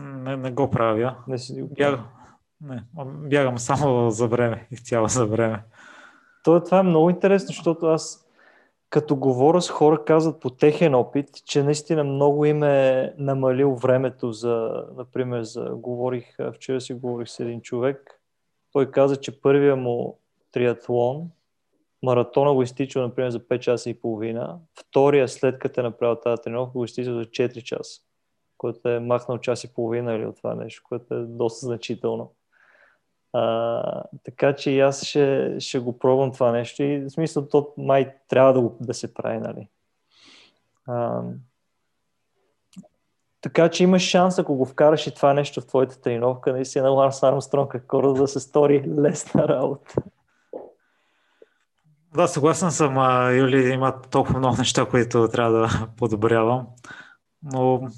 не, 0.00 0.36
не 0.36 0.50
го 0.50 0.70
правя. 0.70 1.16
Не 1.28 1.38
си 1.38 1.62
го 1.62 1.74
правя. 1.74 2.04
Не, 2.60 2.84
бягам 3.06 3.58
само 3.58 4.10
за 4.10 4.28
време, 4.28 4.68
изцяло 4.70 5.08
за 5.08 5.26
време. 5.26 5.64
То, 6.44 6.64
това 6.64 6.78
е 6.78 6.82
много 6.82 7.10
интересно, 7.10 7.46
защото 7.46 7.86
аз 7.86 8.26
като 8.90 9.16
говоря 9.16 9.62
с 9.62 9.70
хора, 9.70 10.04
казват 10.04 10.40
по 10.40 10.50
техен 10.50 10.94
опит, 10.94 11.28
че 11.44 11.62
наистина 11.62 12.04
много 12.04 12.44
им 12.44 12.62
е 12.62 13.14
намалил 13.18 13.74
времето 13.74 14.32
за, 14.32 14.84
например, 14.96 15.42
за, 15.42 15.70
говорих, 15.74 16.36
вчера 16.54 16.80
си 16.80 16.94
говорих 16.94 17.28
с 17.28 17.40
един 17.40 17.60
човек, 17.60 18.15
той 18.76 18.90
каза, 18.90 19.16
че 19.16 19.40
първия 19.40 19.76
му 19.76 20.18
триатлон, 20.52 21.30
маратона 22.02 22.54
го 22.54 22.62
изтичал, 22.62 23.02
например, 23.02 23.30
за 23.30 23.40
5 23.40 23.58
часа 23.58 23.90
и 23.90 24.00
половина, 24.00 24.58
втория 24.74 25.28
след 25.28 25.58
като 25.58 25.80
е 25.80 25.82
направил 25.82 26.16
тази 26.16 26.42
тренировка, 26.42 26.72
го 26.72 26.84
изтичал 26.84 27.14
за 27.14 27.24
4 27.24 27.62
часа, 27.62 28.02
което 28.58 28.88
е 28.88 29.00
махнал 29.00 29.38
час 29.38 29.64
и 29.64 29.74
половина 29.74 30.14
или 30.14 30.26
от 30.26 30.36
това 30.36 30.54
нещо, 30.54 30.82
което 30.88 31.14
е 31.14 31.18
доста 31.18 31.66
значително. 31.66 32.32
А, 33.32 34.02
така 34.24 34.56
че 34.56 34.70
и 34.70 34.80
аз 34.80 35.04
ще, 35.04 35.56
ще 35.60 35.78
го 35.78 35.98
пробвам 35.98 36.32
това 36.32 36.52
нещо 36.52 36.82
и 36.82 36.98
в 36.98 37.10
смисъл 37.10 37.48
то 37.48 37.72
май 37.76 38.14
трябва 38.28 38.52
да, 38.52 38.60
го, 38.60 38.76
да 38.80 38.94
се 38.94 39.14
прави, 39.14 39.38
нали? 39.38 39.68
А, 40.86 41.22
така 43.46 43.68
че 43.68 43.84
имаш 43.84 44.02
шанс, 44.02 44.38
ако 44.38 44.54
го 44.54 44.66
вкараш 44.66 45.06
и 45.06 45.14
това 45.14 45.34
нещо 45.34 45.60
в 45.60 45.66
твоята 45.66 46.00
тренировка, 46.00 46.52
наистина 46.52 46.88
Ларс 46.88 47.22
Армстронг, 47.22 47.70
какво 47.70 48.12
да 48.12 48.28
се 48.28 48.40
стори 48.40 48.84
лесна 48.98 49.48
работа. 49.48 49.94
Да, 52.14 52.28
съгласен 52.28 52.70
съм. 52.70 52.98
А, 52.98 53.30
Юли 53.30 53.68
има 53.68 54.00
толкова 54.00 54.38
много 54.38 54.56
неща, 54.56 54.84
които 54.84 55.28
трябва 55.28 55.52
да 55.52 55.88
подобрявам. 55.96 56.66
Но 57.42 57.88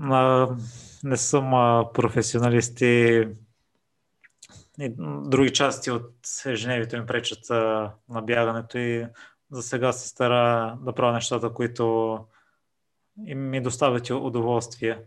а, 0.00 0.48
не 1.04 1.16
съм 1.16 1.54
а, 1.54 1.92
професионалист 1.94 2.80
и 2.80 3.28
и 4.80 4.94
други 5.24 5.52
части 5.52 5.90
от 5.90 6.12
ежедневието 6.46 6.96
им 6.96 7.06
пречат 7.06 7.50
на 8.08 8.22
бягането 8.22 8.78
и 8.78 9.06
за 9.50 9.62
сега 9.62 9.92
се 9.92 10.08
стара 10.08 10.76
да 10.80 10.92
правя 10.92 11.12
нещата, 11.12 11.52
които 11.52 12.18
им 13.26 13.50
ми 13.50 13.60
доставят 13.60 14.10
удоволствие, 14.10 14.98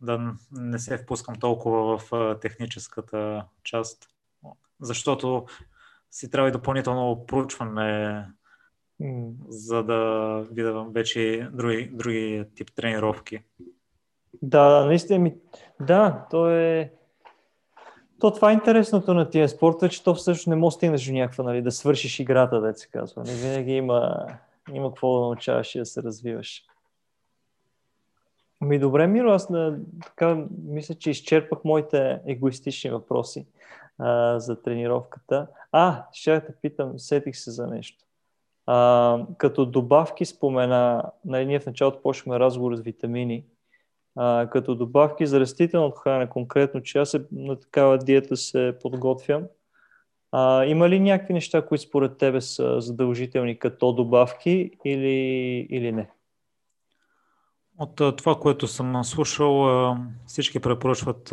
да 0.00 0.34
не 0.52 0.78
се 0.78 0.98
впускам 0.98 1.34
толкова 1.34 1.98
в 1.98 2.38
техническата 2.40 3.44
част, 3.64 4.08
защото 4.80 5.46
си 6.10 6.30
трябва 6.30 6.48
и 6.48 6.52
допълнително 6.52 7.26
проучване, 7.26 8.24
за 9.48 9.82
да 9.82 10.40
видя 10.50 10.84
вече 10.84 11.48
други, 11.52 11.90
други 11.92 12.44
тип 12.54 12.70
тренировки. 12.76 13.42
Да, 14.42 14.84
наистина 14.84 15.18
ми. 15.18 15.34
Да, 15.80 16.26
то 16.30 16.50
е 16.50 16.92
то 18.20 18.30
това 18.30 18.50
е 18.50 18.54
интересното 18.54 19.14
на 19.14 19.30
тия 19.30 19.48
спорта, 19.48 19.88
че 19.88 20.04
то 20.04 20.14
всъщност 20.14 20.46
не 20.46 20.56
може 20.56 20.74
да 20.74 20.76
стигнеш 20.76 21.06
до 21.06 21.12
някаква, 21.12 21.44
нали, 21.44 21.62
да 21.62 21.70
свършиш 21.70 22.20
играта, 22.20 22.60
да 22.60 22.74
се 22.74 22.88
казва. 22.88 23.22
Не 23.22 23.34
винаги 23.34 23.72
има, 23.72 24.26
има 24.72 24.88
какво 24.88 25.14
да 25.14 25.20
научаваш 25.20 25.74
и 25.74 25.78
да 25.78 25.86
се 25.86 26.02
развиваш. 26.02 26.64
Ми 28.60 28.78
добре, 28.78 29.06
Миро, 29.06 29.30
аз 29.30 29.50
на, 29.50 29.78
така, 30.02 30.44
мисля, 30.64 30.94
че 30.94 31.10
изчерпах 31.10 31.64
моите 31.64 32.20
егоистични 32.26 32.90
въпроси 32.90 33.46
а, 33.98 34.38
за 34.38 34.62
тренировката. 34.62 35.46
А, 35.72 36.04
ще 36.12 36.40
те 36.40 36.52
питам, 36.62 36.98
сетих 36.98 37.36
се 37.36 37.50
за 37.50 37.66
нещо. 37.66 38.04
А, 38.66 39.18
като 39.38 39.66
добавки 39.66 40.24
спомена, 40.24 41.02
нали, 41.24 41.46
ние 41.46 41.60
в 41.60 41.66
началото 41.66 42.02
почнахме 42.02 42.38
разговор 42.38 42.76
с 42.76 42.80
витамини 42.80 43.44
а, 44.16 44.48
като 44.50 44.74
добавки 44.74 45.26
за 45.26 45.40
растителното 45.40 45.96
хранене, 45.96 46.28
конкретно, 46.28 46.82
че 46.82 46.98
аз 46.98 47.16
на 47.32 47.56
такава 47.60 47.98
диета 47.98 48.36
се 48.36 48.74
подготвям. 48.82 49.44
А, 50.32 50.64
има 50.64 50.88
ли 50.88 51.00
някакви 51.00 51.34
неща, 51.34 51.66
които 51.66 51.84
според 51.84 52.18
тебе 52.18 52.40
са 52.40 52.80
задължителни 52.80 53.58
като 53.58 53.92
добавки 53.92 54.70
или, 54.84 55.66
или 55.70 55.92
не? 55.92 56.10
От 57.78 58.16
това, 58.16 58.34
което 58.40 58.66
съм 58.68 59.04
слушал, 59.04 59.96
всички 60.26 60.60
препоръчват 60.60 61.28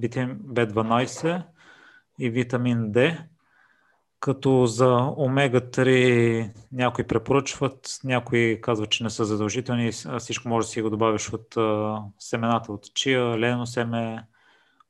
витамин 0.00 0.38
B12 0.38 1.42
и 2.18 2.30
витамин 2.30 2.92
D, 2.92 3.24
Като 4.20 4.66
за 4.66 5.14
омега-3 5.16 6.52
някои 6.72 7.06
препоръчват, 7.06 8.00
някои 8.04 8.60
казват, 8.60 8.90
че 8.90 9.04
не 9.04 9.10
са 9.10 9.24
задължителни. 9.24 9.92
Всичко 10.18 10.48
може 10.48 10.66
да 10.66 10.70
си 10.70 10.82
го 10.82 10.90
добавиш 10.90 11.32
от 11.32 11.54
семената 12.18 12.72
от 12.72 12.94
чия, 12.94 13.38
лено 13.38 13.66
семе, 13.66 14.26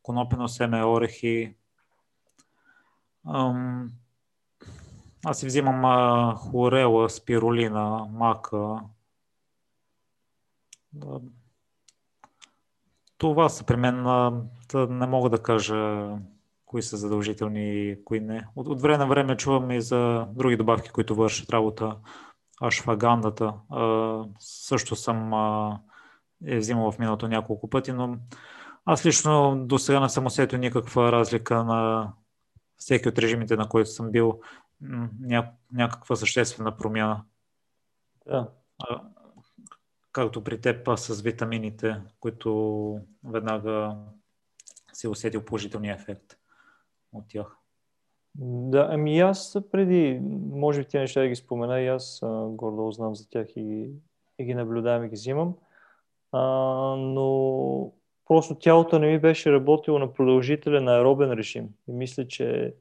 конопено 0.02 0.48
семе, 0.48 0.84
орехи. 0.84 1.54
Аз 5.24 5.38
си 5.38 5.46
взимам 5.46 6.36
хлорела, 6.36 7.10
спирулина, 7.10 8.06
мака. 8.10 8.80
Това 13.18 13.48
са 13.48 13.64
при 13.64 13.76
мен. 13.76 14.02
Не 14.74 15.06
мога 15.06 15.30
да 15.30 15.42
кажа 15.42 16.10
кои 16.66 16.82
са 16.82 16.96
задължителни 16.96 17.90
и 17.90 18.04
кои 18.04 18.20
не. 18.20 18.46
От, 18.56 18.66
от 18.66 18.80
време 18.80 18.98
на 18.98 19.06
време 19.06 19.36
чувам 19.36 19.70
и 19.70 19.80
за 19.80 20.26
други 20.30 20.56
добавки, 20.56 20.90
които 20.90 21.14
вършат 21.14 21.50
работа. 21.50 21.96
Ашфагандата. 22.60 23.54
също 24.38 24.96
съм 24.96 25.32
е 26.46 26.58
взимал 26.58 26.92
в 26.92 26.98
миналото 26.98 27.28
няколко 27.28 27.70
пъти, 27.70 27.92
но 27.92 28.16
аз 28.84 29.06
лично 29.06 29.56
до 29.66 29.78
сега 29.78 30.00
не 30.00 30.08
съм 30.08 30.26
усетил 30.26 30.58
никаква 30.58 31.12
разлика 31.12 31.64
на 31.64 32.12
всеки 32.76 33.08
от 33.08 33.18
режимите, 33.18 33.56
на 33.56 33.68
който 33.68 33.90
съм 33.90 34.10
бил, 34.10 34.40
ня, 35.20 35.50
някаква 35.72 36.16
съществена 36.16 36.76
промяна. 36.76 37.24
Да. 38.26 38.48
Както 40.14 40.44
при 40.44 40.60
теб 40.60 40.88
с 40.96 41.22
витамините, 41.22 41.96
които 42.20 43.00
веднага 43.24 43.96
си 44.92 45.08
усетил 45.08 45.44
положителния 45.44 45.94
ефект 45.94 46.36
от 47.12 47.24
тях. 47.28 47.56
Да, 48.38 48.88
ами 48.90 49.20
аз 49.20 49.58
преди, 49.72 50.20
може 50.50 50.80
би 50.80 50.88
тези 50.88 51.00
неща 51.00 51.20
да 51.20 51.28
ги 51.28 51.36
спомена 51.36 51.80
и 51.80 51.86
аз 51.86 52.20
гордо 52.48 52.90
знам 52.90 53.14
за 53.14 53.28
тях 53.28 53.56
и, 53.56 53.90
и 54.38 54.44
ги 54.44 54.54
наблюдавам 54.54 55.04
и 55.04 55.08
ги 55.08 55.14
взимам. 55.14 55.54
А, 56.32 56.42
но 56.96 57.92
просто 58.28 58.54
тялото 58.54 58.98
не 58.98 59.06
ми 59.06 59.18
беше 59.18 59.52
работило 59.52 59.98
на 59.98 60.12
продължителен 60.12 60.88
аеробен 60.88 61.32
режим. 61.32 61.68
И 61.88 61.92
мисля, 61.92 62.28
че 62.28 62.74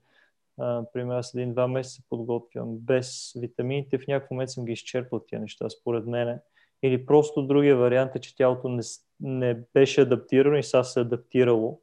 примерно 0.93 1.13
аз 1.13 1.33
един-два 1.33 1.67
месеца 1.67 2.03
подготвям 2.09 2.77
без 2.77 3.33
витамините, 3.35 3.97
в 3.97 4.07
някакъв 4.07 4.31
момент 4.31 4.49
съм 4.49 4.65
ги 4.65 4.71
изчерпал 4.71 5.19
тия 5.19 5.41
неща, 5.41 5.69
според 5.69 6.05
мене. 6.05 6.39
Или 6.83 7.05
просто 7.05 7.47
другия 7.47 7.77
вариант 7.77 8.15
е, 8.15 8.19
че 8.19 8.35
тялото 8.35 8.69
не, 8.69 8.81
не 9.19 9.61
беше 9.73 10.01
адаптирано 10.01 10.57
и 10.57 10.63
сега 10.63 10.83
се 10.83 10.99
е 10.99 11.03
адаптирало. 11.03 11.79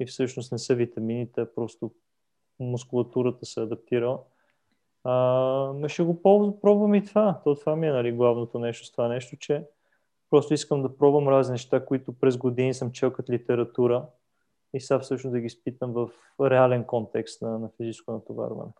И 0.00 0.06
всъщност 0.06 0.52
не 0.52 0.58
са 0.58 0.74
витамините, 0.74 1.40
а 1.40 1.54
просто 1.54 1.92
мускулатурата 2.60 3.46
се 3.46 3.60
е 3.60 3.62
адаптирала. 3.62 4.20
А, 5.04 5.88
ще 5.88 6.02
го 6.02 6.22
пробвам 6.62 6.94
и 6.94 7.04
това. 7.04 7.40
То 7.44 7.54
това 7.54 7.76
ми 7.76 7.86
е 7.86 7.92
нали, 7.92 8.12
главното 8.12 8.58
нещо 8.58 8.86
с 8.86 8.92
това 8.92 9.08
нещо, 9.08 9.36
че 9.36 9.64
Просто 10.32 10.54
искам 10.54 10.82
да 10.82 10.96
пробвам 10.96 11.28
разни 11.28 11.52
неща, 11.52 11.84
които 11.84 12.12
през 12.12 12.36
години 12.36 12.74
съм 12.74 12.92
чел 12.92 13.12
като 13.12 13.32
литература 13.32 14.06
и 14.74 14.80
сега 14.80 15.00
всъщност 15.00 15.32
да 15.32 15.40
ги 15.40 15.46
изпитам 15.46 15.92
в 15.92 16.08
реален 16.40 16.84
контекст 16.84 17.42
на, 17.42 17.58
на 17.58 17.68
физическо 17.76 18.12
натоварване. 18.12 18.70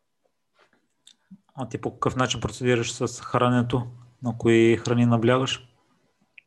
А 1.55 1.69
ти 1.69 1.81
по 1.81 1.91
какъв 1.91 2.17
начин 2.17 2.41
процедираш 2.41 2.93
с 2.93 3.21
храненето? 3.21 3.87
На 4.23 4.39
кои 4.39 4.77
храни 4.77 5.07
наблягаш? 5.07 5.69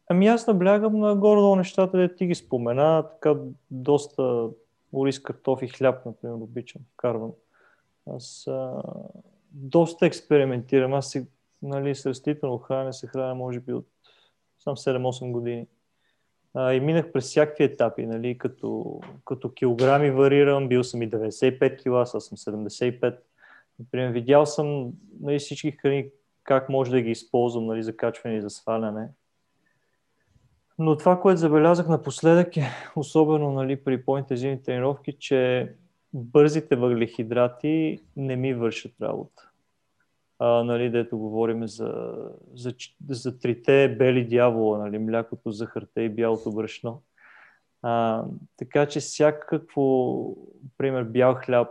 Ами 0.09 0.28
аз 0.28 0.47
наблягам 0.47 0.99
на 0.99 1.15
горе 1.15 1.57
нещата, 1.57 1.97
да 1.97 2.15
ти 2.15 2.26
ги 2.26 2.36
спомена. 2.36 3.03
Така 3.11 3.39
доста 3.71 4.49
ориз, 4.93 5.19
картоф 5.19 5.61
и 5.61 5.67
хляб, 5.67 6.05
например, 6.05 6.36
обичам, 6.36 6.82
вкарвам. 6.93 7.32
Аз 8.09 8.47
а, 8.47 8.82
доста 9.51 10.05
експериментирам. 10.05 10.93
Аз 10.93 11.11
си, 11.11 11.28
нали, 11.61 11.95
с 11.95 12.05
растително 12.05 12.57
хранене 12.57 12.93
се 12.93 13.07
храня, 13.07 13.36
може 13.36 13.59
би, 13.59 13.73
от 13.73 13.88
съм 14.59 14.76
7-8 14.76 15.32
години. 15.32 15.67
А, 16.53 16.73
и 16.73 16.80
минах 16.80 17.11
през 17.11 17.26
всякакви 17.26 17.63
етапи, 17.63 18.05
нали, 18.05 18.38
като, 18.38 18.99
като 19.26 19.53
килограми 19.53 20.11
варирам, 20.11 20.67
бил 20.67 20.84
съм 20.84 21.01
и 21.01 21.09
95 21.09 21.82
кила, 21.84 22.05
сега 22.05 22.19
съм 22.19 22.38
75. 22.38 23.17
Например, 23.80 24.11
видял 24.11 24.45
съм 24.45 24.91
нали, 25.21 25.39
всички 25.39 25.71
храни, 25.71 26.09
как 26.45 26.69
може 26.69 26.91
да 26.91 27.01
ги 27.01 27.11
използвам 27.11 27.65
нали, 27.65 27.83
за 27.83 27.97
качване 27.97 28.35
и 28.35 28.41
за 28.41 28.49
сваляне. 28.49 29.09
Но 30.79 30.97
това, 30.97 31.21
което 31.21 31.39
забелязах 31.39 31.87
напоследък 31.87 32.57
е, 32.57 32.69
особено 32.95 33.51
нали, 33.51 33.83
при 33.83 34.05
по-интензивни 34.05 34.63
тренировки, 34.63 35.13
че 35.19 35.71
бързите 36.13 36.75
въглехидрати 36.75 37.99
не 38.15 38.35
ми 38.35 38.53
вършат 38.53 39.01
работа 39.01 39.49
а, 40.39 40.63
нали, 40.63 40.89
дето 40.89 41.17
говорим 41.17 41.67
за, 41.67 42.13
за, 42.55 42.73
за 43.09 43.39
трите 43.39 43.95
бели 43.99 44.27
дявола, 44.27 44.77
нали, 44.77 44.97
млякото, 44.97 45.51
захарта 45.51 46.01
и 46.01 46.09
бялото 46.09 46.51
брашно. 46.51 47.01
А, 47.81 48.23
така 48.57 48.85
че 48.85 48.99
всякакво, 48.99 50.35
пример, 50.77 51.03
бял 51.03 51.35
хляб, 51.35 51.69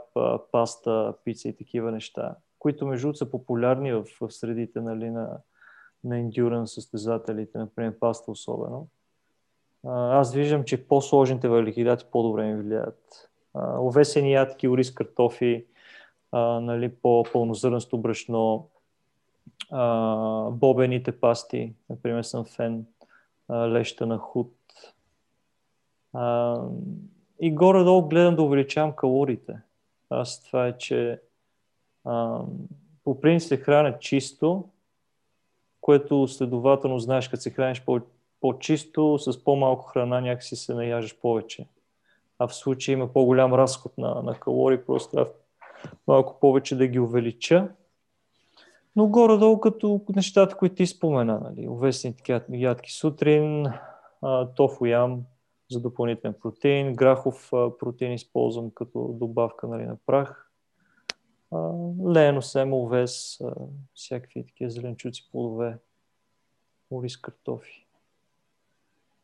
паста, 0.53 1.15
пица 1.25 1.49
и 1.49 1.57
такива 1.57 1.93
неща, 1.93 2.37
които 2.65 2.87
между 2.87 3.15
са 3.15 3.31
популярни 3.31 3.93
в, 3.93 4.05
в 4.21 4.31
средите 4.31 4.81
нали, 4.81 5.11
на, 5.11 5.39
на 6.05 6.19
ендюрен 6.19 6.67
състезателите, 6.67 7.59
например 7.59 7.99
паста 7.99 8.31
особено. 8.31 8.89
Аз 9.87 10.35
виждам, 10.35 10.65
че 10.65 10.89
по-сложните 10.89 11.49
въглехидрати 11.49 12.07
по-добре 12.13 12.45
ми 12.45 12.63
влияят. 12.63 13.31
Овесени 13.55 14.33
ядки, 14.33 14.69
ориз, 14.69 14.95
картофи, 14.95 15.67
а, 16.33 16.61
нали, 16.61 16.89
по-пълнозърнсто 16.89 17.99
брашно, 17.99 18.69
бобените 20.51 21.21
пасти, 21.21 21.75
например 21.91 22.23
съм 22.23 22.45
фен, 22.45 22.87
леща 23.51 24.07
на 24.07 24.19
худ. 24.19 24.55
И 27.41 27.55
горе-долу 27.55 28.09
гледам 28.09 28.37
да 28.37 28.43
увеличавам 28.43 28.93
калориите. 28.93 29.57
Аз 30.11 30.45
това 30.45 30.67
е, 30.67 30.79
че 30.79 31.21
по 33.05 33.21
принцип 33.21 33.49
се 33.49 33.57
храня 33.57 33.99
чисто, 33.99 34.65
което 35.81 36.29
следователно 36.29 36.99
знаеш, 36.99 37.29
като 37.29 37.43
се 37.43 37.51
храниш 37.51 37.83
по- 37.85 38.01
по-чисто, 38.41 39.19
с 39.19 39.45
по-малко 39.45 39.85
храна 39.85 40.21
някакси 40.21 40.57
се 40.57 40.75
наяжеш 40.75 41.19
повече. 41.19 41.67
А 42.39 42.49
в 42.49 42.55
случай 42.55 42.93
има 42.93 43.13
по-голям 43.13 43.55
разход 43.55 43.99
на, 43.99 44.23
на 44.23 44.35
калории, 44.35 44.85
просто 44.87 45.11
трябва 45.11 45.31
малко 46.07 46.41
повече 46.41 46.77
да 46.77 46.87
ги 46.87 46.99
увелича. 46.99 47.69
Но 48.97 49.07
горе-долу 49.07 49.61
като 49.61 50.01
нещата, 50.17 50.57
които 50.57 50.75
ти 50.75 50.87
спомена, 50.87 51.41
нали, 51.41 51.69
такива 52.03 52.41
ядки 52.51 52.93
сутрин, 52.93 53.67
тофу 54.57 54.85
ям 54.85 55.23
за 55.71 55.81
допълнителен 55.81 56.35
протеин, 56.43 56.95
грахов 56.95 57.51
протеин 57.51 58.13
използвам 58.13 58.71
като 58.75 59.17
добавка 59.21 59.69
нали, 59.69 59.85
на 59.85 59.97
прах, 60.07 60.44
лено 62.07 62.43
семо, 62.43 62.83
овес, 62.83 63.41
всякакви 63.95 64.47
такива 64.47 64.71
зеленчуци, 64.71 65.29
плодове, 65.31 65.79
ориз, 66.91 67.17
картофи. 67.17 67.87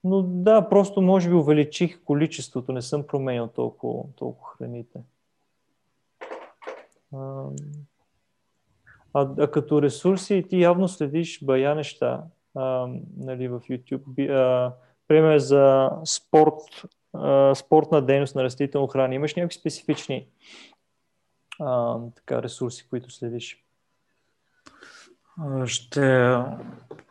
Но 0.05 0.23
да, 0.23 0.69
просто 0.69 1.03
може 1.03 1.29
би 1.29 1.35
увеличих 1.35 2.05
количеството, 2.05 2.73
не 2.73 2.83
съм 2.83 3.07
променял 3.07 3.49
толкова, 3.49 4.05
толкова 4.17 4.57
храните. 4.57 5.01
А, 7.15 7.45
а 9.15 9.51
като 9.51 9.83
ресурси 9.83 10.45
ти 10.49 10.61
явно 10.61 10.89
следиш 10.89 11.45
бая 11.45 11.75
неща 11.75 12.25
а, 12.55 12.89
нали, 13.17 13.49
в 13.49 13.61
YouTube. 13.61 14.31
А, 14.31 14.75
пример 15.09 15.39
за 15.39 15.91
спорт, 16.05 16.85
а, 17.13 17.55
спортна 17.55 18.03
дейност 18.03 18.35
на 18.35 18.43
растително 18.45 18.87
храна. 18.87 19.15
Имаш 19.15 19.35
някакви 19.35 19.59
специфични 19.59 20.27
а, 21.61 21.99
така, 22.17 22.43
ресурси, 22.43 22.87
които 22.91 23.11
следиш? 23.11 23.65
Ще 25.67 26.35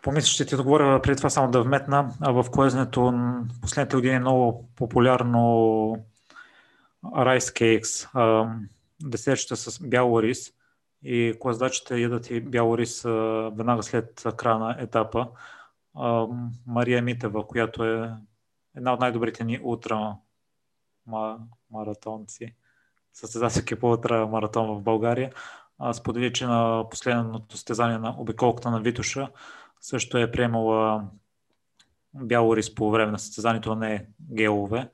помисля, 0.02 0.28
ще 0.28 0.45
ти 0.45 0.56
отговоря 0.56 1.02
преди 1.02 1.18
това 1.18 1.30
само 1.30 1.52
да 1.52 1.64
вметна. 1.64 2.14
В 2.20 2.45
коезнето 2.52 3.14
последните 3.62 3.95
години 3.95 4.16
е 4.16 4.20
много 4.20 4.70
популярно 4.76 5.39
Rice 7.04 7.39
Cakes 7.39 8.10
десерчета 9.04 9.56
с 9.56 9.80
бял 9.88 10.20
рис 10.20 10.54
и 11.04 11.36
клаздачите 11.39 11.97
ядат 11.97 12.30
и 12.30 12.41
бял 12.41 12.78
рис 12.78 13.04
веднага 13.54 13.84
след 13.84 14.24
края 14.38 14.60
на 14.60 14.76
етапа. 14.80 15.28
Мария 16.68 17.02
Митева, 17.02 17.47
която 17.47 17.84
е 17.84 18.12
една 18.76 18.93
от 18.93 19.00
най-добрите 19.00 19.43
ни 19.43 19.60
утра 19.64 20.16
маратонци, 21.72 22.56
състезателки 23.20 23.76
по 23.76 23.91
утра 23.91 24.28
маратон 24.28 24.78
в 24.78 24.82
България, 24.82 25.32
сподели, 25.93 26.34
че 26.34 26.45
на 26.45 26.86
последното 26.91 27.57
състезание 27.57 27.97
на 27.97 28.15
обиколката 28.17 28.72
на 28.72 28.80
Витуша 28.80 29.30
също 29.82 30.17
е 30.17 30.32
приемала 30.32 31.03
бял 32.13 32.53
рис 32.55 32.76
по 32.76 32.91
време 32.91 33.11
на 33.11 33.20
състезанието, 33.20 33.72
а 33.72 33.76
не 33.76 34.07
гелове. 34.34 34.89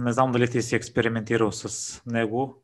Не 0.00 0.12
знам 0.12 0.32
дали 0.32 0.50
ти 0.50 0.62
си 0.62 0.76
експериментирал 0.76 1.52
с 1.52 2.02
него. 2.06 2.62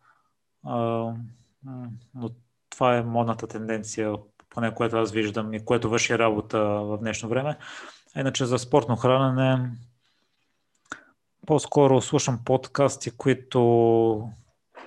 но 2.14 2.30
това 2.70 2.96
е 2.96 3.02
модната 3.02 3.46
тенденция, 3.46 4.14
поне 4.50 4.74
което 4.74 4.96
аз 4.96 5.12
виждам 5.12 5.54
и 5.54 5.64
което 5.64 5.90
върши 5.90 6.18
работа 6.18 6.58
в 6.60 6.98
днешно 6.98 7.28
време. 7.28 7.58
Иначе 8.16 8.46
за 8.46 8.58
спортно 8.58 8.96
хранене 8.96 9.70
по-скоро 11.46 12.00
слушам 12.00 12.40
подкасти, 12.44 13.10
които 13.10 14.30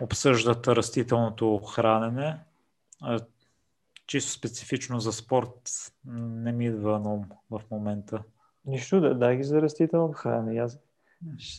обсъждат 0.02 0.68
растителното 0.68 1.58
хранене. 1.58 2.40
Чисто 4.08 4.32
специфично 4.32 5.00
за 5.00 5.14
спорт 5.14 5.62
не 6.06 6.52
ми 6.52 6.66
идва 6.66 7.00
на 7.00 7.14
ум 7.14 7.26
в 7.50 7.62
момента. 7.72 8.24
Нищо, 8.66 9.02
да, 9.02 9.16
дай 9.16 9.38
ги 9.38 9.44
за 9.44 9.62
растителното 9.62 10.18
хранене. 10.18 10.60
Аз... 10.60 10.80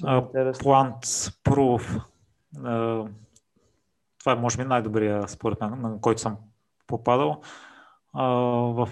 Plant 0.02 1.04
Proof. 1.44 2.02
Това 4.18 4.32
е, 4.32 4.34
може 4.34 4.56
би, 4.56 4.64
най-добрия 4.64 5.28
според 5.28 5.60
мен, 5.60 5.80
на 5.80 6.00
който 6.00 6.20
съм 6.20 6.36
попадал. 6.86 7.40
В, 8.14 8.88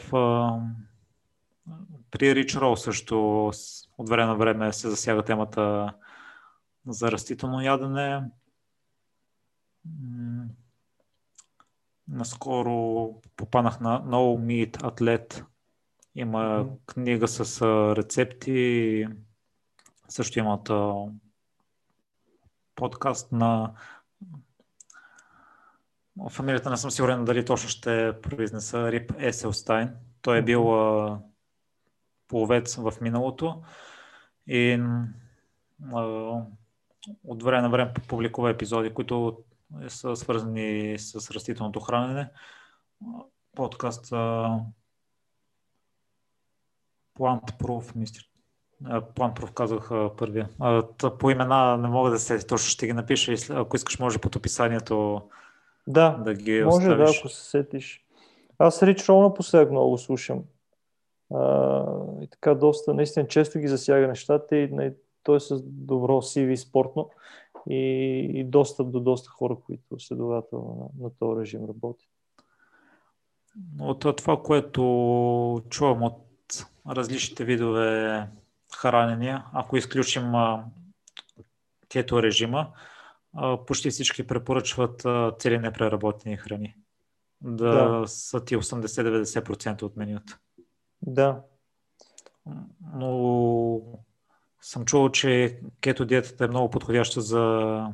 при 2.10 2.34
Rich 2.34 2.60
Roll 2.60 2.74
също 2.74 3.50
от 3.98 4.08
време 4.08 4.26
на 4.26 4.36
време 4.36 4.72
се 4.72 4.90
засяга 4.90 5.22
темата 5.22 5.94
за 6.86 7.12
растително 7.12 7.62
ядене. 7.62 8.22
Наскоро 12.08 13.10
попаднах 13.36 13.80
на 13.80 14.02
No 14.02 14.38
Meat 14.38 14.76
Athlete. 14.76 15.44
Има 16.14 16.38
mm-hmm. 16.38 16.78
книга 16.86 17.28
с 17.28 17.62
рецепти. 17.96 19.06
Също 20.08 20.38
имат 20.38 20.70
подкаст 22.74 23.32
на 23.32 23.74
фамилията 26.30 26.70
не 26.70 26.76
съм 26.76 26.90
сигурен 26.90 27.24
дали 27.24 27.44
точно 27.44 27.68
ще 27.68 28.20
произнеса 28.22 28.92
Рип 28.92 29.12
Еселстайн. 29.18 29.96
Той 30.22 30.38
е 30.38 30.42
бил 30.42 30.64
половец 32.28 32.76
в 32.76 32.92
миналото 33.00 33.62
и 34.46 34.82
от 37.24 37.42
време 37.42 37.62
на 37.62 37.70
време 37.70 37.92
публикува 38.08 38.50
епизоди, 38.50 38.94
които 38.94 39.38
са 39.88 40.16
свързани 40.16 40.98
с 40.98 41.30
растителното 41.30 41.80
хранене. 41.80 42.30
Подкаст 43.56 44.06
Plant 47.18 47.52
Proof, 47.58 47.96
мисля. 47.96 48.20
Plant 48.84 49.40
Proof 49.40 49.52
казах 49.52 49.90
първия. 50.16 50.48
По 51.18 51.30
имена 51.30 51.76
не 51.76 51.88
мога 51.88 52.10
да 52.10 52.18
се 52.18 52.46
точно 52.46 52.68
ще 52.68 52.86
ги 52.86 52.92
напиша. 52.92 53.34
Ако 53.50 53.76
искаш, 53.76 53.98
може 53.98 54.18
под 54.18 54.36
описанието 54.36 55.22
да, 55.86 56.10
да 56.10 56.34
ги 56.34 56.62
може 56.64 56.88
оставиш. 56.88 57.10
да, 57.10 57.18
ако 57.18 57.28
се 57.28 57.50
сетиш. 57.50 58.04
Аз 58.58 58.82
Рич 58.82 59.08
Рол 59.08 59.22
напоследък 59.22 59.70
много 59.70 59.98
слушам. 59.98 60.42
А, 61.34 61.84
и 62.22 62.26
така 62.26 62.54
доста, 62.54 62.94
наистина 62.94 63.28
често 63.28 63.58
ги 63.58 63.68
засяга 63.68 64.08
нещата 64.08 64.56
и, 64.56 64.64
и 64.64 64.92
той 65.22 65.36
е 65.36 65.40
с 65.40 65.62
добро 65.62 66.12
CV 66.12 66.54
спортно 66.54 67.10
и, 67.70 67.76
и 68.34 68.44
достъп 68.44 68.90
до 68.90 69.00
доста 69.00 69.30
хора, 69.30 69.56
които 69.66 70.00
следователно 70.00 70.92
на, 70.98 71.04
на 71.04 71.10
този 71.18 71.40
режим 71.40 71.64
работят. 71.64 72.06
От 73.80 74.16
това, 74.16 74.42
което 74.42 75.62
чувам 75.70 76.02
от 76.02 76.22
различните 76.88 77.44
видове 77.44 78.28
хранения, 78.76 79.44
ако 79.52 79.76
изключим 79.76 80.32
кето 81.88 82.22
режима, 82.22 82.72
почти 83.66 83.90
всички 83.90 84.26
препоръчват 84.26 85.06
цели 85.38 85.58
непреработени 85.58 86.36
храни. 86.36 86.74
Да, 87.40 87.98
да. 87.98 88.08
са 88.08 88.44
ти 88.44 88.56
80-90% 88.56 89.82
от 89.82 89.96
менюто. 89.96 90.38
Да. 91.02 91.42
Но 92.94 93.80
съм 94.60 94.84
чувал, 94.84 95.10
че 95.10 95.60
кето 95.80 96.04
диетата 96.04 96.44
е 96.44 96.48
много 96.48 96.70
подходяща 96.70 97.20
за 97.20 97.86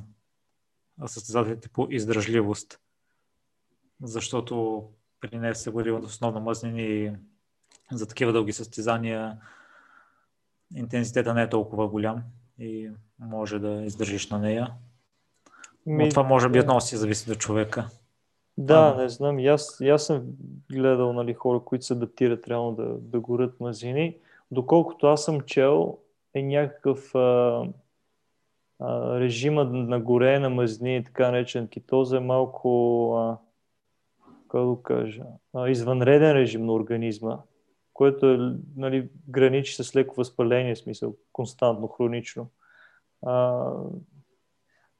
състезателите 1.07 1.69
по 1.69 1.87
издръжливост, 1.91 2.81
защото 4.03 4.85
при 5.21 5.39
нея 5.39 5.55
се 5.55 5.71
говори 5.71 5.91
основно 5.91 6.53
и 6.65 7.13
за 7.93 8.07
такива 8.09 8.33
дълги 8.33 8.53
състезания 8.53 9.39
интензитета 10.77 11.35
не 11.35 11.43
е 11.43 11.49
толкова 11.49 11.89
голям 11.89 12.23
и 12.59 12.91
може 13.19 13.59
да 13.59 13.69
издържиш 13.69 14.31
на 14.31 14.39
нея. 14.39 14.73
Ми, 15.87 16.05
Но 16.05 16.11
това 16.11 16.23
може 16.23 16.49
би 16.49 16.61
отново 16.61 16.81
си 16.81 16.97
зависи 16.97 17.31
до 17.31 17.35
човека. 17.35 17.89
Да, 18.59 18.95
а, 18.97 19.03
не 19.03 19.09
знам. 19.09 19.39
И 19.39 19.47
аз, 19.47 19.81
и 19.81 19.89
аз 19.89 20.07
съм 20.07 20.23
гледал 20.73 21.13
нали, 21.13 21.35
хора, 21.35 21.61
които 21.61 21.85
се 21.85 21.93
адаптират 21.93 22.49
реално 22.49 22.73
да, 22.73 22.85
да 22.99 23.21
горят 23.21 23.61
мазини. 23.61 24.17
Доколкото 24.51 25.07
аз 25.07 25.25
съм 25.25 25.41
чел, 25.41 25.99
е 26.35 26.43
някакъв 26.43 27.15
а, 27.15 27.65
а, 28.81 29.21
режима 29.21 29.65
на 29.65 30.01
горене 30.01 30.39
на 30.39 30.51
мазнини, 30.51 31.05
така 31.05 31.31
наречен 31.31 31.69
кетоза, 31.69 32.17
е 32.17 32.21
малко, 32.21 33.15
а, 33.17 33.37
как 34.49 34.67
да 34.67 34.77
кажа, 34.83 35.23
а, 35.55 35.69
извънреден 35.69 36.33
режим 36.33 36.67
на 36.67 36.73
организма, 36.73 37.39
което 37.93 38.27
е, 38.27 38.57
нали, 38.77 39.09
граничи 39.29 39.83
с 39.85 39.97
леко 39.97 40.15
възпаление, 40.15 40.77
смисъл, 40.77 41.15
константно, 41.33 41.89
хронично. 41.89 42.51
А, 43.27 43.65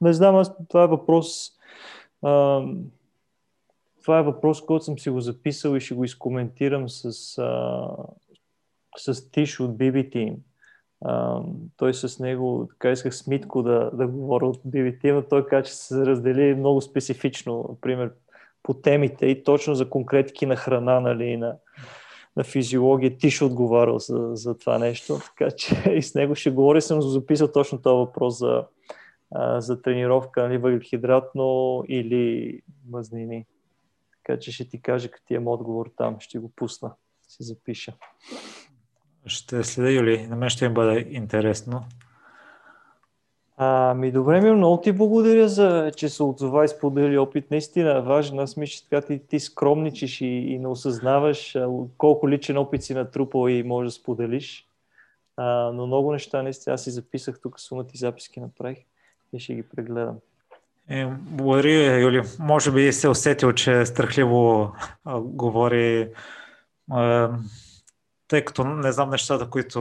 не 0.01 0.13
знам, 0.13 0.35
аз, 0.35 0.67
това 0.69 0.83
е 0.83 0.87
въпрос. 0.87 1.51
А, 2.21 2.63
това 4.03 4.19
е 4.19 4.23
въпрос, 4.23 4.61
който 4.61 4.85
съм 4.85 4.99
си 4.99 5.09
го 5.09 5.21
записал 5.21 5.75
и 5.75 5.79
ще 5.79 5.95
го 5.95 6.03
изкоментирам 6.03 6.89
с, 6.89 7.37
а, 7.37 7.87
с 8.97 9.31
Тиш 9.31 9.59
от 9.59 9.71
BB 9.71 10.35
А, 11.05 11.41
той 11.77 11.93
с 11.93 12.19
него, 12.19 12.67
така 12.69 12.91
исках 12.91 13.15
с 13.15 13.27
Митко 13.27 13.63
да, 13.63 13.91
да 13.93 14.07
говоря 14.07 14.45
от 14.45 14.63
BB 14.63 15.11
но 15.11 15.21
той 15.21 15.45
каза, 15.45 15.63
че 15.63 15.73
се 15.73 16.05
раздели 16.05 16.55
много 16.55 16.81
специфично, 16.81 17.65
например, 17.69 18.11
по 18.63 18.73
темите 18.73 19.25
и 19.25 19.43
точно 19.43 19.75
за 19.75 19.89
конкретики 19.89 20.45
на 20.45 20.55
храна, 20.55 20.99
нали, 20.99 21.37
на, 21.37 21.55
на 22.35 22.43
физиология. 22.43 23.17
Ти 23.17 23.31
ще 23.31 23.43
отговарял 23.43 23.99
за, 23.99 24.29
за 24.33 24.57
това 24.57 24.77
нещо, 24.77 25.19
така 25.25 25.51
че 25.51 25.93
и 25.95 26.01
с 26.01 26.15
него 26.15 26.35
ще 26.35 26.51
говоря. 26.51 26.81
Съм 26.81 27.01
записал 27.01 27.51
точно 27.51 27.81
този 27.81 27.95
въпрос 27.95 28.39
за, 28.39 28.65
а, 29.31 29.61
за 29.61 29.81
тренировка, 29.81 30.43
нали, 30.43 30.57
въглехидратно 30.57 31.83
или 31.87 32.59
мазнини. 32.89 33.45
Така 34.23 34.39
че 34.39 34.51
ще 34.51 34.69
ти 34.69 34.81
кажа 34.81 35.11
като 35.11 35.33
имам 35.33 35.47
отговор 35.47 35.91
там, 35.97 36.19
ще 36.19 36.39
го 36.39 36.51
пусна, 36.55 36.91
си 37.27 37.43
запиша. 37.43 37.93
Ще 39.25 39.63
следа, 39.63 39.91
Юли. 39.91 40.27
На 40.27 40.35
мен 40.35 40.49
ще 40.49 40.65
им 40.65 40.73
бъде 40.73 41.07
интересно. 41.09 41.83
Ами 43.57 44.11
добре, 44.11 44.41
ми 44.41 44.51
много 44.51 44.81
ти 44.81 44.91
благодаря 44.91 45.49
за, 45.49 45.91
че 45.95 46.09
се 46.09 46.23
отзова 46.23 46.65
и 46.65 46.67
сподели 46.67 47.17
опит. 47.17 47.51
Наистина 47.51 48.01
важен. 48.01 48.39
Аз 48.39 48.57
мисля, 48.57 48.71
че 48.71 48.83
така 48.89 49.01
ти, 49.07 49.19
ти 49.19 49.39
скромничиш 49.39 50.21
и, 50.21 50.25
и 50.25 50.59
не 50.59 50.67
осъзнаваш 50.67 51.57
колко 51.97 52.29
личен 52.29 52.57
опит 52.57 52.83
си 52.83 52.93
натрупал 52.93 53.49
и 53.49 53.63
може 53.63 53.87
да 53.87 53.91
споделиш. 53.91 54.67
А, 55.37 55.71
но 55.71 55.87
много 55.87 56.11
неща, 56.11 56.43
наистина, 56.43 56.73
аз 56.73 56.83
си 56.83 56.91
записах 56.91 57.39
тук 57.41 57.59
сумата 57.59 57.85
и 57.93 57.97
записки 57.97 58.39
направих 58.39 58.77
и 59.33 59.39
ще 59.39 59.55
ги 59.55 59.63
прегледам. 59.63 60.19
Е, 60.89 61.05
благодаря, 61.05 61.99
Юли. 61.99 62.21
Може 62.39 62.71
би 62.71 62.93
се 62.93 63.09
усетил, 63.09 63.53
че 63.53 63.85
страхливо 63.85 64.71
а, 65.05 65.21
говори, 65.21 66.13
а, 66.91 67.31
тъй 68.27 68.45
като 68.45 68.63
не 68.63 68.91
знам 68.91 69.09
нещата, 69.09 69.49
които 69.49 69.79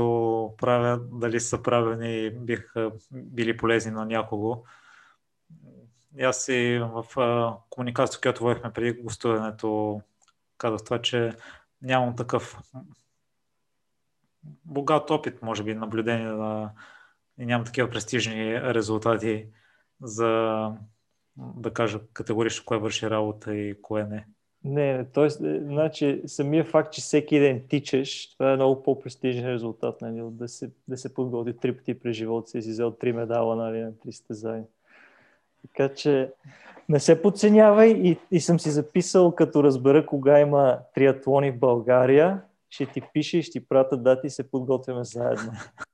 правя, 0.59 1.01
дали 1.13 1.41
са 1.41 1.63
правени 1.63 2.27
и 2.27 2.31
биха 2.31 2.91
били 3.13 3.57
полезни 3.57 3.93
на 3.93 4.07
някого. 4.07 4.65
Аз 6.21 6.49
и 6.49 6.83
в 6.83 7.05
комуникацията, 7.71 8.21
която 8.21 8.43
водихме 8.43 8.73
преди 8.73 9.03
гостуването, 9.03 10.01
казах 10.59 10.85
това, 10.85 11.03
че 11.03 11.33
нямам 11.83 12.17
такъв 12.17 12.61
богат 14.65 15.11
опит, 15.11 15.43
може 15.43 15.63
би, 15.63 15.75
наблюдение 15.75 16.27
на 16.27 16.71
и 17.39 17.47
нямам 17.47 17.65
такива 17.65 17.91
престижни 17.91 18.61
резултати 18.61 19.47
за 20.03 20.71
да 21.37 21.71
кажа 21.71 22.01
категорично 22.13 22.65
кое 22.67 22.79
върши 22.79 23.11
работа 23.11 23.55
и 23.55 23.83
кое 23.83 24.05
не. 24.05 24.27
Не, 24.65 25.05
т.е. 25.05 25.29
значи, 25.29 26.23
самия 26.27 26.65
факт, 26.65 26.93
че 26.93 27.01
всеки 27.01 27.39
ден 27.39 27.63
тичаш, 27.69 28.33
това 28.33 28.53
е 28.53 28.57
много 28.57 28.83
по-престижен 28.83 29.47
резултат, 29.47 30.01
нали, 30.01 30.21
да 30.31 30.49
се, 30.49 30.71
да 30.89 30.97
се 30.97 31.15
подготви 31.15 31.57
три 31.57 31.77
пъти 31.77 32.01
през 32.01 32.17
живота 32.17 32.51
си 32.51 32.59
и 32.59 32.63
си 32.63 32.71
взел 32.71 32.91
три 32.91 33.13
медала 33.13 33.57
нали, 33.57 33.81
на 33.81 33.99
три 33.99 34.13
стезания. 34.13 34.65
Така 35.63 35.95
че 35.95 36.33
не 36.89 37.01
се 37.01 37.23
подценявай 37.23 37.91
и, 37.91 38.19
и 38.31 38.41
съм 38.41 38.61
си 38.61 38.71
записал, 38.71 39.35
като 39.35 39.65
разбера 39.65 40.07
кога 40.07 40.41
има 40.41 40.79
триатлони 40.95 41.51
в 41.51 41.59
България, 41.59 42.43
ще 42.71 42.87
ти 42.87 43.03
пише 43.13 43.39
и 43.39 43.43
ще 43.43 43.53
ти 43.53 43.69
пратя 43.69 43.97
дати 43.97 44.27
и 44.27 44.31
се 44.31 44.51
подготвяме 44.51 45.05
заедно. 45.05 45.53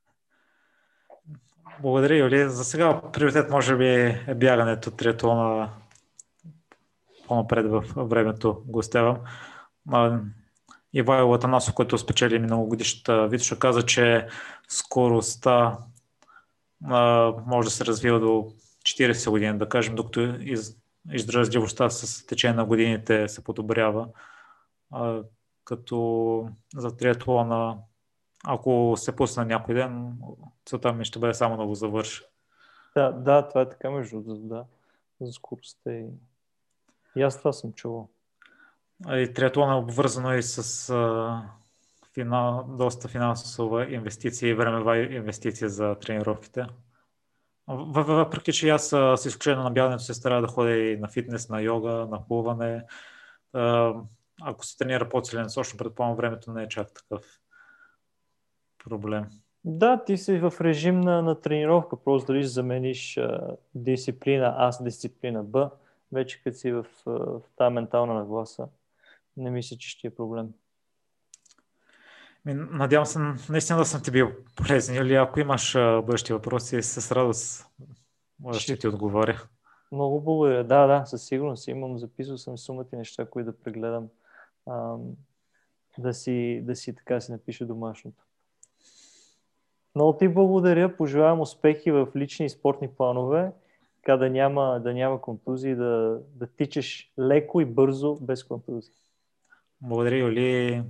Благодаря, 1.83 2.17
Юли. 2.17 2.49
За 2.49 2.65
сега 2.65 3.01
приоритет 3.13 3.51
може 3.51 3.77
би 3.77 3.87
е 3.87 4.35
бягането, 4.37 4.91
триатлона. 4.91 5.71
по-напред 7.29 7.67
в 7.71 7.85
времето 7.97 8.63
гостявам. 8.67 9.19
Ивайло 10.93 11.35
Атанасов, 11.35 11.75
който 11.75 11.99
спечели 11.99 12.39
миналогодишната 12.39 13.29
Витоша, 13.29 13.59
каза, 13.59 13.83
че 13.83 14.27
скоростта 14.69 15.79
а, 16.85 17.33
може 17.47 17.67
да 17.67 17.71
се 17.71 17.85
развива 17.85 18.21
до 18.21 18.53
40 18.83 19.31
години, 19.31 19.59
да 19.59 19.69
кажем, 19.69 19.95
докато 19.95 20.21
из, 20.41 20.77
издръжливостта 21.13 21.91
с 21.91 22.27
течение 22.27 22.57
на 22.57 22.65
годините 22.65 23.29
се 23.29 23.45
подобрява. 23.45 24.09
А, 24.93 25.23
като 25.65 26.49
за 26.77 26.97
триатлона, 26.97 27.77
ако 28.51 28.95
се 28.97 29.17
пусна 29.17 29.45
някой 29.45 29.75
ден, 29.75 30.19
целта 30.67 30.93
ми 30.93 31.05
ще 31.05 31.19
бъде 31.19 31.35
само 31.35 31.57
да 31.57 31.67
го 31.67 31.75
завърша. 31.75 32.25
Да, 32.97 33.13
да, 33.13 33.49
това 33.49 33.61
е 33.61 33.69
така 33.69 33.91
между 33.91 34.21
да, 34.21 34.65
за 35.21 35.33
скоростта 35.33 35.93
и... 35.93 36.07
и 37.17 37.23
аз 37.23 37.39
това 37.39 37.53
съм 37.53 37.73
чувал. 37.73 38.09
И 39.09 39.33
триатлон 39.35 39.71
е 39.71 39.75
обвързано 39.75 40.35
и 40.35 40.43
с 40.43 40.91
а, 40.91 41.43
финал, 42.15 42.67
доста 42.69 43.09
финансова 43.09 43.93
инвестиция 43.93 44.51
и 44.51 44.55
времева 44.55 44.99
инвестиция 44.99 45.69
за 45.69 45.95
тренировките. 45.95 46.67
Въпреки, 47.67 48.53
че 48.53 48.69
аз 48.69 48.89
с 48.89 49.23
изключение 49.27 49.63
на 49.63 49.71
бягането 49.71 50.03
се 50.03 50.15
старая 50.15 50.41
да 50.41 50.49
ходя 50.49 50.77
и 50.77 50.97
на 50.97 51.09
фитнес, 51.09 51.49
на 51.49 51.61
йога, 51.61 51.91
на 51.91 52.27
плуване. 52.27 52.85
Ако 54.43 54.65
се 54.65 54.77
тренира 54.77 55.09
по-целенасочно, 55.09 55.79
предполагам, 55.79 56.17
времето 56.17 56.53
не 56.53 56.63
е 56.63 56.69
чак 56.69 56.89
такъв 56.95 57.41
проблем. 58.89 59.25
Да, 59.65 60.05
ти 60.05 60.17
си 60.17 60.39
в 60.39 60.53
режим 60.61 61.01
на, 61.01 61.23
на 61.23 61.41
тренировка, 61.41 61.97
просто 61.97 62.33
дали 62.33 62.45
замениш 62.45 63.17
а, 63.17 63.57
дисциплина 63.75 64.55
А 64.59 64.73
с 64.73 64.83
дисциплина 64.83 65.45
Б, 65.45 65.71
вече 66.13 66.43
като 66.43 66.57
си 66.57 66.73
в, 66.73 66.87
в 67.07 67.41
тази 67.57 67.75
ментална 67.75 68.15
нагласа, 68.15 68.69
не 69.37 69.51
мисля, 69.51 69.77
че 69.77 69.89
ще 69.91 70.07
е 70.07 70.15
проблем. 70.15 70.49
Надявам 72.45 73.07
се 73.07 73.19
наистина 73.49 73.79
да 73.79 73.85
съм 73.85 74.03
ти 74.03 74.11
бил 74.11 74.31
полезен 74.57 74.97
или 74.97 75.15
ако 75.15 75.41
имаш 75.41 75.75
бъдещи 75.75 76.33
въпроси, 76.33 76.83
с 76.83 77.13
радост 77.13 77.67
може 78.41 78.61
ще 78.61 78.79
ти 78.79 78.89
отговоря. 78.89 79.43
Много 79.93 80.21
благодаря. 80.21 80.65
Да, 80.65 80.87
да, 80.87 81.07
със 81.07 81.27
сигурност 81.27 81.69
имам, 81.69 81.99
записал 81.99 82.39
съм 82.39 82.59
сумата 82.59 82.87
неща, 82.93 83.27
които 83.27 83.51
да 83.51 83.59
прегледам. 83.59 84.09
Ам, 84.71 85.01
да, 85.99 86.15
си, 86.15 86.61
да 86.65 86.77
си 86.77 86.95
така 86.95 87.21
си 87.21 87.33
напиша 87.33 87.67
домашното. 87.67 88.25
Много 89.99 90.19
ти 90.19 90.29
благодаря. 90.29 90.97
Пожелавам 90.97 91.41
успехи 91.41 91.91
в 91.91 92.09
лични 92.17 92.47
и 92.47 92.49
спортни 92.49 92.89
планове. 92.89 93.53
Така 93.97 94.17
да 94.17 94.31
няма, 94.31 94.81
да 94.85 94.95
няма 94.95 95.21
контузии, 95.21 95.75
да, 95.75 96.19
да 96.35 96.47
тичаш 96.47 97.13
леко 97.19 97.61
и 97.61 97.65
бързо, 97.65 98.19
без 98.21 98.45
контузии. 98.45 98.93
Благодаря, 99.81 100.17
Юли 100.17 100.83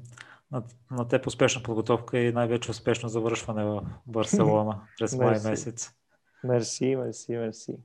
на, 0.53 0.63
на 0.91 1.09
теб 1.09 1.27
успешна 1.27 1.63
подготовка 1.63 2.19
и 2.19 2.33
най-вече 2.33 2.71
успешно 2.71 3.09
завършване 3.09 3.65
в 3.65 3.83
Барселона 4.07 4.81
през 4.99 5.17
май 5.17 5.41
месец. 5.45 5.91
Мерси, 6.45 6.97
мерси, 6.97 7.37
мерси. 7.37 7.77